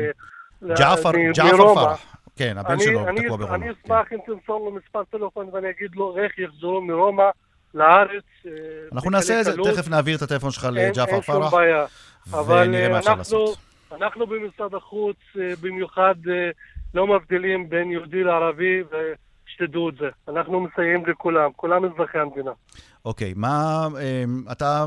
ג'עפר, 0.62 1.10
ג'עפר 1.34 1.74
פרח. 1.74 2.16
כן, 2.36 2.58
הבן 2.58 2.78
שלו 2.78 3.04
תקוע 3.16 3.36
ברומא. 3.36 3.54
אני 3.54 3.66
אשמח 3.70 4.12
אם 4.12 4.18
תמסור 4.26 4.64
לו 4.64 4.70
מספר 4.70 5.04
טלפון 5.04 5.48
ואני 5.52 5.70
אגיד 5.70 5.90
לו 5.94 6.16
איך 6.18 6.38
יחזרו 6.38 6.82
מרומא 6.82 7.24
לארץ. 7.74 8.24
אה, 8.46 8.52
אנחנו 8.92 9.10
נעשה 9.10 9.40
את 9.40 9.44
זה, 9.44 9.52
תכף 9.64 9.88
נעביר 9.88 10.16
את 10.16 10.22
הטלפון 10.22 10.50
שלך 10.50 10.68
לג'עפר 10.72 11.20
פרח. 11.20 11.34
אין 11.34 11.50
שום 11.50 11.50
בעיה. 11.50 11.86
אבל 12.32 12.74
אנחנו, 13.06 13.44
אנחנו 13.92 14.26
במשרד 14.26 14.74
החוץ, 14.74 15.16
אה, 15.38 15.52
במיוחד 15.60 16.14
אה, 16.30 16.50
לא 16.94 17.06
מבדילים 17.06 17.68
בין 17.68 17.90
יהודי 17.90 18.24
לערבי, 18.24 18.82
שתדעו 19.46 19.88
את 19.88 19.94
זה. 19.94 20.08
אנחנו 20.28 20.60
מסייעים 20.60 21.06
לכולם, 21.06 21.50
כולם 21.56 21.84
אזרחי 21.84 22.18
המדינה. 22.18 22.50
אוקיי, 23.04 23.32
מה 23.36 23.86
אתה 24.52 24.84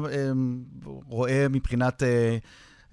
רואה 1.07 1.45
מבחינת... 1.49 2.03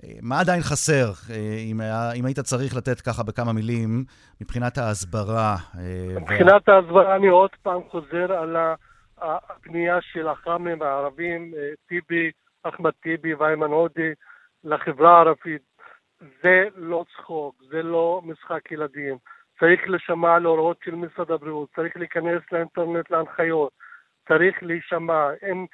Uh, 0.06 0.18
מה 0.22 0.40
עדיין 0.40 0.60
חסר, 0.60 1.34
אם, 1.70 1.80
היה, 1.80 2.12
אם 2.12 2.24
היית 2.26 2.38
צריך 2.40 2.76
לתת 2.76 3.00
ככה 3.00 3.22
בכמה 3.22 3.52
מילים, 3.52 4.04
מבחינת 4.40 4.78
ההסברה? 4.78 5.56
מבחינת 6.20 6.68
וה... 6.68 6.74
ההסברה 6.74 7.16
אני 7.16 7.28
עוד 7.28 7.50
פעם 7.62 7.80
חוזר 7.90 8.32
על 8.32 8.56
הפנייה 9.18 9.98
של 10.00 10.28
הח"מים 10.28 10.82
הערבים, 10.82 11.54
טיבי, 11.88 12.30
אחמד 12.62 12.90
טיבי 13.02 13.34
ואיימן 13.34 13.70
עודי, 13.70 14.12
לחברה 14.64 15.16
הערבית. 15.16 15.62
זה 16.42 16.64
לא 16.76 17.04
צחוק, 17.16 17.54
זה 17.70 17.82
לא 17.82 18.20
משחק 18.24 18.72
ילדים. 18.72 19.16
צריך 19.58 19.80
לשמע 19.86 20.38
להוראות 20.38 20.76
של 20.84 20.94
משרד 20.94 21.30
הבריאות, 21.30 21.68
צריך 21.76 21.96
להיכנס 21.96 22.42
לאינטרנט 22.52 23.10
להנחיות, 23.10 23.72
צריך 24.28 24.62
להישמע. 24.62 25.28
הם, 25.42 25.66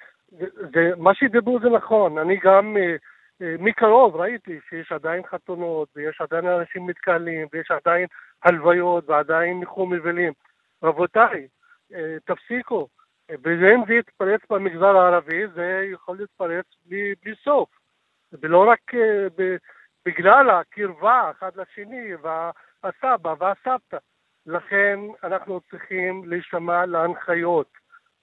זה, 0.74 0.90
מה 0.96 1.14
שדיברו 1.14 1.60
זה 1.60 1.68
נכון, 1.68 2.18
אני 2.18 2.36
גם 2.44 2.76
אה, 2.76 2.96
מקרוב 3.40 4.16
ראיתי 4.16 4.60
שיש 4.68 4.92
עדיין 4.92 5.22
חתונות, 5.26 5.88
ויש 5.96 6.20
עדיין 6.20 6.46
אנשים 6.46 6.86
מתקהלים, 6.86 7.48
ויש 7.52 7.70
עדיין 7.70 8.06
הלוויות, 8.42 9.10
ועדיין 9.10 9.60
ניחום 9.60 9.94
אבלים. 9.94 10.32
רבותיי, 10.82 11.48
אה, 11.94 12.16
תפסיקו. 12.24 12.88
ואם 13.42 13.82
זה 13.86 13.94
יתפרץ 13.94 14.40
במגזר 14.50 14.96
הערבי, 14.96 15.46
זה 15.54 15.88
יכול 15.92 16.16
להתפרץ 16.18 16.64
בלי, 16.86 17.14
בלי 17.24 17.34
סוף. 17.44 17.68
ולא 18.32 18.70
רק 18.70 18.92
בגלל 20.06 20.50
הקרבה 20.50 21.30
אחד 21.30 21.50
לשני, 21.56 22.10
והסבא 22.14 23.34
והסבתא. 23.38 23.96
לכן 24.46 24.98
אנחנו 25.24 25.60
צריכים 25.70 26.22
להישמע 26.26 26.86
להנחיות, 26.86 27.68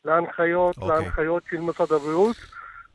להנחיות, 0.05 0.76
okay. 0.76 0.82
אוקיי. 0.82 0.95
להנחיות 0.95 1.43
של 1.49 1.62
משרד 1.62 1.91
הבריאות 1.91 2.36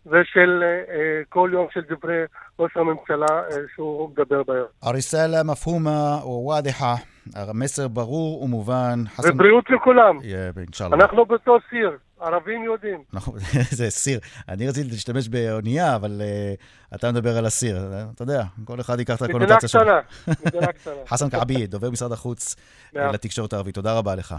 ושל 0.07 0.63
uh, 0.63 0.95
כל 1.29 1.51
יום 1.53 1.67
של 1.73 1.81
דברי 1.81 2.23
ראש 2.59 2.77
הממשלה 2.77 3.49
uh, 3.49 3.55
שהוא 3.75 4.11
מדבר 4.11 4.43
בהם. 4.43 4.65
הרסאלה 4.83 5.43
מפהומה 5.43 6.19
וואדיחה, 6.25 6.95
המסר 7.35 7.89
ברור 7.89 8.43
ומובן. 8.43 8.99
חסן... 9.17 9.31
ובריאות 9.33 9.71
לכולם. 9.71 10.19
אינשאללה. 10.57 10.97
אנחנו 10.97 11.27
באותו 11.27 11.57
סיר. 11.71 11.91
ערבים 12.21 12.65
יהודים. 12.65 13.03
זה 13.79 13.91
סיר. 13.91 14.21
אני 14.49 14.69
רציתי 14.69 14.91
להשתמש 14.91 15.29
באונייה, 15.29 15.97
אבל 15.97 16.21
uh, 16.21 16.95
אתה 16.95 17.13
מדבר 17.13 17.39
על 17.39 17.47
הסיר. 17.47 17.77
אתה 18.15 18.23
יודע, 18.23 18.43
כל 18.65 18.81
אחד 18.81 18.99
ייקח 18.99 19.17
את 19.17 19.23
הקונוטציה 19.23 19.69
שלו. 19.69 19.81
מדינה 19.81 20.03
קטנה, 20.03 20.35
מדינה 20.47 20.73
קטנה. 20.73 20.95
חסן 21.07 21.31
כעבי, 21.31 21.67
דובר 21.67 21.91
משרד 21.91 22.13
החוץ 22.13 22.57
לתקשורת 22.93 23.53
הערבית. 23.53 23.75
תודה 23.75 23.99
רבה 23.99 24.15
לך. 24.15 24.35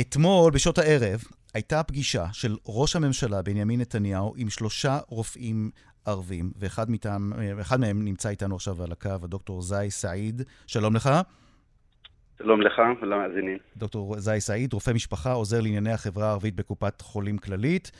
אתמול, 0.00 0.52
בשעות 0.52 0.78
הערב, 0.78 1.20
הייתה 1.54 1.82
פגישה 1.82 2.26
של 2.32 2.56
ראש 2.66 2.96
הממשלה 2.96 3.42
בנימין 3.42 3.80
נתניהו 3.80 4.34
עם 4.36 4.50
שלושה 4.50 4.98
רופאים 5.08 5.70
ערבים, 6.06 6.50
ואחד 6.58 6.90
מטעם, 6.90 7.32
מהם 7.80 8.04
נמצא 8.04 8.28
איתנו 8.28 8.54
עכשיו 8.54 8.82
על 8.82 8.92
הקו, 8.92 9.10
הדוקטור 9.22 9.62
זאי 9.62 9.90
סעיד. 9.90 10.42
שלום 10.66 10.96
לך. 10.96 11.10
שלום 12.38 12.62
לך 12.62 12.82
ולמאזינים. 13.02 13.58
דוקטור 13.76 14.20
זאי 14.20 14.40
סעיד, 14.40 14.72
רופא 14.72 14.90
משפחה, 14.90 15.32
עוזר 15.32 15.60
לענייני 15.60 15.92
החברה 15.92 16.28
הערבית 16.28 16.54
בקופת 16.54 17.00
חולים 17.00 17.38
כללית, 17.38 17.90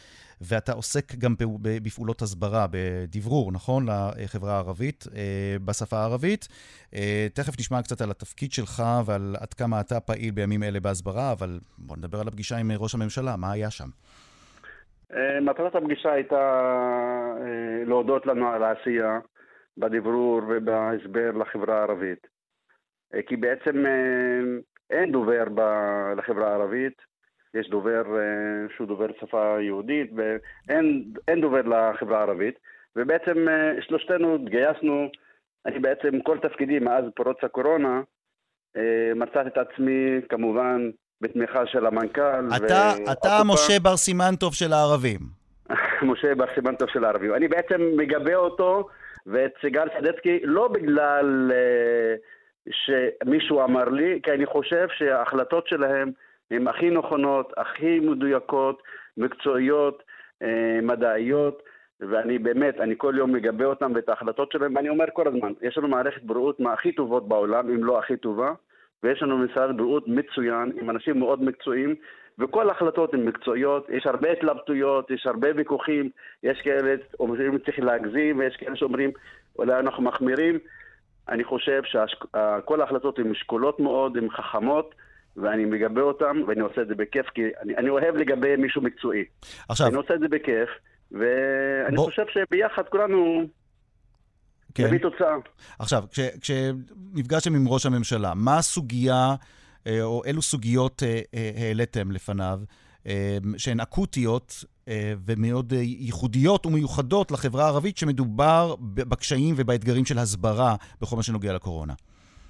ואתה 0.40 0.72
עוסק 0.72 1.14
גם 1.18 1.34
בפעולות 1.82 2.22
הסברה, 2.22 2.66
בדברור, 2.70 3.52
נכון? 3.52 3.86
לחברה 4.22 4.52
הערבית, 4.52 5.04
אה, 5.16 5.56
בשפה 5.64 5.96
הערבית. 5.96 6.48
אה, 6.94 7.26
תכף 7.34 7.58
נשמע 7.58 7.82
קצת 7.82 8.00
על 8.00 8.10
התפקיד 8.10 8.52
שלך 8.52 8.82
ועל 9.06 9.36
עד 9.40 9.54
כמה 9.54 9.80
אתה 9.80 10.00
פעיל 10.00 10.30
בימים 10.30 10.62
אלה 10.62 10.80
בהסברה, 10.80 11.32
אבל 11.32 11.58
בוא 11.78 11.96
נדבר 11.96 12.20
על 12.20 12.28
הפגישה 12.28 12.56
עם 12.56 12.70
ראש 12.78 12.94
הממשלה, 12.94 13.36
מה 13.36 13.52
היה 13.52 13.70
שם? 13.70 13.88
אה, 15.14 15.40
מטרת 15.40 15.74
הפגישה 15.74 16.12
הייתה 16.12 16.44
להודות 17.86 18.26
לנו 18.26 18.48
על 18.48 18.62
העשייה 18.62 19.18
בדברור 19.76 20.42
ובהסבר 20.48 21.30
לחברה 21.30 21.78
הערבית. 21.78 22.26
כי 23.26 23.36
בעצם 23.36 23.84
אין 24.90 25.12
דובר 25.12 25.44
לחברה 26.16 26.48
הערבית, 26.50 27.09
יש 27.54 27.68
דובר 27.70 28.02
אה, 28.16 28.74
שהוא 28.76 28.86
דובר 28.86 29.06
שפה 29.20 29.56
יהודית 29.60 30.10
ואין 30.16 31.40
דובר 31.40 31.60
לחברה 31.62 32.18
הערבית 32.18 32.58
ובעצם 32.96 33.46
שלושתנו 33.80 34.34
התגייסנו, 34.34 35.08
אני 35.66 35.78
בעצם 35.78 36.20
כל 36.20 36.38
תפקידי 36.38 36.78
מאז 36.78 37.04
פרוץ 37.14 37.36
הקורונה 37.42 38.02
מצאתי 39.16 39.48
את 39.48 39.58
עצמי 39.58 40.20
כמובן 40.28 40.90
בתמיכה 41.20 41.66
של 41.66 41.86
המנכ"ל. 41.86 42.46
אתה, 42.56 42.92
אתה 43.12 43.38
משה 43.46 43.80
בר 43.82 43.96
סימנטוב 43.96 44.54
של 44.54 44.72
הערבים. 44.72 45.20
משה 46.10 46.34
בר 46.34 46.54
סימנטוב 46.54 46.88
של 46.88 47.04
הערבים. 47.04 47.34
אני 47.34 47.48
בעצם 47.48 47.80
מגבה 47.96 48.34
אותו 48.34 48.88
ואת 49.26 49.52
סיגל 49.60 49.86
סדצקי 49.98 50.40
לא 50.44 50.68
בגלל... 50.68 51.52
שמישהו 52.70 53.64
אמר 53.64 53.84
לי, 53.84 54.20
כי 54.22 54.30
אני 54.30 54.46
חושב 54.46 54.86
שההחלטות 54.98 55.66
שלהם 55.66 56.10
הן 56.50 56.68
הכי 56.68 56.90
נכונות, 56.90 57.52
הכי 57.56 58.00
מדויקות, 58.00 58.82
מקצועיות, 59.16 60.02
אה, 60.42 60.78
מדעיות, 60.82 61.62
ואני 62.00 62.38
באמת, 62.38 62.80
אני 62.80 62.94
כל 62.98 63.14
יום 63.18 63.32
מגבה 63.32 63.64
אותם 63.64 63.92
ואת 63.94 64.08
ההחלטות 64.08 64.52
שלהם, 64.52 64.76
ואני 64.76 64.88
אומר 64.88 65.04
כל 65.12 65.28
הזמן, 65.28 65.52
יש 65.62 65.78
לנו 65.78 65.88
מערכת 65.88 66.22
בריאות 66.22 66.60
מהכי 66.60 66.92
טובות 66.92 67.28
בעולם, 67.28 67.70
אם 67.70 67.84
לא 67.84 67.98
הכי 67.98 68.16
טובה, 68.16 68.52
ויש 69.02 69.22
לנו 69.22 69.38
משרד 69.38 69.76
בריאות 69.76 70.08
מצוין, 70.08 70.72
עם 70.80 70.90
אנשים 70.90 71.18
מאוד 71.18 71.42
מקצועיים, 71.42 71.94
וכל 72.38 72.68
ההחלטות 72.68 73.14
הן 73.14 73.24
מקצועיות, 73.24 73.90
יש 73.90 74.06
הרבה 74.06 74.32
התלבטויות, 74.32 75.10
יש 75.10 75.26
הרבה 75.26 75.48
ויכוחים, 75.56 76.10
יש 76.42 76.60
כאלה 76.60 76.94
שאומרים 77.12 77.58
שצריך 77.58 77.78
להגזים, 77.78 78.38
ויש 78.38 78.56
כאלה 78.56 78.76
שאומרים 78.76 79.10
אולי 79.58 79.78
אנחנו 79.78 80.02
מחמירים, 80.02 80.58
אני 81.28 81.44
חושב 81.44 81.82
שכל 81.84 82.80
ההחלטות 82.80 83.18
הן 83.18 83.28
משקולות 83.28 83.80
מאוד, 83.80 84.16
הן 84.16 84.30
חכמות. 84.30 84.94
ואני 85.36 85.64
מגבה 85.64 86.00
אותן, 86.00 86.42
ואני 86.46 86.60
עושה 86.60 86.82
את 86.82 86.88
זה 86.88 86.94
בכיף, 86.94 87.26
כי 87.34 87.42
אני, 87.62 87.76
אני 87.76 87.88
אוהב 87.88 88.16
לגבי 88.16 88.56
מישהו 88.56 88.82
מקצועי. 88.82 89.24
עכשיו... 89.68 89.86
אני 89.86 89.96
עושה 89.96 90.14
את 90.14 90.20
זה 90.20 90.28
בכיף, 90.28 90.68
ואני 91.12 91.96
בוא... 91.96 92.04
חושב 92.04 92.24
שביחד 92.28 92.82
כולנו 92.88 93.44
כן. 94.74 94.84
נביא 94.86 94.98
תוצאה. 94.98 95.34
עכשיו, 95.78 96.04
כש, 96.10 96.20
כשנפגשתם 96.40 97.54
עם 97.54 97.68
ראש 97.68 97.86
הממשלה, 97.86 98.32
מה 98.34 98.58
הסוגיה, 98.58 99.34
אה, 99.86 100.02
או 100.02 100.22
אילו 100.24 100.42
סוגיות 100.42 101.02
אה, 101.02 101.20
אה, 101.34 101.50
העליתם 101.56 102.10
לפניו, 102.10 102.60
שהן 103.56 103.80
אקוטיות 103.80 104.64
ומאוד 105.26 105.72
ייחודיות 105.72 106.66
ומיוחדות 106.66 107.30
לחברה 107.30 107.64
הערבית, 107.64 107.96
שמדובר 107.96 108.74
בקשיים 108.80 109.54
ובאתגרים 109.58 110.04
של 110.04 110.18
הסברה 110.18 110.74
בכל 111.00 111.16
מה 111.16 111.22
שנוגע 111.22 111.52
לקורונה. 111.52 111.94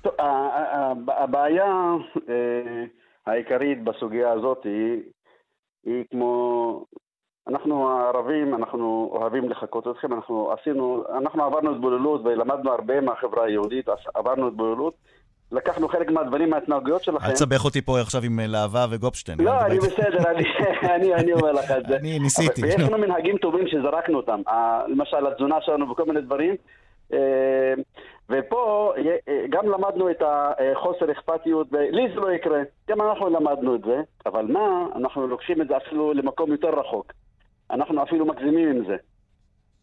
טוב, 0.02 0.12
הבעיה 1.08 1.94
אה, 2.28 2.84
העיקרית 3.26 3.84
בסוגיה 3.84 4.32
הזאת 4.32 4.64
היא, 4.64 5.02
היא 5.84 6.04
כמו... 6.10 6.84
אנחנו 7.48 7.90
הערבים, 7.90 8.54
אנחנו 8.54 9.10
אוהבים 9.12 9.48
לחכות 9.48 9.88
אתכם, 9.88 10.12
אנחנו 10.12 10.52
עשינו, 10.52 11.04
אנחנו 11.18 11.44
עברנו 11.44 11.74
התבוללות 11.74 12.20
ולמדנו 12.24 12.70
הרבה 12.70 13.00
מהחברה 13.00 13.44
היהודית, 13.44 13.86
עברנו 14.14 14.48
התבוללות. 14.48 14.94
לקחנו 15.52 15.88
חלק 15.88 16.10
מהדברים 16.10 16.50
מההתנהגויות 16.50 17.02
שלכם. 17.02 17.26
אל 17.26 17.32
תסבך 17.32 17.64
אותי 17.64 17.82
פה 17.82 18.00
עכשיו 18.00 18.22
עם 18.24 18.40
אה, 18.40 18.46
להבה 18.46 18.86
וגופשטיין. 18.90 19.40
לא, 19.40 19.60
אני 19.60 19.78
בסדר, 19.78 20.30
אני 21.20 21.32
אומר 21.32 21.52
לך 21.52 21.70
את 21.70 21.86
זה. 21.88 21.96
אני 21.96 22.18
ניסיתי. 22.18 22.62
ויש 22.62 22.74
לנו 22.78 22.98
מנהגים 22.98 23.36
טובים 23.38 23.66
שזרקנו 23.68 24.16
אותם. 24.16 24.42
למשל, 24.88 25.26
התזונה 25.26 25.56
שלנו 25.60 25.90
וכל 25.90 26.04
מיני 26.04 26.20
דברים. 26.20 26.54
ופה 28.30 28.92
אה, 29.28 29.46
גם 29.50 29.68
למדנו 29.68 30.10
את 30.10 30.22
החוסר 30.22 31.12
אכפתיות, 31.12 31.66
ולי 31.70 32.08
זה 32.14 32.20
לא 32.20 32.32
יקרה. 32.32 32.60
גם 32.88 33.02
אנחנו 33.02 33.30
למדנו 33.30 33.74
את 33.74 33.80
זה, 33.80 34.00
אבל 34.26 34.46
מה, 34.46 34.86
אנחנו 34.96 35.26
לוקחים 35.26 35.62
את 35.62 35.68
זה 35.68 35.76
אפילו 35.76 36.12
למקום 36.12 36.52
יותר 36.52 36.68
רחוק. 36.68 37.12
אנחנו 37.70 38.02
אפילו 38.02 38.26
מגזימים 38.26 38.68
עם 38.68 38.84
זה. 38.84 38.96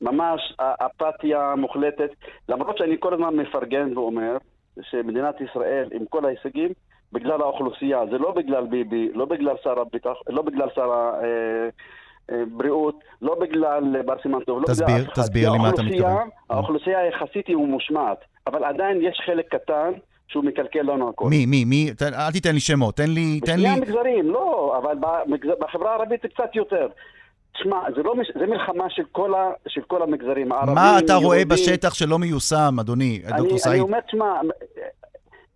ממש 0.01 0.55
אפתיה 0.59 1.55
מוחלטת. 1.57 2.09
למרות 2.49 2.77
שאני 2.77 2.95
כל 2.99 3.13
הזמן 3.13 3.35
מפרגן 3.35 3.97
ואומר, 3.97 4.37
שמדינת 4.81 5.41
ישראל, 5.41 5.89
עם 5.91 6.05
כל 6.05 6.25
ההישגים, 6.25 6.71
בגלל 7.13 7.41
האוכלוסייה. 7.41 8.05
זה 8.11 8.17
לא 8.17 8.31
בגלל 8.31 8.65
ביבי, 8.65 9.09
לא 9.13 9.25
בגלל 9.25 9.55
שר 9.63 9.79
הביטח, 9.79 10.15
לא 10.29 10.41
בגלל 10.41 10.69
שר 10.75 10.91
הבריאות, 10.91 11.23
אה, 11.23 11.69
אה, 12.32 12.43
לא 13.21 13.36
בגלל 13.41 14.01
בר 14.05 14.15
סימן 14.21 14.39
טוב, 14.39 14.59
לא 14.61 14.65
תסביר, 14.67 14.88
בגלל... 14.88 15.13
תסביר 15.15 15.51
לי 15.51 15.57
מה 15.57 15.69
אתה 15.69 15.84
מתכוון. 15.84 16.30
האוכלוסייה 16.49 16.99
היחסית 16.99 17.47
היא 17.47 17.55
מושמעת, 17.55 18.17
אבל 18.47 18.63
עדיין 18.63 19.01
יש 19.01 19.21
חלק 19.25 19.55
קטן 19.55 19.91
שהוא 20.28 20.43
מקלקל 20.43 20.82
לנו 20.82 21.09
הכול. 21.09 21.30
מי, 21.30 21.45
מי, 21.45 21.65
מי? 21.65 21.89
אל 22.01 22.32
תיתן 22.32 22.53
לי 22.53 22.59
שמות, 22.59 22.95
תן 22.95 23.09
לי... 23.09 23.39
תן 23.39 23.59
לי... 23.59 23.67
המגזרים, 23.67 24.30
לא, 24.30 24.78
אבל 24.78 24.97
בחברה 25.59 25.91
הערבית 25.91 26.21
זה 26.21 26.28
קצת 26.28 26.55
יותר. 26.55 26.88
תשמע, 27.53 27.80
זה, 27.95 28.03
לא, 28.03 28.13
זה 28.39 28.45
מלחמה 28.45 28.89
של 28.89 29.03
כל, 29.11 29.34
ה, 29.34 29.51
של 29.67 29.82
כל 29.82 30.01
המגזרים, 30.01 30.51
הערבים, 30.51 30.75
מה 30.75 30.99
אתה 30.99 31.15
רואה 31.15 31.45
בשטח 31.45 31.93
שלא 31.93 32.19
מיושם, 32.19 32.75
אדוני, 32.82 33.21
דוקטור 33.38 33.57
סעיד? 33.57 33.73
אני 33.73 33.82
אומר, 33.82 33.99
תשמע, 33.99 34.41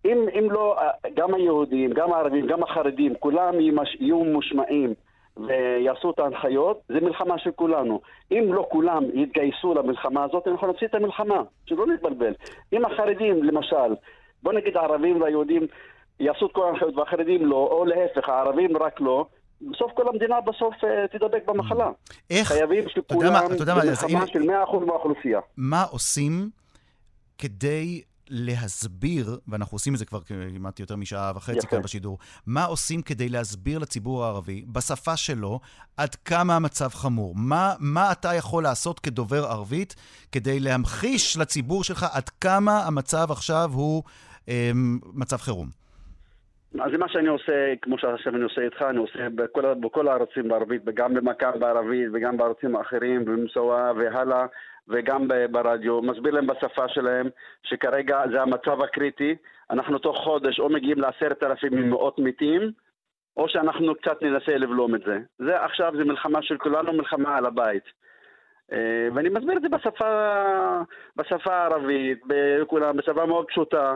אם, 0.04 0.26
אם 0.38 0.50
לא, 0.50 0.76
גם 1.14 1.34
היהודים, 1.34 1.92
גם 1.92 2.12
הערבים, 2.12 2.46
גם 2.46 2.62
החרדים, 2.62 3.14
כולם 3.20 3.54
יהיו 4.00 4.24
מושמעים 4.24 4.94
ויעשו 5.36 6.10
את 6.10 6.18
ההנחיות, 6.18 6.80
זה 6.88 7.00
מלחמה 7.00 7.38
של 7.38 7.50
כולנו. 7.50 8.00
אם 8.32 8.52
לא 8.52 8.66
כולם 8.70 9.04
יתגייסו 9.14 9.74
למלחמה 9.74 10.24
הזאת, 10.24 10.48
אנחנו 10.48 10.66
נפסיד 10.66 10.88
את 10.88 10.94
המלחמה, 10.94 11.42
שלא 11.66 11.86
נתבלבל. 11.86 12.32
אם 12.72 12.84
החרדים, 12.84 13.44
למשל, 13.44 13.94
בוא 14.42 14.52
נגיד 14.52 14.76
הערבים 14.76 15.22
והיהודים 15.22 15.66
יעשו 16.20 16.46
את 16.46 16.52
כל 16.52 16.66
ההנחיות 16.66 16.96
והחרדים 16.96 17.46
לא, 17.46 17.68
או 17.70 17.84
להפך, 17.84 18.28
הערבים 18.28 18.76
רק 18.76 19.00
לא, 19.00 19.26
בסוף 19.70 19.92
כל 19.94 20.08
המדינה 20.08 20.40
בסוף 20.40 20.74
uh, 20.74 21.18
תדבק 21.18 21.42
במחלה. 21.46 21.90
איך? 22.30 22.48
חייבים 22.48 22.88
שכולם, 22.88 23.56
זה 23.58 23.74
מלחמה 23.74 24.26
של 24.26 24.42
100% 24.42 24.76
מהאוכלוסייה. 24.86 25.40
מה 25.56 25.82
עושים 25.82 26.50
כדי 27.38 28.02
להסביר, 28.32 29.38
ואנחנו 29.48 29.74
עושים 29.74 29.92
את 29.94 29.98
זה 29.98 30.04
כבר 30.04 30.20
כמעט 30.20 30.80
יותר 30.80 30.96
משעה 30.96 31.32
וחצי 31.36 31.58
יפה. 31.58 31.66
כאן 31.68 31.82
בשידור, 31.82 32.18
מה 32.46 32.64
עושים 32.64 33.02
כדי 33.02 33.28
להסביר 33.28 33.78
לציבור 33.78 34.24
הערבי, 34.24 34.64
בשפה 34.72 35.16
שלו, 35.16 35.60
עד 35.96 36.14
כמה 36.14 36.56
המצב 36.56 36.88
חמור? 36.88 37.34
מה, 37.36 37.72
מה 37.80 38.12
אתה 38.12 38.34
יכול 38.34 38.62
לעשות 38.62 39.00
כדובר 39.00 39.44
ערבית 39.44 39.94
כדי 40.32 40.60
להמחיש 40.60 41.36
לציבור 41.36 41.84
שלך 41.84 42.06
עד 42.12 42.28
כמה 42.28 42.78
המצב 42.86 43.26
עכשיו 43.30 43.70
הוא 43.72 44.02
אה, 44.48 44.70
מצב 45.14 45.36
חירום? 45.36 45.82
אז 46.80 46.90
זה 46.92 46.98
מה 46.98 47.08
שאני 47.08 47.28
עושה, 47.28 47.72
כמו 47.82 47.98
שעכשיו 47.98 48.34
אני 48.34 48.42
עושה 48.42 48.60
איתך, 48.60 48.82
אני 48.82 48.98
עושה 48.98 49.28
בכל, 49.34 49.74
בכל 49.74 50.08
הערוצים 50.08 50.48
בערבית, 50.48 50.82
וגם 50.86 51.14
במכ"ם 51.14 51.60
בערבית, 51.60 52.08
וגם 52.12 52.36
בערוצים 52.36 52.76
האחרים, 52.76 53.24
במסואה 53.24 53.92
והלאה, 53.92 54.46
וגם 54.88 55.28
ברדיו. 55.50 56.02
מסביר 56.02 56.34
להם 56.34 56.46
בשפה 56.46 56.88
שלהם 56.88 57.28
שכרגע 57.62 58.22
זה 58.30 58.42
המצב 58.42 58.82
הקריטי. 58.82 59.36
אנחנו 59.70 59.98
תוך 59.98 60.16
חודש 60.16 60.60
או 60.60 60.68
מגיעים 60.68 60.98
לעשרת 60.98 61.42
אלפים 61.42 61.72
עם 61.72 61.90
מאות 61.90 62.18
מתים, 62.18 62.72
או 63.36 63.48
שאנחנו 63.48 63.94
קצת 63.94 64.22
ננסה 64.22 64.56
לבלום 64.56 64.94
את 64.94 65.00
זה. 65.06 65.18
זה 65.38 65.64
עכשיו, 65.64 65.92
זה 65.96 66.04
מלחמה 66.04 66.42
של 66.42 66.58
כולנו, 66.58 66.92
מלחמה 66.92 67.36
על 67.36 67.46
הבית. 67.46 67.84
אה, 68.72 69.08
ואני 69.14 69.28
מסביר 69.28 69.56
את 69.56 69.62
זה 69.62 69.68
בשפה, 69.68 70.80
בשפה 71.16 71.54
הערבית, 71.54 72.20
בכולם, 72.26 72.96
בשפה 72.96 73.26
מאוד 73.26 73.46
פשוטה. 73.48 73.94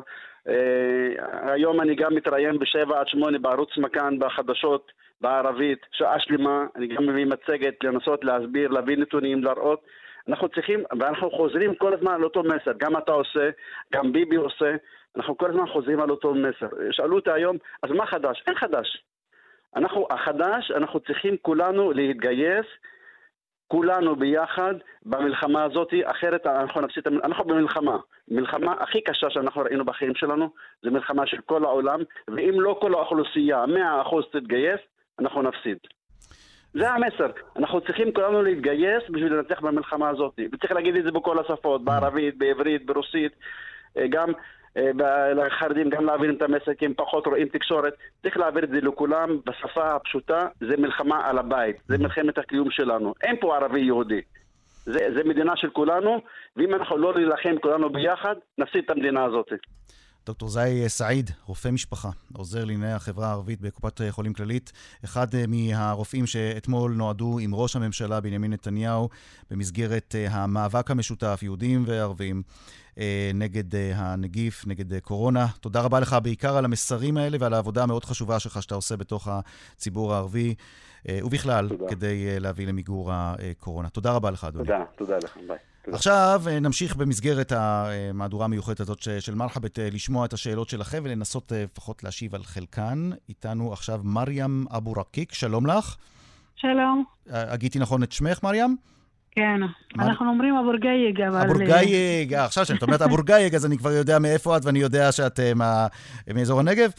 אה, 0.49 1.53
היום 1.53 1.81
אני 1.81 1.95
גם 1.95 2.15
מתראיין 2.15 2.59
בשבע 2.59 3.01
עד 3.01 3.09
שמונה 3.09 3.39
בערוץ 3.39 3.79
מכאן 3.79 4.19
בחדשות 4.19 4.93
בערבית, 5.21 5.79
שעה 5.93 6.21
שלמה, 6.21 6.65
אני 6.77 6.87
גם 6.87 7.07
מביא 7.07 7.27
מצגת 7.27 7.85
לנסות 7.85 8.25
להסביר, 8.25 8.71
להביא 8.71 8.97
נתונים, 8.97 9.45
להראות. 9.45 9.87
אנחנו 10.29 10.49
צריכים, 10.49 10.85
ואנחנו 11.01 11.31
חוזרים 11.31 11.75
כל 11.75 11.95
הזמן 11.95 12.13
על 12.13 12.25
אותו 12.25 12.43
מסר, 12.43 12.73
גם 12.77 12.97
אתה 12.97 13.13
עושה, 13.13 13.51
גם 13.93 14.13
ביבי 14.13 14.37
עושה, 14.37 14.77
אנחנו 15.17 15.37
כל 15.37 15.51
הזמן 15.51 15.67
חוזרים 15.69 16.01
על 16.01 16.11
אותו 16.11 16.35
מסר. 16.35 16.69
שאלו 16.91 17.17
אותי 17.17 17.31
היום, 17.31 17.57
אז 17.83 17.91
מה 17.91 18.07
חדש? 18.07 18.43
אין 18.47 18.55
חדש. 18.55 19.05
אנחנו, 19.77 20.07
החדש, 20.11 20.71
אנחנו 20.71 21.01
צריכים 21.01 21.37
כולנו 21.43 21.93
להתגייס, 21.93 22.67
כולנו 23.69 24.17
ביחד 24.17 24.75
במלחמה 25.03 25.65
הזאת, 25.65 25.89
אחרת 26.05 26.47
אנחנו 26.47 26.81
נפסיד, 26.81 27.07
אנחנו 27.25 27.45
במלחמה. 27.45 27.99
מלחמה 28.29 28.73
הכי 28.73 29.01
קשה 29.01 29.31
שאנחנו 29.31 29.63
ראינו 29.63 29.85
בחיים 29.85 30.15
שלנו, 30.15 30.51
זה 30.83 30.91
מלחמה 30.91 31.27
של 31.27 31.41
כל 31.41 31.65
העולם, 31.65 32.01
ואם 32.29 32.61
לא 32.61 32.79
כל 32.81 32.95
האוכלוסייה, 32.95 33.65
100% 33.65 33.69
תתגייס, 34.33 34.81
אנחנו 35.19 35.43
נפסיד. 35.43 35.79
זה 36.79 36.91
המסר. 36.91 37.27
אנחנו 37.57 37.81
צריכים 37.81 38.13
כולנו 38.13 38.43
להתגייס 38.43 39.03
בשביל 39.11 39.35
לנצח 39.35 39.61
במלחמה 39.61 40.09
הזאת. 40.09 40.39
וצריך 40.53 40.73
להגיד 40.73 40.97
את 40.97 41.05
זה 41.05 41.11
בכל 41.11 41.39
השפות, 41.39 41.85
בערבית, 41.85 42.39
בעברית, 42.39 42.87
ברוסית, 42.87 43.33
אה, 43.99 44.07
גם 44.09 44.29
אה, 44.77 45.33
לחרדים, 45.35 45.91
גם 45.91 46.05
להעביר 46.05 46.31
את 46.31 46.43
המסר, 46.43 46.75
כי 46.75 46.87
הם 46.87 46.95
פחות 46.97 47.27
רואים 47.27 47.49
תקשורת. 47.49 47.95
צריך 48.23 48.37
להעביר 48.37 48.65
את 48.65 48.69
זה 48.69 48.81
לכולם 48.81 49.39
בשפה 49.47 49.95
הפשוטה, 49.95 50.49
זה 50.61 50.77
מלחמה 50.77 51.29
על 51.29 51.39
הבית, 51.39 51.77
זה 51.89 51.99
מלחמת 51.99 52.39
הקיום 52.39 52.71
שלנו. 52.71 53.15
אין 53.23 53.37
פה 53.41 53.57
ערבי 53.57 53.81
יהודי. 53.81 54.21
זה, 54.85 55.09
זה 55.15 55.25
מדינה 55.25 55.57
של 55.57 55.71
כולנו, 55.71 56.21
ואם 56.57 56.75
אנחנו 56.75 56.99
לא 56.99 57.15
נילחם 57.15 57.55
כולנו 57.61 57.91
ביחד, 57.91 58.35
נפסיד 58.59 58.85
את 58.85 58.91
המדינה 58.91 59.25
הזאת. 59.25 59.53
דוקטור 60.27 60.49
זאי 60.49 60.89
סעיד, 60.89 61.31
רופא 61.45 61.69
משפחה, 61.69 62.11
עוזר 62.35 62.65
לענייני 62.65 62.93
החברה 62.93 63.29
הערבית 63.29 63.61
בקופת 63.61 64.01
חולים 64.11 64.35
כללית, 64.35 64.73
אחד 65.05 65.35
אה, 65.35 65.45
מהרופאים 65.49 66.27
שאתמול 66.27 66.93
נועדו 66.93 67.39
עם 67.39 67.55
ראש 67.55 67.77
הממשלה 67.77 68.21
בנימין 68.21 68.53
נתניהו 68.53 69.09
במסגרת 69.51 70.15
אה, 70.15 70.27
המאבק 70.31 70.91
המשותף, 70.91 71.41
יהודים 71.43 71.85
וערבים, 71.87 72.43
אה, 72.99 73.31
נגד 73.35 73.75
הנגיף, 73.95 74.67
נגד 74.67 74.99
קורונה. 74.99 75.47
תודה 75.61 75.81
רבה 75.81 76.01
לך 76.01 76.17
בעיקר 76.23 76.57
על 76.57 76.65
המסרים 76.65 77.17
האלה 77.17 77.37
ועל 77.41 77.55
העבודה 77.55 77.83
המאוד 77.83 78.05
חשובה 78.05 78.39
שלך 78.39 78.63
שאתה 78.63 78.75
עושה 78.75 78.97
בתוך 78.97 79.29
הציבור 79.29 80.15
הערבי, 80.15 80.55
ובכלל, 81.11 81.69
תודה. 81.69 81.89
כדי 81.89 82.41
להביא 82.41 82.67
למיגור 82.67 83.11
הקורונה. 83.13 83.89
תודה 83.89 84.13
רבה 84.13 84.31
לך, 84.31 84.45
אדוני. 84.45 84.65
תודה, 84.65 84.85
תודה 84.97 85.17
לך, 85.19 85.37
ביי. 85.49 85.59
תודה. 85.87 85.97
עכשיו 85.97 86.43
אה, 86.47 86.61
נמשיך 86.61 86.97
במסגרת 86.97 87.53
המהדורה 87.57 88.45
המיוחדת 88.45 88.81
הזאת 88.81 88.99
של 89.21 89.35
מרחבת, 89.35 89.79
אה, 89.79 89.89
לשמוע 89.93 90.25
את 90.27 90.33
השאלות 90.33 90.69
שלכם 90.69 91.01
ולנסות 91.05 91.53
אה, 91.53 91.65
לפחות 91.73 92.05
להשיב 92.05 92.35
על 92.35 92.45
חלקן. 92.45 93.11
איתנו 93.29 93.73
עכשיו 93.73 94.01
מרים 94.05 94.67
אבו 94.77 94.93
רקיק, 94.93 95.35
שלום 95.35 95.67
לך. 95.67 95.97
שלום. 96.57 97.05
הגיתי 97.31 97.79
נכון 97.79 98.03
את 98.03 98.13
שמך, 98.13 98.43
מרים? 98.43 98.77
כן, 99.31 99.61
מה- 99.97 100.05
אנחנו 100.07 100.29
אומרים 100.29 100.55
אבורגייג, 100.57 101.21
אבל... 101.21 101.41
אבורגייג, 101.41 102.35
אה, 102.35 102.45
עכשיו 102.45 102.65
כשאת 102.65 102.83
אומרת 102.83 103.03
אבורגייג, 103.03 103.55
אז 103.55 103.67
אני 103.67 103.79
כבר 103.79 103.91
יודע 103.93 104.19
מאיפה 104.19 104.57
את 104.57 104.65
ואני 104.65 104.79
יודע 104.79 105.13
שאת 105.13 105.41
מה- 105.57 105.87
מאזור 106.35 106.61
הנגב. 106.61 106.91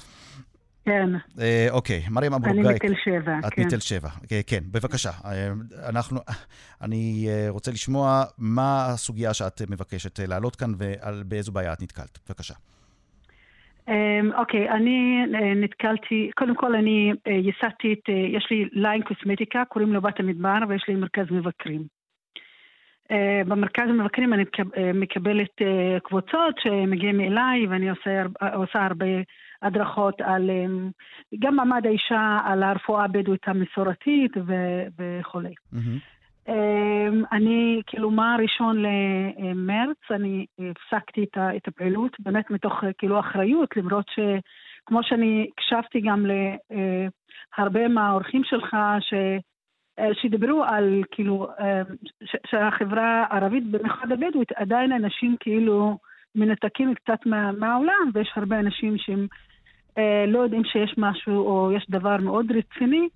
כן, 0.88 1.10
אה, 1.42 1.68
אוקיי, 1.72 2.02
מרים 2.12 2.34
אני 2.34 2.42
אבורגייג. 2.52 2.76
מתל 2.86 2.94
שבע, 3.04 3.40
את 3.48 3.54
כן. 3.54 3.62
מתל 3.62 3.80
שבע. 3.80 4.10
אה, 4.32 4.40
כן, 4.48 4.60
בבקשה. 4.72 5.10
אה, 5.26 5.48
אנחנו, 5.90 6.20
אני 6.82 7.28
רוצה 7.50 7.72
לשמוע 7.72 8.24
מה 8.38 8.86
הסוגיה 8.86 9.34
שאת 9.34 9.62
מבקשת 9.70 10.20
להעלות 10.20 10.56
כאן 10.56 10.72
ובאיזו 10.78 11.52
בעיה 11.52 11.74
את 11.74 11.82
נתקלת. 11.82 12.20
בבקשה. 12.30 12.54
אמ, 13.88 14.32
אוקיי, 14.38 14.70
אני 14.70 15.24
נתקלתי, 15.56 16.30
קודם 16.36 16.56
כל 16.56 16.76
אני 16.76 17.12
ייסדתי 17.28 17.94
את, 17.94 18.10
יש 18.36 18.48
לי 18.52 18.66
ליין 18.72 19.02
קוסמטיקה, 19.02 19.64
קוראים 19.70 19.94
לו 19.94 20.02
בת 20.02 20.20
המדבר, 20.20 20.58
ויש 20.70 20.86
לי 20.88 20.96
מרכז 20.96 21.26
מבקרים. 21.32 21.84
במרכז 23.48 23.84
המבקרים 23.90 24.34
אני 24.34 24.44
מקב- 24.44 24.94
מקבלת 24.94 25.56
קבוצות 26.04 26.56
שמגיעים 26.64 27.22
אליי, 27.22 27.68
ואני 27.68 27.90
עושה 28.54 28.86
הרבה 28.86 29.06
הדרכות 29.62 30.22
על 30.22 30.50
אמ, 30.50 30.90
גם 31.40 31.56
מעמד 31.56 31.86
האישה, 31.86 32.38
על 32.46 32.64
הרפואה 32.64 33.04
הבדואית 33.04 33.48
המסורתית 33.48 34.32
ו- 34.46 34.86
וכולי. 35.00 35.54
אמ, 36.48 37.24
אני, 37.32 37.82
כאילו, 37.88 38.12
מה 38.12 38.36
הראשון 38.36 38.84
למרץ, 38.84 39.98
אני 40.12 40.46
הפסקתי 40.60 41.26
את 41.36 41.68
הפעילות, 41.68 42.12
באמת 42.20 42.52
מתוך 42.52 42.84
אה, 42.84 42.94
כאילו 42.98 43.20
אחריות, 43.20 43.78
למרות 43.78 44.06
שכמו 44.10 45.04
שאני 45.04 45.50
הקשבתי 45.54 46.02
גם 46.02 46.26
להרבה 47.58 47.88
מהאורחים 47.88 48.42
שלך, 48.44 48.78
ש... 49.00 49.14
אה, 50.00 50.10
שדיברו 50.22 50.64
על 50.64 51.04
כאילו 51.12 51.48
אה, 51.60 51.82
ש- 52.26 52.50
שהחברה 52.52 53.26
הערבית, 53.30 53.72
במיוחד 53.72 54.12
הבדואית, 54.12 54.52
עדיין 54.52 54.92
אנשים 54.92 55.36
כאילו 55.40 55.98
מנתקים 56.38 56.94
קצת 56.94 57.26
מה, 57.26 57.52
מהעולם, 57.52 58.12
ויש 58.14 58.32
הרבה 58.36 58.60
אנשים 58.60 58.98
שהם 58.98 59.28
אה, 59.98 60.26
לא 60.28 60.40
יודעים 60.40 60.64
שיש 60.66 60.94
משהו 60.98 61.48
או 61.48 61.72
יש 61.72 61.86
דבר 61.90 62.18
מאוד 62.18 62.46
רציני 62.52 63.08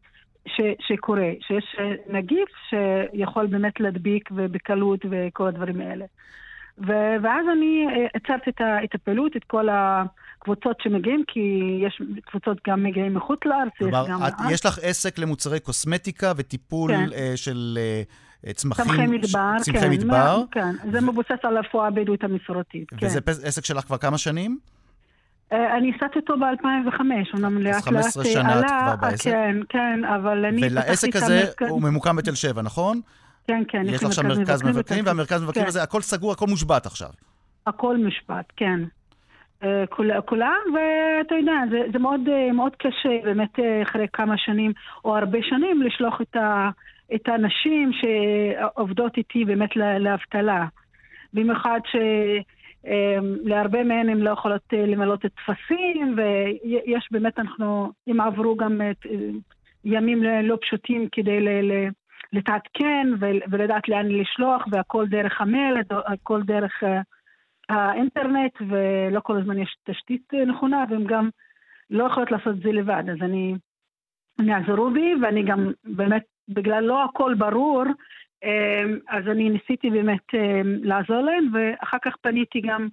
ש, 0.48 0.62
שקורה, 0.88 1.30
שיש 1.48 1.76
אה, 1.80 1.92
נגיף 2.10 2.50
שיכול 2.70 3.48
באמת 3.48 3.80
להדביק 3.80 4.30
ובקלות 4.32 5.00
וכל 5.10 5.48
הדברים 5.48 5.82
האלה. 5.82 6.06
ו- 6.78 7.16
ואז 7.24 7.46
אני 7.58 7.88
אה, 7.90 8.08
עצרתי 8.14 8.50
את, 8.50 8.62
ה- 8.62 8.84
את 8.84 8.96
הפעילות, 8.96 9.36
את 9.38 9.44
כל 9.44 9.68
הקבוצות 9.72 10.78
שמגיעים, 10.82 11.24
כי 11.28 11.80
יש 11.88 12.02
קבוצות 12.26 12.58
גם 12.68 12.84
מגיעים 12.84 13.14
מחוץ 13.14 13.40
לארץ, 13.46 13.72
יש 13.74 13.80
כלומר, 13.80 14.06
גם... 14.10 14.20
את, 14.28 14.34
יש 14.52 14.66
לך 14.66 14.80
עסק 14.82 15.20
למוצרי 15.20 15.60
קוסמטיקה 15.60 16.32
וטיפול 16.38 16.92
כן. 16.92 17.14
אה, 17.14 17.32
של 17.36 17.78
אה, 17.78 18.02
צמחים... 18.54 18.86
צמחי 18.86 19.08
מדבר, 19.08 19.28
ש- 19.60 19.62
צמחי 19.62 19.80
כן. 19.80 19.90
מדבר. 19.90 20.08
מה- 20.40 20.44
כן, 20.52 20.72
זה 20.92 21.02
מבוסס 21.02 21.32
על 21.44 21.58
הרפואה 21.58 21.88
הבדואית 21.88 22.24
המסורתית, 22.24 22.90
כן. 22.90 23.06
וזה 23.06 23.22
פס- 23.22 23.44
עסק 23.44 23.66
שלך 23.66 23.84
כבר 23.86 23.98
כמה 23.98 24.18
שנים? 24.18 24.58
אה, 25.54 25.78
אני 25.78 25.88
ייסדתי 25.88 26.20
אותו 26.20 26.34
ב-2005, 26.38 27.00
אומנם 27.34 27.58
לאט 27.58 27.76
לאט 27.76 27.84
15 27.84 28.24
אה, 28.24 28.30
שנה 28.30 28.52
את 28.52 28.58
עלה, 28.58 28.96
כבר 28.98 29.10
בעסק? 29.10 29.24
כן, 29.32 29.56
כן, 29.70 30.04
אבל 30.16 30.46
אני 30.46 30.62
ולעסק 30.68 31.16
הזה 31.16 31.44
הוא 31.70 31.82
ממוקם 31.82 32.16
בתל 32.16 32.36
שבע, 32.36 32.62
נכון? 32.62 33.02
כן, 33.48 33.64
כן, 33.68 33.84
יש 33.86 34.04
לך 34.04 34.14
שם 34.14 34.28
מרכז 34.28 34.64
מבקרים, 34.64 35.06
והמרכז 35.06 35.44
מבקרים 35.44 35.64
כן. 35.64 35.70
הזה, 35.70 35.84
הכל 35.84 36.02
סגור, 36.02 36.32
הכל 36.32 36.46
מושבת 36.48 36.86
עכשיו. 36.86 37.10
הכל 37.68 37.98
משפט, 37.98 38.46
כן. 38.58 38.80
אה, 39.64 39.84
כול- 39.90 40.22
כולם, 40.26 40.60
ואתה 40.74 41.36
יודע, 41.36 41.52
זה, 41.72 41.78
זה 41.94 42.00
מאוד, 42.00 42.22
אה, 42.28 42.52
מאוד 42.54 42.72
קשה 42.76 43.10
באמת 43.24 43.60
אה, 43.60 43.84
אחרי 43.84 44.06
כמה 44.14 44.34
שנים 44.38 44.72
או 45.06 45.18
הרבה 45.18 45.38
שנים 45.50 45.82
לשלוח 45.82 46.22
את, 46.22 46.36
ה, 46.36 46.70
את 47.16 47.30
האנשים 47.30 47.92
שעובדות 47.94 49.18
איתי 49.18 49.46
באמת 49.46 49.76
לאבטלה. 49.76 50.66
במיוחד 51.34 51.80
שלהרבה 52.84 53.84
מהן 53.84 54.10
הן 54.10 54.18
לא 54.18 54.30
יכולות 54.30 54.62
אה, 54.74 54.86
למלא 54.86 55.14
את 55.14 55.20
טפסים, 55.26 56.16
ויש 56.18 57.08
באמת, 57.12 57.40
אנחנו, 57.40 57.92
הם 58.08 58.22
עברו 58.22 58.56
גם 58.56 58.82
את, 58.92 59.06
אה, 59.06 59.30
ימים 59.86 60.24
ל- 60.24 60.42
לא 60.42 60.58
פשוטים 60.62 61.08
כדי 61.12 61.40
ל... 61.42 61.50
ל 61.50 61.90
לתעדכן 62.34 63.08
ול- 63.20 63.42
ולדעת 63.50 63.90
לאן 63.90 64.08
לשלוח, 64.08 64.66
והכל 64.72 65.08
דרך 65.08 65.42
המייל, 65.42 65.78
הכל 66.06 66.44
דרך 66.44 66.84
אה, 66.84 67.02
האינטרנט, 67.70 68.52
ולא 68.68 69.20
כל 69.20 69.38
הזמן 69.38 69.60
יש 69.60 69.76
תשתית 69.84 70.34
נכונה, 70.48 70.86
והן 70.90 71.04
גם 71.04 71.30
לא 71.90 72.04
יכולות 72.04 72.32
לעשות 72.32 72.56
את 72.56 72.62
זה 72.64 72.72
לבד. 72.72 73.04
אז 73.10 73.18
אני, 73.22 73.56
הם 74.40 74.50
יעזרו 74.50 74.90
בי, 74.92 75.14
ואני 75.22 75.44
גם 75.44 75.72
באמת, 75.84 76.24
בגלל 76.50 76.84
לא 76.84 77.06
הכל 77.06 77.34
ברור, 77.38 77.84
אה, 78.44 78.84
אז 79.10 79.28
אני 79.28 79.50
ניסיתי 79.50 79.90
באמת 79.90 80.34
אה, 80.34 80.62
לעזור 80.64 81.22
להם, 81.22 81.54
ואחר 81.54 81.98
כך 82.06 82.16
פניתי 82.22 82.62
גם 82.62 82.88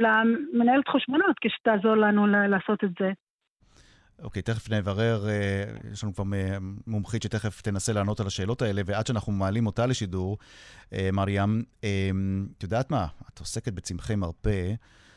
למנהלת 0.00 0.88
חשבונות 0.88 1.36
כשתעזור 1.40 1.94
לנו 1.94 2.26
לעשות 2.26 2.84
את 2.84 2.90
זה. 3.00 3.12
אוקיי, 4.22 4.42
תכף 4.42 4.70
נברר, 4.70 5.28
אה, 5.28 5.64
יש 5.92 6.04
לנו 6.04 6.14
כבר 6.14 6.24
מומחית 6.86 7.22
שתכף 7.22 7.60
תנסה 7.60 7.92
לענות 7.92 8.20
על 8.20 8.26
השאלות 8.26 8.62
האלה, 8.62 8.82
ועד 8.86 9.06
שאנחנו 9.06 9.32
מעלים 9.32 9.66
אותה 9.66 9.86
לשידור, 9.86 10.38
אה, 10.92 11.08
מרים, 11.12 11.62
אה, 11.84 12.10
את 12.58 12.62
יודעת 12.62 12.90
מה? 12.90 13.06
את 13.32 13.38
עוסקת 13.38 13.72
בצמחי 13.72 14.16
מרפא, 14.16 14.72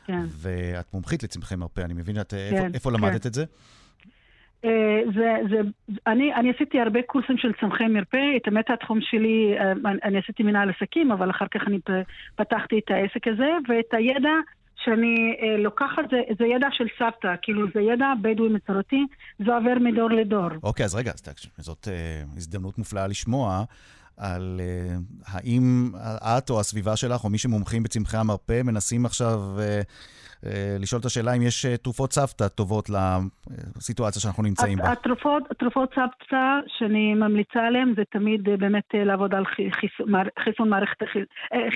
כן. 0.05 0.23
ואת 0.27 0.93
מומחית 0.93 1.23
לצמחי 1.23 1.55
מרפא, 1.55 1.81
אני 1.81 1.93
מבין, 1.93 2.21
את, 2.21 2.29
כן, 2.29 2.37
איפה, 2.37 2.67
איפה 2.73 2.89
כן. 2.89 2.95
למדת 2.95 3.25
את 3.25 3.33
זה? 3.33 3.45
זה, 5.16 5.36
זה, 5.49 5.62
אני, 6.07 6.36
אני 6.36 6.51
עשיתי 6.55 6.80
הרבה 6.80 6.99
קורסים 7.01 7.38
של 7.38 7.51
צמחי 7.60 7.88
מרפא, 7.88 8.38
את 8.38 8.47
האמת 8.47 8.70
התחום 8.70 8.99
שלי, 9.01 9.55
אני 10.03 10.18
עשיתי 10.18 10.43
מנהל 10.43 10.70
עסקים, 10.70 11.12
אבל 11.12 11.30
אחר 11.30 11.45
כך 11.51 11.62
אני 11.68 11.80
פתחתי 12.36 12.80
את 12.80 12.91
העסק 12.91 13.28
הזה, 13.28 13.51
ואת 13.70 13.93
הידע 13.93 14.36
שאני 14.84 15.36
אה, 15.41 15.57
לוקחת, 15.57 16.03
זה, 16.12 16.22
זה 16.39 16.45
ידע 16.45 16.68
של 16.72 16.86
סבתא, 16.99 17.36
כאילו 17.41 17.68
זה 17.74 17.82
ידע 17.82 18.14
בדואי 18.22 18.49
מסורתי, 18.49 19.05
זה 19.39 19.55
עובר 19.55 19.74
מדור 19.80 20.10
לדור. 20.10 20.49
אוקיי, 20.64 20.86
אז 20.86 20.95
רגע, 20.95 21.12
אז 21.12 21.24
זאת 21.57 21.88
אה, 21.91 22.22
הזדמנות 22.38 22.78
מופלאה 22.78 23.07
לשמוע. 23.07 23.64
על 24.20 24.62
אה, 24.64 24.95
האם 25.26 25.91
את 26.38 26.49
או 26.49 26.60
הסביבה 26.60 26.95
שלך, 26.95 27.24
או 27.24 27.30
מי 27.30 27.38
שמומחים 27.38 27.84
בצמחי 27.84 28.18
המרפא, 28.18 28.62
מנסים 28.64 29.05
עכשיו 29.05 29.41
אה, 29.60 29.64
אה, 29.66 29.82
לשאול 30.79 30.99
את 30.99 31.05
השאלה 31.05 31.33
אם 31.33 31.41
יש 31.41 31.65
תרופות 31.65 32.13
סבתא 32.13 32.47
טובות 32.47 32.89
לסיטואציה 32.89 34.21
שאנחנו 34.21 34.43
נמצאים 34.43 34.77
בה. 34.77 34.91
התרופות, 34.91 35.43
התרופות 35.51 35.89
סבתא 35.89 36.59
שאני 36.67 37.13
ממליצה 37.13 37.67
עליהן 37.67 37.93
זה 37.95 38.03
תמיד 38.11 38.43
באמת 38.43 38.83
לעבוד 38.93 39.33
על 39.35 39.43
חיסון 40.43 40.69
מערכת, 40.69 40.97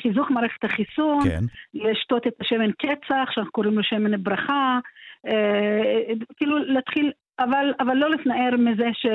חיזוק 0.02 0.32
מערכת 0.32 0.64
החיסון, 0.64 1.24
כן. 1.24 1.44
לשתות 1.74 2.28
את 2.28 2.34
השמן 2.42 2.72
קצח, 2.72 3.32
שאנחנו 3.32 3.52
קוראים 3.52 3.74
לו 3.74 3.84
שמן 3.84 4.24
ברכה, 4.24 4.80
כאילו 6.38 6.58
להתחיל, 6.58 7.12
אבל, 7.40 7.74
אבל 7.80 7.94
לא 7.94 8.10
להתנער 8.10 8.58
מזה 8.58 8.90
ש... 8.94 9.06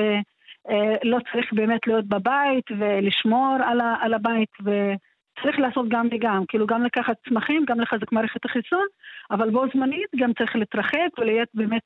אה, 0.70 0.96
לא 1.02 1.18
צריך 1.32 1.52
באמת 1.52 1.86
להיות 1.86 2.08
בבית 2.08 2.64
ולשמור 2.78 3.56
על, 3.64 3.80
ה, 3.80 3.94
על 4.00 4.14
הבית 4.14 4.50
וצריך 5.40 5.58
לעשות 5.58 5.86
גם 5.88 6.08
וגם, 6.12 6.44
כאילו 6.48 6.66
גם 6.66 6.84
לקחת 6.84 7.16
צמחים, 7.28 7.64
גם 7.68 7.80
לחזק 7.80 8.12
מערכת 8.12 8.44
החיסון, 8.44 8.86
אבל 9.30 9.50
בו 9.50 9.64
זמנית 9.74 10.10
גם 10.16 10.32
צריך 10.38 10.56
להתרחק 10.56 11.18
ולהיות 11.18 11.48
באמת, 11.54 11.82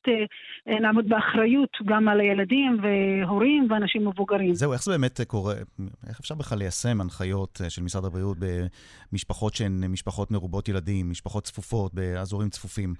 אה, 0.67 0.79
נעמוד 0.79 1.09
באחריות 1.09 1.77
גם 1.85 2.07
על 2.07 2.19
הילדים 2.19 2.77
והורים 2.81 3.67
ואנשים 3.69 4.07
מבוגרים. 4.07 4.53
זהו, 4.53 4.73
איך 4.73 4.83
זה 4.83 4.91
באמת 4.91 5.21
קורה? 5.27 5.53
איך 6.09 6.19
אפשר 6.19 6.35
בכלל 6.35 6.57
ליישם 6.57 7.01
הנחיות 7.01 7.61
אה, 7.63 7.69
של 7.69 7.83
משרד 7.83 8.05
הבריאות 8.05 8.37
במשפחות 9.11 9.53
שהן 9.53 9.83
משפחות 9.89 10.31
מרובות 10.31 10.69
ילדים, 10.69 11.09
משפחות 11.09 11.43
צפופות, 11.43 11.93
באזורים 11.93 12.49
צפופים? 12.49 12.93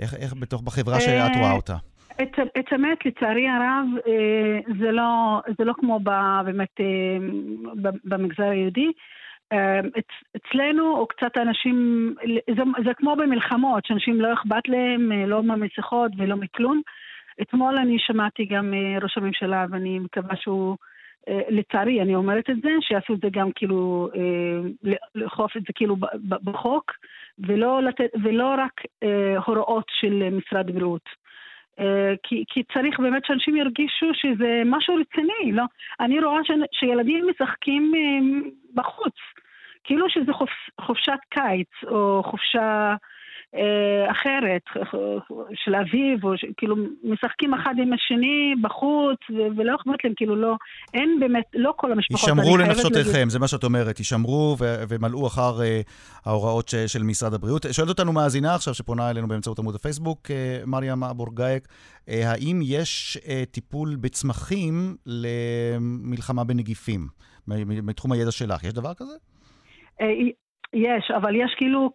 איך, 0.00 0.14
איך 0.14 0.34
בתוך, 0.34 0.62
בחברה 0.62 1.00
שאת 1.00 1.36
רואה 1.36 1.52
אותה? 1.52 1.76
את, 2.22 2.38
את 2.58 2.72
האמת, 2.72 3.06
לצערי 3.06 3.48
הרב, 3.48 3.86
אה, 4.06 4.74
זה 4.80 4.90
לא, 4.92 5.40
זה 5.58 5.64
לא 5.64 5.72
כמו 5.72 6.00
ב, 6.02 6.10
באמת 6.44 6.80
אה, 6.80 6.84
במגזר 8.04 8.44
היהודי. 8.44 8.92
אה, 9.52 9.80
אצלנו, 10.36 10.96
או 10.96 11.06
קצת 11.06 11.36
אנשים, 11.36 12.14
זה, 12.56 12.62
זה 12.84 12.94
כמו 12.94 13.16
במלחמות, 13.16 13.86
שאנשים 13.86 14.20
לא 14.20 14.32
אכפת 14.32 14.68
להם, 14.68 15.12
לא 15.12 15.42
מהמסכות 15.42 16.12
ולא 16.16 16.36
מכלום. 16.36 16.80
אתמול 17.42 17.78
אני 17.78 17.96
שמעתי 17.98 18.44
גם 18.44 18.74
ראש 19.02 19.18
הממשלה, 19.18 19.66
ואני 19.70 19.98
מקווה 19.98 20.36
שהוא, 20.36 20.76
לצערי, 21.48 22.02
אני 22.02 22.14
אומרת 22.14 22.50
את 22.50 22.56
זה, 22.62 22.68
שיעשו 22.80 23.14
את 23.14 23.20
זה 23.20 23.28
גם 23.32 23.52
כאילו, 23.52 24.08
לאכוף 25.14 25.56
את 25.56 25.62
זה 25.62 25.72
כאילו 25.74 25.96
בחוק, 26.28 26.92
ולא, 27.38 27.82
לתת, 27.82 28.10
ולא 28.22 28.54
רק 28.58 28.80
הוראות 29.46 29.86
של 30.00 30.28
משרד 30.32 30.68
הבריאות. 30.70 31.08
אה, 31.80 32.14
כי, 32.22 32.44
כי 32.48 32.62
צריך 32.72 33.00
באמת 33.00 33.24
שאנשים 33.24 33.56
ירגישו 33.56 34.06
שזה 34.14 34.62
משהו 34.64 34.94
רציני, 34.94 35.52
לא? 35.52 35.64
אני 36.00 36.20
רואה 36.20 36.44
ש, 36.44 36.50
שילדים 36.72 37.26
משחקים 37.30 37.92
אה, 37.96 38.48
בחוץ, 38.74 39.14
כאילו 39.90 40.06
שזה 40.08 40.32
חופ, 40.32 40.48
חופשת 40.80 41.20
קיץ 41.30 41.90
או 41.90 42.22
חופשה 42.30 42.94
אה, 43.54 44.10
אחרת, 44.10 44.62
של 45.64 45.74
אביב, 45.74 46.24
או 46.24 46.36
ש, 46.36 46.44
כאילו 46.56 46.76
משחקים 47.04 47.54
אחד 47.54 47.74
עם 47.82 47.92
השני 47.92 48.54
בחוץ, 48.62 49.18
ו- 49.30 49.56
ולא 49.56 49.74
אכפת 49.74 50.04
להם, 50.04 50.12
כאילו 50.16 50.36
לא, 50.36 50.54
אין 50.94 51.16
באמת, 51.20 51.44
לא 51.54 51.72
כל 51.76 51.92
המשפחות. 51.92 52.28
יישמרו 52.28 52.56
לנפשותיכם, 52.56 53.28
זה 53.28 53.38
מה 53.38 53.48
שאת 53.48 53.64
אומרת, 53.64 53.98
יישמרו 53.98 54.56
ו- 54.60 54.82
ומלאו 54.88 55.26
אחר 55.26 55.62
אה, 55.62 55.80
ההוראות 56.26 56.68
ש- 56.68 56.74
של 56.74 57.02
משרד 57.02 57.34
הבריאות. 57.34 57.66
שואלת 57.72 57.88
אותנו 57.88 58.12
מאזינה 58.12 58.54
עכשיו, 58.54 58.74
שפונה 58.74 59.10
אלינו 59.10 59.28
באמצעות 59.28 59.58
עמוד 59.58 59.74
הפייסבוק, 59.74 60.30
אה, 60.30 60.62
מריאם 60.66 61.04
אבורגייק, 61.04 61.68
אה, 62.08 62.30
האם 62.30 62.60
יש 62.62 63.18
אה, 63.28 63.42
טיפול 63.50 63.96
בצמחים 64.00 64.96
למלחמה 65.06 66.44
בנגיפים? 66.44 67.06
מתחום 67.82 68.12
הידע 68.12 68.30
שלך, 68.30 68.64
יש 68.64 68.72
דבר 68.72 68.94
כזה? 68.94 69.14
אה, 70.00 70.06
יש, 70.72 71.10
אבל 71.16 71.36
יש 71.36 71.54
כאילו, 71.56 71.90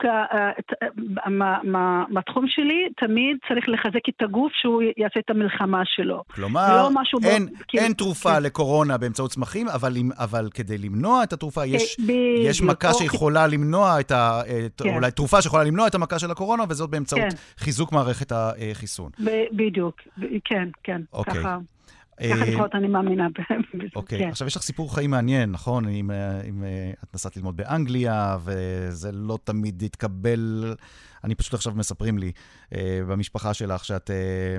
בתחום 2.13 2.47
שלי, 2.47 2.87
תמיד 2.97 3.37
צריך 3.47 3.69
לחזק 3.69 4.09
את 4.09 4.21
הגוף 4.21 4.51
שהוא 4.55 4.81
יעשה 4.97 5.19
את 5.19 5.29
המלחמה 5.29 5.81
שלו. 5.85 6.23
כלומר, 6.27 6.67
לא 6.75 6.89
אין, 7.23 7.47
כאילו, 7.67 7.83
אין 7.83 7.93
תרופה 7.93 8.35
כן. 8.35 8.43
לקורונה 8.43 8.97
באמצעות 8.97 9.31
צמחים, 9.31 9.67
אבל, 9.67 9.93
אבל 10.17 10.49
כדי 10.53 10.77
למנוע 10.77 11.23
את 11.23 11.33
התרופה, 11.33 11.65
יש, 11.65 11.97
יש 12.45 12.61
מכה. 12.61 12.93
שיכולה 12.93 13.47
למנוע 13.47 13.99
את 13.99 14.11
ה... 14.11 14.41
כן. 14.77 14.95
אולי 14.95 15.11
תרופה 15.11 15.41
שיכולה 15.41 15.63
למנוע 15.63 15.87
את 15.87 15.95
המכה 15.95 16.19
של 16.19 16.31
הקורונה, 16.31 16.63
וזאת 16.69 16.89
באמצעות 16.89 17.21
כן. 17.21 17.37
חיזוק 17.57 17.91
מערכת 17.91 18.31
החיסון. 18.31 19.11
ב- 19.23 19.45
בדיוק, 19.51 19.95
כן, 20.45 20.69
כן, 20.83 21.01
אוקיי. 21.13 21.33
ככה. 21.33 21.57
ככה 22.19 22.45
לפחות 22.45 22.75
אני 22.75 22.87
מאמינה 22.87 23.27
בזה. 23.29 23.85
אוקיי, 23.95 24.19
כן. 24.19 24.29
עכשיו 24.29 24.47
יש 24.47 24.55
לך 24.55 24.61
סיפור 24.61 24.95
חיים 24.95 25.11
מעניין, 25.11 25.51
נכון? 25.51 25.87
אם, 25.87 26.11
אם 26.49 26.63
את 27.03 27.13
נסעת 27.13 27.37
ללמוד 27.37 27.57
באנגליה, 27.57 28.37
וזה 28.45 29.11
לא 29.11 29.37
תמיד 29.43 29.83
התקבל... 29.83 30.75
אני 31.25 31.35
פשוט 31.35 31.53
עכשיו 31.53 31.73
מספרים 31.75 32.17
לי 32.17 32.31
אה, 32.75 32.99
במשפחה 33.09 33.53
שלך 33.53 33.85
שאת 33.85 34.11
אה, 34.11 34.57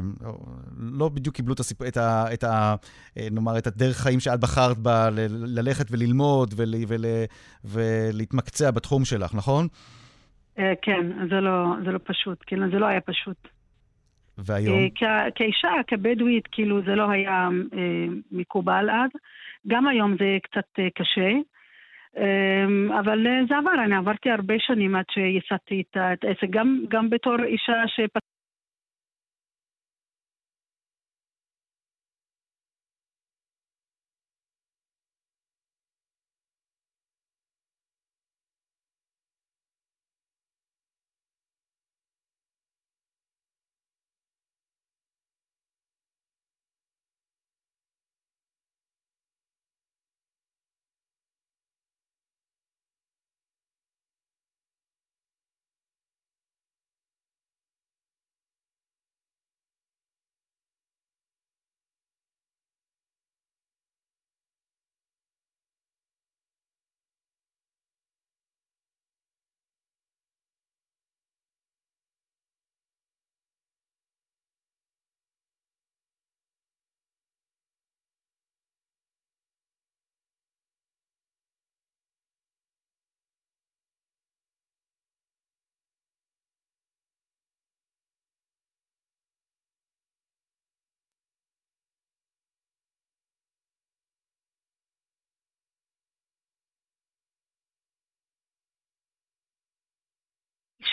לא 0.76 1.08
בדיוק 1.08 1.36
קיבלו 1.36 1.54
את, 1.54 1.60
הסיפ... 1.60 1.82
את, 1.82 1.96
ה... 1.96 2.24
את 2.32 2.44
ה... 2.44 2.74
אה, 3.18 3.28
נאמר, 3.30 3.58
את 3.58 3.66
הדרך 3.66 3.96
חיים 3.96 4.20
שאת 4.20 4.40
בחרת 4.40 4.78
בה, 4.78 5.10
ל... 5.10 5.26
ללכת 5.58 5.86
וללמוד 5.90 6.54
ול... 6.56 6.74
ול... 6.88 7.04
ולהתמקצע 7.64 8.70
בתחום 8.70 9.04
שלך, 9.04 9.34
נכון? 9.34 9.68
אה, 10.58 10.72
כן, 10.82 11.28
זה 11.30 11.40
לא, 11.40 11.66
זה 11.84 11.90
לא 11.90 11.98
פשוט, 12.04 12.38
כן, 12.46 12.70
זה 12.70 12.78
לא 12.78 12.86
היה 12.86 13.00
פשוט. 13.00 13.48
והיום? 14.38 14.88
אה, 15.02 15.30
כאישה, 15.34 15.68
כבדואית, 15.86 16.46
כאילו 16.52 16.82
זה 16.82 16.94
לא 16.94 17.10
היה 17.10 17.48
אה, 17.78 18.06
מקובל 18.32 18.90
אז. 18.90 19.10
גם 19.68 19.86
היום 19.86 20.16
זה 20.18 20.38
קצת 20.42 20.78
אה, 20.78 20.88
קשה. 20.94 21.30
אבל 23.00 23.26
זה 23.48 23.56
עבר, 23.56 23.84
אני 23.84 23.96
עברתי 23.96 24.30
הרבה 24.30 24.54
שנים 24.58 24.94
עד 24.96 25.04
שייסדתי 25.10 25.82
את 25.90 26.24
העסק, 26.24 26.50
גם, 26.50 26.84
גם 26.88 27.10
בתור 27.10 27.36
אישה 27.44 27.82
שפתחה 27.86 28.35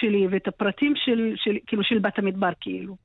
שלי 0.03 0.27
ואת 0.31 0.47
הפרטים 0.47 0.93
של, 0.95 1.33
של, 1.35 1.57
כאילו, 1.67 1.83
של 1.83 1.99
בת 1.99 2.19
המדבר, 2.19 2.49
כאילו. 2.61 2.95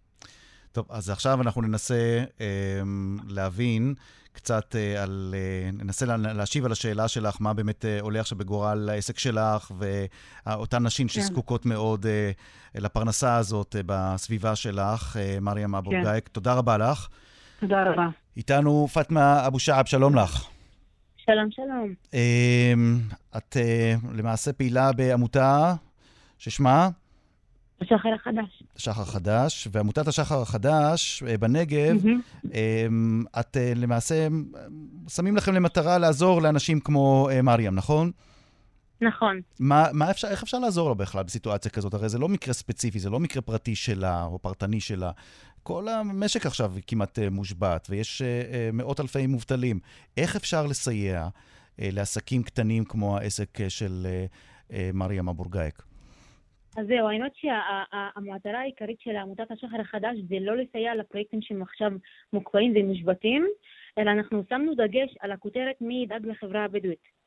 טוב, 0.73 0.87
אז 0.91 1.11
עכשיו 1.11 1.43
אנחנו 1.43 1.63
ננסה 1.63 2.25
אה, 2.41 2.81
להבין 3.29 3.95
קצת 4.33 4.77
אה, 4.77 5.03
על... 5.03 5.35
אה, 5.35 5.71
ננסה 5.73 6.07
לה, 6.07 6.17
להשיב 6.17 6.65
על 6.65 6.73
השאלה 6.73 7.09
שלך, 7.09 7.37
מה 7.41 7.55
באמת 7.55 7.85
אה, 7.85 8.01
עולה 8.01 8.21
עכשיו 8.21 8.39
בגורל 8.39 8.89
העסק 8.93 9.19
שלך, 9.19 9.73
ואותן 9.79 10.87
נשים 10.87 11.07
כן. 11.07 11.13
שזקוקות 11.13 11.67
מאוד 11.67 12.07
אה, 12.07 12.31
לפרנסה 12.75 13.37
הזאת 13.37 13.77
אה, 13.77 13.81
בסביבה 13.87 14.57
שלך, 14.57 15.17
אה, 15.17 15.39
מריam 15.43 15.79
אבו 15.79 15.91
כן. 15.91 16.03
גאיק. 16.05 16.29
תודה 16.29 16.55
רבה 16.55 16.79
לך. 16.79 17.09
תודה 17.61 17.83
רבה. 17.83 18.09
איתנו 18.37 18.89
פאטמה 18.93 19.47
אבו 19.47 19.59
שעב, 19.59 19.87
שלום 19.87 20.15
לך. 20.15 20.49
שלום, 21.17 21.51
שלום. 21.51 21.95
אה, 22.15 22.73
את 23.37 23.57
אה, 23.57 23.95
למעשה 24.15 24.53
פעילה 24.53 24.93
בעמותה 24.93 25.75
ששמה? 26.39 26.89
השחר 27.81 28.09
החדש. 28.15 28.63
שחר 28.77 29.05
חדש, 29.05 29.69
ועמותת 29.73 30.09
השחר 30.09 30.43
החדש 30.43 31.23
אה, 31.27 31.39
בנגב, 31.39 32.05
אה, 32.55 32.87
את 33.41 33.57
אה, 33.57 33.73
למעשה, 33.77 34.29
שמים 35.09 35.37
לכם 35.37 35.55
למטרה 35.55 35.99
לעזור 35.99 36.43
לאנשים 36.43 36.81
כמו 36.81 37.29
מריam, 37.43 37.71
נכון? 37.71 38.11
נכון. 39.01 39.41
מה, 39.61 39.87
מה 39.93 40.11
אפשר, 40.11 40.29
איך 40.29 40.43
אפשר 40.43 40.59
לעזור 40.59 40.89
לה 40.89 40.95
בכלל 40.95 41.23
בסיטואציה 41.23 41.71
כזאת? 41.71 41.95
הרי 41.95 42.09
זה 42.09 42.19
לא 42.19 42.29
מקרה 42.29 42.55
ספציפי, 42.55 42.99
זה 42.99 43.11
לא 43.11 43.21
מקרה 43.21 43.43
פרטי 43.43 43.75
שלה 43.75 44.25
או 44.25 44.39
פרטני 44.39 44.81
שלה. 44.81 45.11
כל 45.63 45.89
המשק 45.89 46.47
עכשיו 46.47 46.73
כמעט 46.87 47.19
מושבת, 47.31 47.87
ויש 47.91 48.23
מאות 48.73 49.01
אלפי 49.01 49.27
מובטלים. 49.27 49.81
איך 50.17 50.37
אפשר 50.37 50.67
לסייע 50.67 51.29
לעסקים 51.79 52.43
קטנים 52.43 52.85
כמו 52.85 53.19
העסק 53.19 53.59
של 53.69 54.07
אה, 54.11 54.27
אה, 54.73 54.91
מריam 54.95 55.31
אבו 55.31 55.45
גאיק? 55.45 55.83
אז 56.77 56.87
זהו, 56.87 57.09
האמת 57.09 57.33
שהמטרה 57.35 58.61
העיקרית 58.61 59.01
של 59.01 59.17
עמותת 59.17 59.51
השחר 59.51 59.81
החדש 59.81 60.17
זה 60.29 60.37
לא 60.41 60.57
לסייע 60.57 60.95
לפרויקטים 60.95 61.43
שהם 61.43 61.63
עכשיו 61.63 61.91
מוקפאים 62.33 62.73
ומושבתים, 62.77 63.47
אלא 63.99 64.11
אנחנו 64.11 64.43
שמנו 64.49 64.75
דגש 64.75 65.17
על 65.21 65.33
הכותרת 65.33 65.77
מי 65.81 66.03
ידאג 66.03 66.27
לחברה 66.27 66.65
הבדואית. 66.65 67.19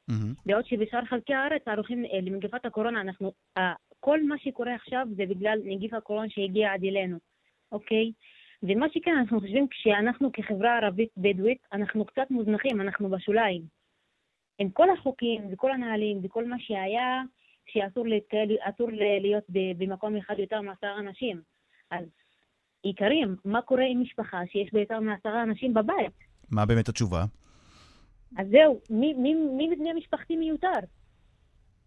בעוד 0.46 0.66
שבשאר 0.66 1.06
חלקי 1.06 1.34
הארץ 1.34 1.62
ערוכים 1.68 2.06
אה, 2.06 2.20
למגפת 2.22 2.66
הקורונה, 2.66 3.02
אנחנו, 3.02 3.32
אה, 3.58 3.74
כל 4.00 4.24
מה 4.24 4.36
שקורה 4.38 4.76
עכשיו 4.76 5.08
זה 5.16 5.26
בגלל 5.26 5.60
נגיף 5.66 5.94
הקורונה 5.94 6.30
שהגיע 6.30 6.74
עד 6.74 6.84
אלינו, 6.84 7.18
אוקיי? 7.72 8.12
ומה 8.64 8.86
שכן, 8.94 9.12
אנחנו 9.18 9.40
חושבים 9.40 9.68
כשאנחנו 9.68 10.32
כחברה 10.32 10.78
ערבית 10.78 11.10
בדואית, 11.18 11.58
אנחנו 11.74 12.06
קצת 12.06 12.32
מוזנחים, 12.32 12.82
אנחנו 12.82 13.10
בשוליים. 13.10 13.62
עם 14.60 14.70
כל 14.70 14.90
החוקים 14.90 15.42
וכל 15.52 15.72
הנהלים 15.72 16.20
וכל 16.24 16.46
מה 16.46 16.56
שהיה, 16.60 17.22
שאסור 17.66 18.08
להתקהל, 18.08 18.50
אסור 18.62 18.88
להיות 19.22 19.44
במקום 19.78 20.18
אחד 20.18 20.36
יותר 20.40 20.62
מעשרה 20.62 21.00
אנשים. 21.00 21.42
אז 21.92 22.06
עיקרים, 22.84 23.36
מה 23.46 23.62
קורה 23.62 23.84
עם 23.92 24.02
משפחה 24.02 24.42
שיש 24.52 24.74
בה 24.74 24.80
יותר 24.80 25.00
מעשרה 25.00 25.44
אנשים 25.44 25.74
בבית? 25.74 26.14
מה 26.52 26.66
באמת 26.66 26.90
התשובה? 26.90 27.26
אז 28.38 28.48
זהו, 28.52 28.80
מי, 28.90 29.14
מי, 29.14 29.34
מי 29.34 29.68
מבנה 29.68 29.94
משפחתי 29.94 30.36
מיותר? 30.36 30.80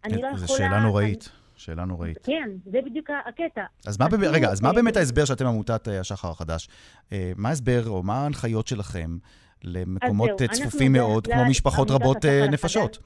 אני 0.03 0.21
לא 0.21 0.35
זו 0.35 0.45
יכולה... 0.45 0.57
שאלה 0.57 0.79
נוראית. 0.79 1.29
שאלה 1.55 1.85
נוראית. 1.85 2.17
כן, 2.23 2.49
זה 2.65 2.79
בדיוק 2.85 3.09
הקטע. 3.27 3.63
אז 3.87 3.99
מה, 3.99 4.09
באמת, 4.09 4.27
רגע, 4.31 4.49
אז 4.49 4.61
מה 4.61 4.69
אה, 4.69 4.73
באמת 4.73 4.97
ההסבר 4.97 5.25
שאתם 5.25 5.45
עמותת 5.45 5.87
אה, 5.87 5.99
השחר 5.99 6.29
החדש? 6.29 6.69
אה, 7.11 7.31
מה 7.35 7.49
ההסבר 7.49 7.87
או 7.87 8.03
מה 8.03 8.13
ההנחיות 8.13 8.67
שלכם 8.67 9.17
למקומות 9.63 10.29
צפופים 10.51 10.93
מאוד, 10.93 11.27
כמו 11.27 11.45
משפחות 11.49 11.91
רבות 11.91 12.25
נפשות? 12.51 12.99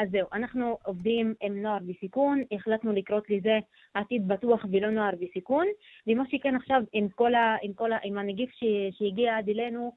אז 0.00 0.10
זהו, 0.10 0.26
אנחנו 0.32 0.78
עובדים 0.84 1.34
עם 1.40 1.62
נוער 1.62 1.78
בסיכון, 1.86 2.42
החלטנו 2.52 2.92
לקרוא 2.92 3.20
לזה 3.28 3.58
עתיד 3.94 4.28
בטוח 4.28 4.64
ולא 4.72 4.90
נוער 4.90 5.10
בסיכון, 5.20 5.66
ומה 6.06 6.24
שכן 6.30 6.54
עכשיו 6.56 6.82
עם 6.92 7.08
כל 7.08 7.34
ה... 7.34 7.56
עם, 7.62 7.72
כל 7.72 7.92
ה, 7.92 7.98
עם 8.04 8.18
הנגיף 8.18 8.50
ש, 8.50 8.64
שהגיע 8.98 9.36
עד 9.36 9.48
אלינו, 9.48 9.92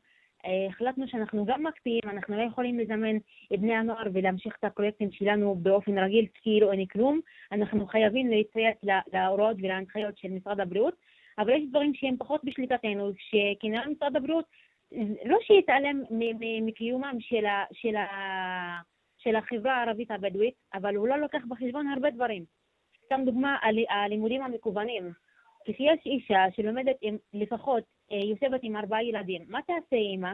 אה, 0.45 0.67
החלטנו 0.69 1.07
שאנחנו 1.07 1.45
גם 1.45 1.63
מקפיאים, 1.63 2.01
אנחנו 2.03 2.37
לא 2.37 2.41
יכולים 2.41 2.79
לזמן 2.79 3.17
את 3.53 3.59
בני 3.59 3.75
הנוער 3.75 4.07
ולהמשיך 4.13 4.55
את 4.59 4.63
הפרויקטים 4.63 5.11
שלנו 5.11 5.55
באופן 5.55 5.97
רגיל, 5.97 6.25
כאילו 6.41 6.71
אין 6.71 6.85
כלום, 6.85 7.19
אנחנו 7.51 7.87
חייבים 7.87 8.31
לציית 8.31 8.77
להוראות 9.13 9.57
ולהנחיות 9.59 10.17
של 10.17 10.29
משרד 10.29 10.59
הבריאות, 10.59 10.95
אבל 11.37 11.49
יש 11.49 11.63
דברים 11.69 11.93
שהם 11.93 12.17
פחות 12.17 12.41
בשליטתנו, 12.43 13.11
שכנראה 13.17 13.87
משרד 13.87 14.15
הבריאות 14.15 14.45
לא 15.25 15.37
שיתעלם 15.41 16.01
מקיומם 16.61 17.15
של, 17.19 17.45
ה, 17.45 17.63
של, 17.73 17.95
ה, 17.95 18.92
של 19.23 19.35
החברה 19.35 19.73
הערבית 19.77 20.11
הבדואית, 20.11 20.53
אבל 20.73 20.95
הוא 20.95 21.07
לא 21.07 21.15
לוקח 21.17 21.41
בחשבון 21.49 21.87
הרבה 21.87 22.09
דברים. 22.09 22.45
סתם 23.05 23.21
דוגמה, 23.25 23.57
הל- 23.61 23.85
הלימודים 23.89 24.41
המקוונים. 24.41 25.11
כשיש 25.65 26.05
אישה 26.05 26.45
שלומדת 26.55 26.95
עם, 27.01 27.17
לפחות, 27.33 27.83
אה, 28.11 28.17
יושבת 28.17 28.59
עם 28.63 28.75
ארבעה 28.75 29.03
ילדים, 29.03 29.41
מה 29.47 29.59
תעשה 29.67 29.95
אימא? 29.95 30.31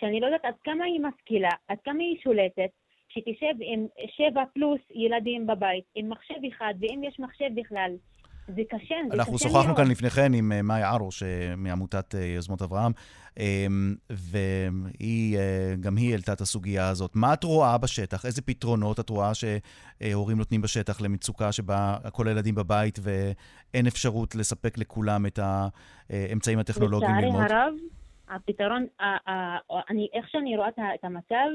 שאני 0.00 0.20
לא 0.20 0.26
יודעת 0.26 0.44
עד 0.44 0.54
כמה 0.64 0.84
היא 0.84 1.00
משכילה, 1.00 1.50
עד 1.68 1.78
כמה 1.84 2.02
היא 2.02 2.18
שולטת, 2.22 2.70
שתשב 3.08 3.54
עם 3.60 3.86
שבע 4.06 4.44
פלוס 4.54 4.80
ילדים 4.90 5.46
בבית, 5.46 5.84
עם 5.94 6.08
מחשב 6.08 6.34
אחד, 6.48 6.74
ואם 6.80 7.00
יש 7.04 7.20
מחשב 7.20 7.48
בכלל, 7.54 7.96
זה 8.48 8.62
קשה, 8.70 8.94
זה 9.10 9.14
אנחנו 9.14 9.34
קשה 9.34 9.48
שוחחנו 9.48 9.64
מאוד. 9.66 9.76
כאן 9.76 9.90
לפני 9.90 10.10
כן 10.10 10.34
עם 10.34 10.52
אה, 10.52 10.62
מאיה 10.62 10.90
ערוש 10.90 11.22
אה, 11.22 11.56
מעמותת 11.56 12.14
אה, 12.14 12.24
יוזמות 12.24 12.62
אברהם, 12.62 12.92
אה, 13.38 13.66
והיא, 14.10 15.38
גם 15.80 15.96
היא 15.96 16.10
העלתה 16.10 16.32
את 16.32 16.40
הסוגיה 16.40 16.88
הזאת. 16.88 17.10
מה 17.14 17.34
את 17.34 17.44
רואה 17.44 17.78
בשטח? 17.78 18.26
איזה 18.26 18.42
פתרונות 18.42 19.00
את 19.00 19.08
רואה 19.10 19.30
שהורים 19.34 20.38
נותנים 20.38 20.62
בשטח 20.62 21.00
למצוקה 21.00 21.52
שבה 21.52 21.96
כל 22.12 22.28
הילדים 22.28 22.54
בבית 22.54 22.98
ואין 23.02 23.86
אפשרות 23.86 24.34
לספק 24.34 24.78
לכולם 24.78 25.26
את 25.26 25.38
האמצעים 25.42 26.58
הטכנולוגיים 26.58 27.14
ללמוד? 27.16 27.42
לצערי 27.44 27.60
הרב, 27.60 27.74
הפתרון, 28.28 28.86
אני, 29.90 30.08
איך 30.12 30.28
שאני 30.28 30.56
רואה 30.56 30.68
את 30.68 31.04
המצב, 31.04 31.48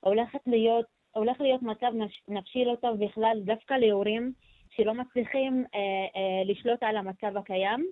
הולכת 0.00 0.38
להיות, 0.46 0.84
הולך 1.12 1.40
להיות 1.40 1.62
מצב 1.62 1.86
נפש- 1.94 2.22
נפשי 2.28 2.64
לא 2.64 2.74
טוב 2.82 3.04
בכלל, 3.04 3.36
דווקא 3.44 3.74
להורים 3.74 4.32
שלא 4.76 4.94
מצליחים 4.94 5.64
אה, 5.74 5.80
אה, 6.16 6.52
לשלוט 6.52 6.82
על 6.82 6.96
המצב 6.96 7.36
הקיים, 7.36 7.86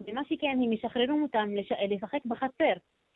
ומה 0.00 0.20
שכן, 0.28 0.58
הם 0.62 0.70
משחררים 0.70 1.22
אותם 1.22 1.48
לש, 1.56 1.72
לשחק 1.90 2.24
בחצר. 2.24 2.72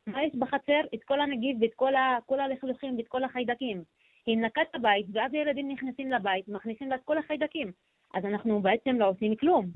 מה 0.06 0.24
יש 0.24 0.34
בחצר? 0.34 0.80
את 0.94 1.04
כל 1.04 1.20
הנגיף 1.20 1.56
ואת 1.60 1.74
כל, 1.76 1.94
ה, 1.94 2.18
כל 2.26 2.40
הלכלוכים 2.40 2.96
ואת 2.96 3.08
כל 3.08 3.24
החיידקים. 3.24 3.82
היא 4.26 4.38
נקה 4.38 4.62
את 4.62 4.74
הבית, 4.74 5.06
ואז 5.12 5.34
הילדים 5.34 5.72
נכנסים 5.72 6.12
לבית, 6.12 6.48
מכניסים 6.48 6.88
לה 6.88 6.96
את 6.96 7.00
כל 7.04 7.18
החיידקים. 7.18 7.72
אז 8.14 8.24
אנחנו 8.24 8.62
בעצם 8.62 8.96
לא 8.98 9.08
עושים 9.08 9.36
כלום. 9.36 9.66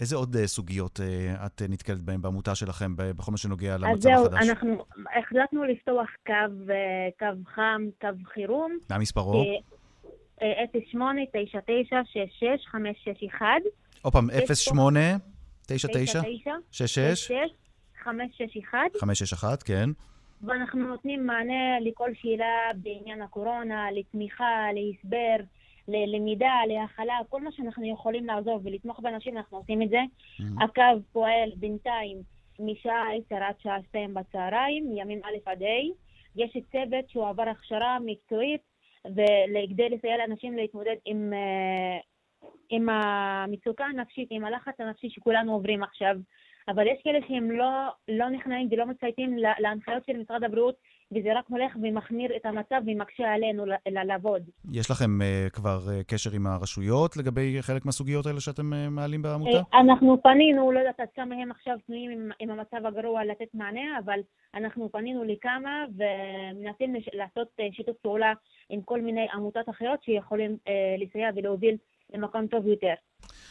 איזה 0.00 0.16
עוד 0.16 0.36
אה, 0.36 0.46
סוגיות 0.46 1.00
אה, 1.00 1.46
את 1.46 1.62
אה, 1.62 1.66
נתקלת 1.68 2.02
בהן 2.02 2.22
בעמותה 2.22 2.54
שלכם 2.54 2.92
בכל 2.96 3.32
מה 3.32 3.38
שנוגע 3.38 3.74
אז 3.74 3.82
למצב 3.82 4.00
זהו, 4.00 4.26
החדש? 4.26 4.48
אנחנו 4.48 4.84
החלטנו 5.18 5.64
לפתוח 5.64 6.08
קו, 6.26 6.72
קו 7.18 7.50
חם, 7.54 7.82
קו 8.00 8.08
חירום. 8.34 8.78
מה 8.90 8.98
מספרו? 8.98 9.44
אה, 10.44 10.64
08-99-66-561. 12.24 13.42
עוד 14.02 14.12
פעם, 14.12 14.28
יש 14.30 14.68
פה- 14.68 14.74
08, 14.74 15.00
99, 15.66 16.20
66, 16.70 17.30
561, 18.04 18.78
561, 19.00 19.62
כן. 19.62 19.90
ואנחנו 20.42 20.80
נותנים 20.88 21.26
מענה 21.26 21.80
לכל 21.80 22.10
שאלה 22.22 22.46
בעניין 22.76 23.22
הקורונה, 23.22 23.86
לתמיכה, 23.92 24.66
להסבר, 24.74 25.36
ללמידה, 25.88 26.52
להכלה, 26.68 27.14
כל 27.28 27.40
מה 27.42 27.52
שאנחנו 27.52 27.92
יכולים 27.92 28.26
לעזור 28.26 28.60
ולתמוך 28.64 29.00
באנשים, 29.00 29.36
אנחנו 29.36 29.58
עושים 29.58 29.82
את 29.82 29.88
זה. 29.88 29.98
הקו 30.60 30.82
פועל 31.12 31.50
בינתיים 31.56 32.18
משעה 32.60 33.04
10 33.26 33.34
עד 33.34 33.54
שעה 33.62 33.76
2 33.88 34.14
בצהריים, 34.14 34.96
ימים 34.96 35.20
א' 35.24 35.50
עד 35.50 35.62
ה'. 35.62 35.66
יש 36.36 36.56
צוות 36.72 37.08
שהוא 37.10 37.28
עבר 37.28 37.42
הכשרה 37.48 37.98
מקצועית 38.04 38.60
וכדי 39.06 39.88
לסייע 39.88 40.16
לאנשים 40.16 40.56
להתמודד 40.56 40.96
עם, 41.04 41.32
אה, 41.32 41.98
עם 42.70 42.88
המצוקה 42.88 43.84
הנפשית, 43.84 44.28
עם 44.30 44.44
הלחץ 44.44 44.74
הנפשי 44.80 45.10
שכולנו 45.10 45.52
עוברים 45.52 45.82
עכשיו. 45.82 46.16
אבל 46.68 46.86
יש 46.86 47.02
כאלה 47.04 47.18
שהם 47.28 47.50
לא, 47.50 47.70
לא 48.08 48.28
נכנעים 48.28 48.68
ולא 48.70 48.86
מצייתים 48.86 49.38
לה- 49.38 49.54
להנחיות 49.58 50.04
של 50.06 50.16
משרד 50.16 50.44
הבריאות, 50.44 50.74
וזה 51.14 51.38
רק 51.38 51.44
הולך 51.48 51.76
ומחמיר 51.82 52.30
את 52.36 52.46
המצב 52.46 52.80
ומקשה 52.86 53.32
עלינו 53.34 53.64
לעבוד. 53.86 54.42
יש 54.72 54.90
לכם 54.90 55.18
uh, 55.20 55.50
כבר 55.50 55.78
uh, 55.86 56.04
קשר 56.04 56.30
עם 56.32 56.46
הרשויות 56.46 57.16
לגבי 57.16 57.58
חלק 57.60 57.86
מהסוגיות 57.86 58.26
האלה 58.26 58.40
שאתם 58.40 58.72
uh, 58.72 58.76
מעלים 58.90 59.22
בעמותה? 59.22 59.58
אה, 59.74 59.80
אנחנו 59.80 60.22
פנינו, 60.22 60.72
לא 60.72 60.78
יודעת 60.78 61.00
עד 61.00 61.08
כמה 61.14 61.34
הם 61.34 61.50
עכשיו 61.50 61.76
פנויים 61.86 62.10
עם, 62.10 62.30
עם 62.40 62.50
המצב 62.50 62.86
הגרוע 62.86 63.24
לתת 63.24 63.48
מענה, 63.54 63.98
אבל 64.04 64.18
אנחנו 64.54 64.88
פנינו 64.92 65.24
לכמה 65.24 65.84
ומנסים 65.96 66.94
לש- 66.94 67.14
לעשות 67.14 67.48
אה, 67.60 67.64
שיתוף 67.72 67.96
פעולה 68.02 68.32
עם 68.68 68.80
כל 68.82 69.00
מיני 69.00 69.26
עמותות 69.34 69.68
אחרות 69.68 70.02
שיכולים 70.02 70.56
אה, 70.68 70.72
לסייע 70.98 71.30
ולהוביל 71.36 71.76
למקום 72.14 72.46
טוב 72.46 72.66
יותר. 72.66 72.94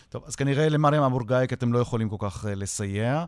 טוב, 0.10 0.24
אז 0.28 0.36
כנראה 0.36 0.68
למריam 0.70 1.06
אבו 1.06 1.20
גאיק 1.20 1.54
אתם 1.54 1.74
לא 1.74 1.80
יכולים 1.80 2.10
כל 2.10 2.16
כך 2.20 2.46
uh, 2.46 2.48
לסייע, 2.56 3.26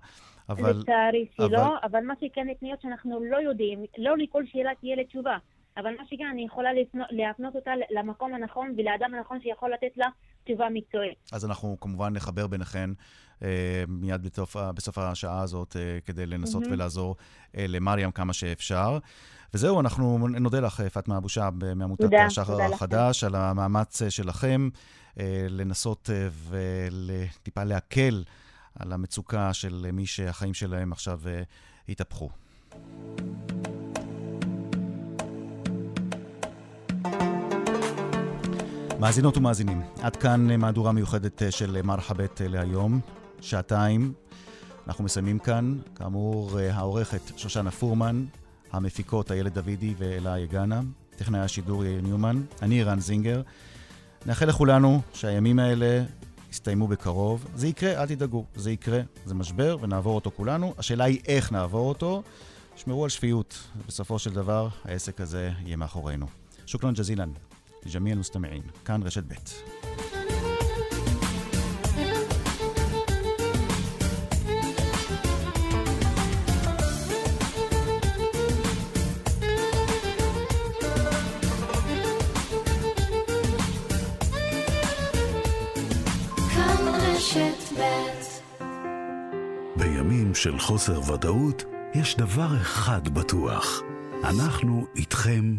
אבל... 0.49 0.79
לצערי 0.79 1.25
שלא, 1.37 1.45
אבל- 1.45 1.77
אבל 1.83 2.03
מה 2.03 2.13
שכן 2.21 2.47
פניות 2.59 2.81
שאנחנו 2.81 3.23
לא 3.23 3.37
יודעים, 3.37 3.85
לא 3.97 4.17
לכל 4.17 4.43
שאלה 4.45 4.71
תהיה 4.79 4.95
לי 4.95 5.05
תשובה. 5.05 5.37
אבל 5.77 5.91
מה 5.97 6.03
שכן, 6.05 6.23
אני 6.31 6.45
יכולה 6.45 6.69
להפנות 7.11 7.55
אותה 7.55 7.71
למקום 7.89 8.33
הנכון 8.33 8.73
ולאדם 8.77 9.13
הנכון 9.13 9.39
שיכול 9.41 9.73
לתת 9.73 9.97
לה 9.97 10.05
תשובה 10.45 10.67
מקצועית. 10.73 11.17
אז 11.31 11.45
אנחנו 11.45 11.77
כמובן 11.79 12.13
נחבר 12.13 12.47
ביניכן 12.47 12.89
אה, 13.43 13.83
מיד 13.87 14.23
בסוף, 14.23 14.55
בסוף 14.75 14.97
השעה 14.97 15.41
הזאת 15.41 15.75
אה, 15.75 15.97
כדי 16.05 16.25
לנסות 16.25 16.63
mm-hmm. 16.63 16.71
ולעזור 16.71 17.15
אה, 17.57 17.65
למריאם 17.67 18.11
כמה 18.11 18.33
שאפשר. 18.33 18.97
וזהו, 19.53 19.79
אנחנו 19.79 20.27
נודה 20.27 20.59
לך, 20.59 20.81
פאטמה 20.81 21.17
אבו 21.17 21.29
שעב, 21.29 21.73
מעמותת 21.73 22.09
השחר 22.27 22.61
החדש, 22.61 23.23
לכם. 23.23 23.35
על 23.35 23.41
המאמץ 23.41 24.01
שלכם 24.09 24.69
אה, 25.19 25.45
לנסות 25.49 26.09
אה, 26.13 26.27
וטיפה 27.39 27.63
להקל 27.63 28.23
על 28.79 28.93
המצוקה 28.93 29.53
של 29.53 29.89
מי 29.93 30.05
שהחיים 30.05 30.53
שלהם 30.53 30.91
עכשיו 30.91 31.19
התהפכו. 31.89 32.29
מאזינות 38.99 39.37
ומאזינים, 39.37 39.81
עד 40.01 40.15
כאן 40.15 40.55
מהדורה 40.59 40.91
מיוחדת 40.91 41.41
של 41.49 41.81
מרחבת 41.81 42.41
להיום, 42.45 42.99
שעתיים. 43.41 44.13
אנחנו 44.87 45.03
מסיימים 45.03 45.39
כאן, 45.39 45.77
כאמור, 45.95 46.59
העורכת 46.59 47.37
שושנה 47.37 47.71
פורמן, 47.71 48.25
המפיקות 48.71 49.31
איילת 49.31 49.53
דוידי 49.53 49.93
ואלה 49.97 50.39
יגנה, 50.39 50.81
טכנאי 51.15 51.39
השידור 51.39 51.85
יאיר 51.85 52.01
ניומן, 52.01 52.41
אני 52.61 52.83
רן 52.83 52.99
זינגר. 52.99 53.41
נאחל 54.25 54.45
לכולנו 54.45 55.01
שהימים 55.13 55.59
האלה 55.59 56.03
יסתיימו 56.55 56.87
בקרוב. 56.87 57.45
זה 57.55 57.67
יקרה, 57.67 58.01
אל 58.01 58.07
תדאגו, 58.07 58.45
זה 58.55 58.71
יקרה, 58.71 59.01
זה 59.25 59.35
משבר 59.35 59.77
ונעבור 59.81 60.15
אותו 60.15 60.31
כולנו. 60.35 60.73
השאלה 60.77 61.03
היא 61.03 61.19
איך 61.27 61.51
נעבור 61.51 61.89
אותו. 61.89 62.23
שמרו 62.75 63.03
על 63.03 63.09
שפיות, 63.09 63.57
בסופו 63.87 64.19
של 64.19 64.33
דבר 64.33 64.67
העסק 64.83 65.21
הזה 65.21 65.51
יהיה 65.65 65.75
מאחורינו. 65.75 66.25
שוכרן 66.65 66.93
ג'זילן, 66.93 67.31
לג'מי 67.85 68.11
אל-מוסתמעין, 68.11 68.63
כאן 68.85 69.03
רשת 69.03 69.23
ב'. 69.23 70.44
של 90.35 90.59
חוסר 90.59 91.11
ודאות, 91.11 91.63
יש 91.93 92.17
דבר 92.17 92.57
אחד 92.61 93.07
בטוח. 93.07 93.81
אנחנו 94.23 94.85
איתכם 94.95 95.55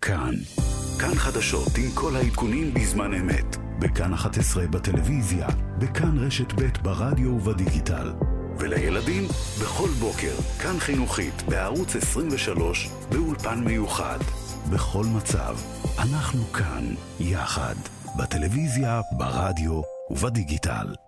כאן. 0.00 0.34
כאן 0.98 1.14
חדשות 1.14 1.68
עם 1.78 1.90
כל 1.94 2.16
העדכונים 2.16 2.74
בזמן 2.74 3.14
אמת. 3.14 3.56
בכאן 3.78 4.12
11 4.12 4.66
בטלוויזיה, 4.66 5.46
בכאן 5.78 6.18
רשת 6.18 6.52
ב' 6.52 6.82
ברדיו 6.82 7.30
ובדיגיטל. 7.30 8.12
ולילדים, 8.58 9.24
בכל 9.62 9.88
בוקר, 10.00 10.34
כאן 10.62 10.78
חינוכית, 10.78 11.42
בערוץ 11.48 11.96
23, 11.96 12.88
באולפן 13.10 13.64
מיוחד. 13.64 14.18
בכל 14.70 15.04
מצב, 15.04 15.56
אנחנו 15.98 16.44
כאן, 16.52 16.94
יחד, 17.20 17.74
בטלוויזיה, 18.18 19.00
ברדיו 19.18 19.80
ובדיגיטל. 20.10 21.07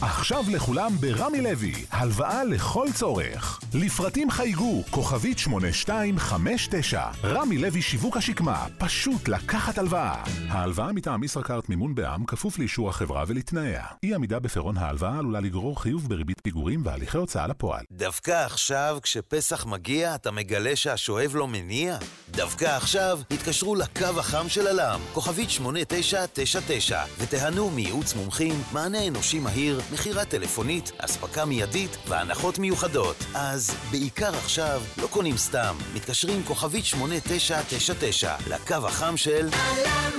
עכשיו 0.00 0.44
לכולם 0.52 0.92
ברמי 1.00 1.40
לוי, 1.40 1.72
הלוואה 1.90 2.44
לכל 2.44 2.86
צורך. 2.94 3.60
לפרטים 3.74 4.30
חייגו, 4.30 4.82
כוכבית 4.90 5.38
8259. 5.38 7.02
רמי 7.24 7.58
לוי 7.58 7.82
שיווק 7.82 8.16
השקמה, 8.16 8.66
פשוט 8.78 9.28
לקחת 9.28 9.78
הלוואה. 9.78 10.24
ההלוואה 10.48 10.92
מטעם 10.92 11.24
ישראכרט 11.24 11.68
מימון 11.68 11.94
בע"מ 11.94 12.24
כפוף 12.26 12.58
לאישור 12.58 12.88
החברה 12.88 13.24
ולתנאיה. 13.26 13.84
אי 14.02 14.14
עמידה 14.14 14.38
בפירעון 14.38 14.76
ההלוואה 14.76 15.18
עלולה 15.18 15.40
לגרור 15.40 15.82
חיוב 15.82 16.08
בריבית 16.08 16.40
פיגורים 16.42 16.80
והליכי 16.84 17.18
הוצאה 17.18 17.46
לפועל. 17.46 17.84
דווקא 17.92 18.44
עכשיו, 18.44 18.98
כשפסח 19.02 19.66
מגיע, 19.66 20.14
אתה 20.14 20.30
מגלה 20.30 20.76
שהשואב 20.76 21.30
לא 21.34 21.48
מניע? 21.48 21.96
דווקא 22.30 22.64
עכשיו, 22.64 23.20
התקשרו 23.30 23.74
לקו 23.74 24.18
החם 24.18 24.48
של 24.48 24.66
הלם, 24.66 25.00
כוכבית 25.12 25.50
8999, 25.50 27.02
ותיהנו 27.18 27.70
מייעוץ 27.70 28.14
מומחים, 28.14 28.54
מענה 28.72 29.06
אנושי 29.06 29.38
מהיר, 29.38 29.80
מכירה 29.92 30.24
טלפונית, 30.24 30.92
אספקה 30.98 31.44
מיידית 31.44 31.96
והנחות 32.08 32.58
מיוחדות. 32.58 33.16
אז 33.34 33.70
בעיקר 33.90 34.34
עכשיו, 34.34 34.82
לא 35.02 35.06
קונים 35.06 35.36
סתם, 35.36 35.76
מתקשרים 35.94 36.42
כוכבית 36.42 36.84
8999 36.84 38.34
לקו 38.48 38.86
החם 38.86 39.16
של... 39.16 39.48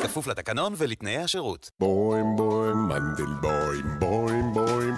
כפוף 0.04 0.28
לתקנון 0.28 0.74
ולתנאי 0.78 1.18
השירות. 1.18 1.72
בוים 1.80 2.36
בוים 2.36 2.78
מנדל 2.78 3.34
בוים 3.42 4.00
בוים 4.00 4.54
בוים 4.54 4.96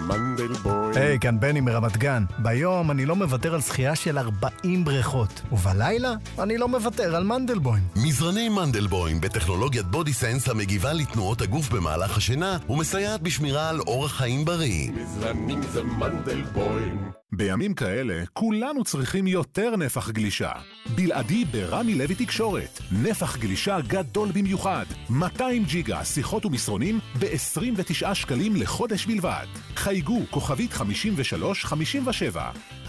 היי, 0.96 1.20
כאן 1.20 1.39
בני 1.39 1.62
מרמת 1.62 1.98
גן. 1.98 2.24
ביום 2.39 2.92
אני 2.92 3.06
לא 3.06 3.16
מוותר 3.16 3.54
על 3.54 3.62
זכייה 3.62 3.96
של 3.96 4.18
40 4.18 4.86
בריכות, 4.86 5.42
ובלילה 5.52 6.14
אני 6.39 6.58
לא 6.58 6.68
מוותר 6.68 7.16
על 7.16 7.24
מנדלבוים. 7.24 7.84
מזרני 7.96 8.50
מנדלבוים 8.50 9.22
בטכנולוגיית 9.22 9.86
בודי 9.86 10.14
סנס 10.14 10.50
המגיבה 10.50 10.94
לתנועות 10.94 11.42
הגוף 11.42 11.70
במהלך 11.70 12.18
השינה 12.18 12.58
ומסייעת 12.70 13.22
בשמירה 13.22 13.70
על 13.70 13.80
אורח 13.80 14.12
חיים 14.12 14.46
בריא. 14.46 14.62
בריא. 14.92 14.92
מזרנים 14.92 15.62
זה 15.74 15.84
מנדלבוים. 15.84 17.21
בימים 17.34 17.74
כאלה, 17.74 18.24
כולנו 18.34 18.84
צריכים 18.84 19.28
יותר 19.28 19.76
נפח 19.76 20.10
גלישה. 20.10 20.52
בלעדי 20.96 21.46
ברמי 21.46 21.96
לוי 21.96 22.16
תקשורת. 22.16 22.80
נפח 23.04 23.38
גלישה 23.38 23.78
גדול 23.88 24.32
במיוחד. 24.32 24.86
200 25.10 25.64
ג'יגה 25.64 26.06
שיחות 26.06 26.46
ומסרונים 26.46 27.00
ב-29 27.20 28.14
שקלים 28.14 28.56
לחודש 28.56 29.06
בלבד. 29.06 29.46
חייגו 29.76 30.20
כוכבית 30.30 30.72
53-57. 30.72 32.38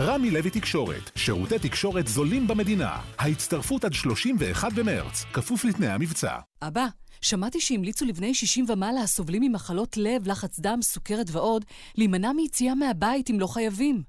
רמי 0.01 0.30
לוי 0.30 0.51
תקשורת. 0.51 1.11
שירותי 1.16 1.59
תקשורת 1.59 2.07
זולים 2.09 2.47
במדינה. 2.47 2.97
ההצטרפות 3.18 3.84
עד 3.84 3.93
31 3.93 4.72
במרץ. 4.72 5.24
כפוף 5.32 5.64
לתנאי 5.64 5.88
המבצע. 5.88 6.38
אבא, 6.62 6.86
שמעתי 7.20 7.61
שהמליצו 7.61 8.05
לבני 8.05 8.34
60 8.34 8.64
ומעלה 8.68 9.01
הסובלים 9.01 9.43
ממחלות 9.43 9.97
לב, 9.97 10.28
לחץ 10.28 10.61
דם, 10.61 10.78
סוכרת 10.82 11.26
ועוד, 11.32 11.64
להימנע 11.97 12.32
מיציאה 12.32 12.74
מהבית 12.74 13.30
אם 13.30 13.40
לא 13.40 13.47
חייבים. 13.47 14.03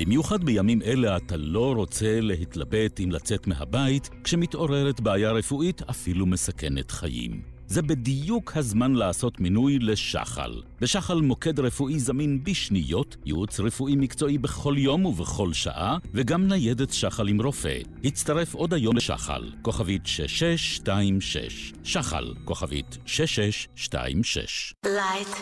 במיוחד 0.00 0.44
בימים 0.44 0.82
אלה 0.82 1.16
אתה 1.16 1.36
לא 1.36 1.74
רוצה 1.74 2.20
להתלבט 2.20 3.00
אם 3.00 3.10
לצאת 3.10 3.46
מהבית 3.46 4.10
כשמתעוררת 4.24 5.00
בעיה 5.00 5.32
רפואית 5.32 5.82
אפילו 5.82 6.26
מסכנת 6.26 6.90
חיים. 6.90 7.49
זה 7.70 7.82
בדיוק 7.82 8.56
הזמן 8.56 8.94
לעשות 8.94 9.40
מינוי 9.40 9.78
לשחל. 9.78 10.62
בשחל 10.80 11.20
מוקד 11.20 11.60
רפואי 11.60 11.98
זמין 11.98 12.44
בשניות, 12.44 13.16
ייעוץ 13.24 13.60
רפואי 13.60 13.96
מקצועי 13.96 14.38
בכל 14.38 14.74
יום 14.78 15.06
ובכל 15.06 15.52
שעה, 15.52 15.98
וגם 16.14 16.46
ניידת 16.46 16.92
שחל 16.92 17.28
עם 17.28 17.40
רופא. 17.40 17.78
הצטרף 18.04 18.54
עוד 18.54 18.74
היום 18.74 18.96
לשחל, 18.96 19.50
כוכבית 19.62 20.06
6626. 20.06 21.72
שחל, 21.84 22.34
כוכבית 22.44 22.98
6626. 23.06 24.74
Light 24.86 25.36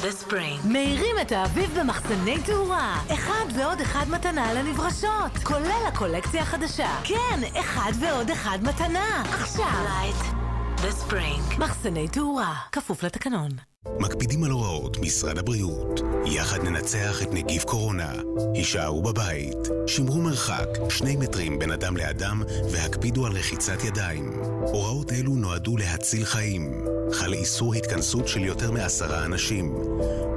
the 0.00 0.24
spring. 0.24 0.66
מאירים 0.68 1.16
את 1.22 1.32
האביב 1.32 1.78
במחסני 1.80 2.36
תאורה. 2.46 3.02
אחד 3.14 3.44
ועוד 3.58 3.80
אחד 3.80 4.04
מתנה 4.10 4.54
לנברשות, 4.54 5.38
כולל 5.42 5.82
הקולקציה 5.88 6.42
החדשה. 6.42 7.00
כן, 7.04 7.40
אחד 7.60 7.92
ועוד 8.00 8.30
אחד 8.30 8.58
מתנה. 8.62 9.22
עכשיו. 9.22 9.64
Light 9.64 10.47
The 10.82 11.10
Spring. 11.10 11.58
מחסני 11.60 12.08
תאורה, 12.08 12.54
כפוף 12.72 13.02
לתקנון. 13.02 13.48
מקפידים 14.00 14.44
על 14.44 14.50
הוראות 14.50 14.96
משרד 15.00 15.38
הבריאות. 15.38 16.00
יחד 16.26 16.62
ננצח 16.62 17.22
את 17.22 17.28
נגיף 17.32 17.64
קורונה. 17.64 18.12
הישארו 18.54 19.02
בבית, 19.02 19.56
שמרו 19.86 20.22
מרחק, 20.22 20.66
שני 20.88 21.16
מטרים 21.16 21.58
בין 21.58 21.70
אדם 21.70 21.96
לאדם, 21.96 22.42
והקפידו 22.72 23.26
על 23.26 23.32
רחיצת 23.32 23.84
ידיים. 23.84 24.32
הוראות 24.60 25.12
אלו 25.12 25.30
נועדו 25.30 25.76
להציל 25.76 26.24
חיים. 26.24 26.84
חל 27.12 27.32
איסור 27.32 27.74
התכנסות 27.74 28.28
של 28.28 28.44
יותר 28.44 28.70
מעשרה 28.70 29.24
אנשים. 29.24 29.74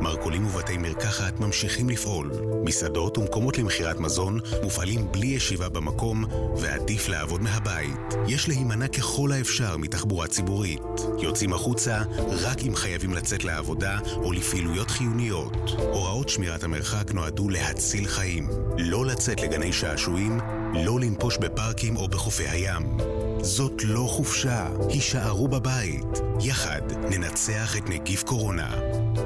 מרכולים 0.01 0.45
ובתי 0.45 0.78
מרקחת 0.78 1.39
ממשיכים 1.39 1.89
לפעול. 1.89 2.32
מסעדות 2.63 3.17
ומקומות 3.17 3.57
למכירת 3.57 3.99
מזון 3.99 4.39
מופעלים 4.63 5.11
בלי 5.11 5.28
ישיבה 5.28 5.69
במקום, 5.69 6.26
ועדיף 6.57 7.07
לעבוד 7.07 7.41
מהבית. 7.41 8.15
יש 8.28 8.47
להימנע 8.47 8.88
ככל 8.88 9.32
האפשר 9.32 9.78
מתחבורה 9.78 10.28
ציבורית. 10.28 10.82
יוצאים 11.19 11.53
החוצה 11.53 12.01
רק 12.30 12.61
אם 12.67 12.76
חייבים 12.76 13.13
לצאת 13.13 13.43
לעבודה 13.43 13.99
או 14.15 14.32
לפעילויות 14.32 14.91
חיוניות. 14.91 15.53
הוראות 15.78 16.30
שמירת 16.30 16.63
המרחק 16.63 17.11
נועדו 17.13 17.49
להציל 17.49 18.07
חיים. 18.07 18.47
לא 18.78 19.05
לצאת 19.05 19.41
לגני 19.41 19.74
שעשועים, 19.74 20.39
לא 20.74 20.99
לנפוש 20.99 21.38
בפארקים 21.38 21.97
או 21.97 22.07
בחופי 22.07 22.47
הים. 22.47 23.30
זאת 23.41 23.83
לא 23.83 24.05
חופשה, 24.09 24.67
הישארו 24.89 25.47
בבית. 25.47 26.05
יחד 26.41 26.81
ננצח 27.09 27.77
את 27.77 27.89
נגיף 27.89 28.23
קורונה. 28.23 28.75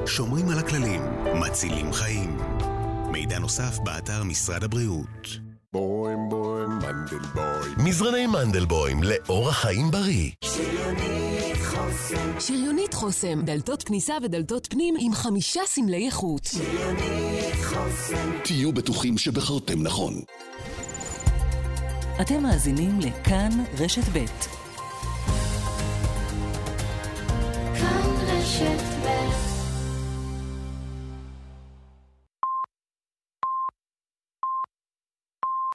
שומרים 0.06 0.48
על 0.48 0.58
הכללים, 0.58 1.02
מצילים 1.40 1.92
חיים. 1.92 2.38
מידע 3.12 3.38
נוסף 3.38 3.78
באתר 3.78 4.24
משרד 4.24 4.64
הבריאות. 4.64 5.28
בוים 5.72 6.28
בוים 6.28 6.68
מנדלבוים. 6.68 7.74
מזרני 7.78 8.26
מנדלבוים, 8.26 9.02
לאורח 9.02 9.56
חיים 9.62 9.90
בריא. 9.90 10.30
שריונית 10.44 11.56
חוסם. 11.64 12.40
שריונית 12.40 12.94
חוסם, 12.94 13.42
דלתות 13.44 13.82
כניסה 13.82 14.14
ודלתות 14.22 14.66
פנים 14.70 14.94
עם 14.98 15.14
חמישה 15.14 15.60
סמלי 15.66 16.06
איכות. 16.06 16.44
שריונית 16.44 17.64
חוסם. 17.64 18.30
תהיו 18.44 18.72
בטוחים 18.72 19.18
שבחרתם 19.18 19.82
נכון. 19.82 20.14
אתם 22.20 22.42
מאזינים 22.42 23.00
לכאן 23.00 23.50
רשת 23.78 24.08
ב'. 24.12 24.24
כאן 27.78 28.10
רשת 28.26 28.82
ב' 29.02 29.15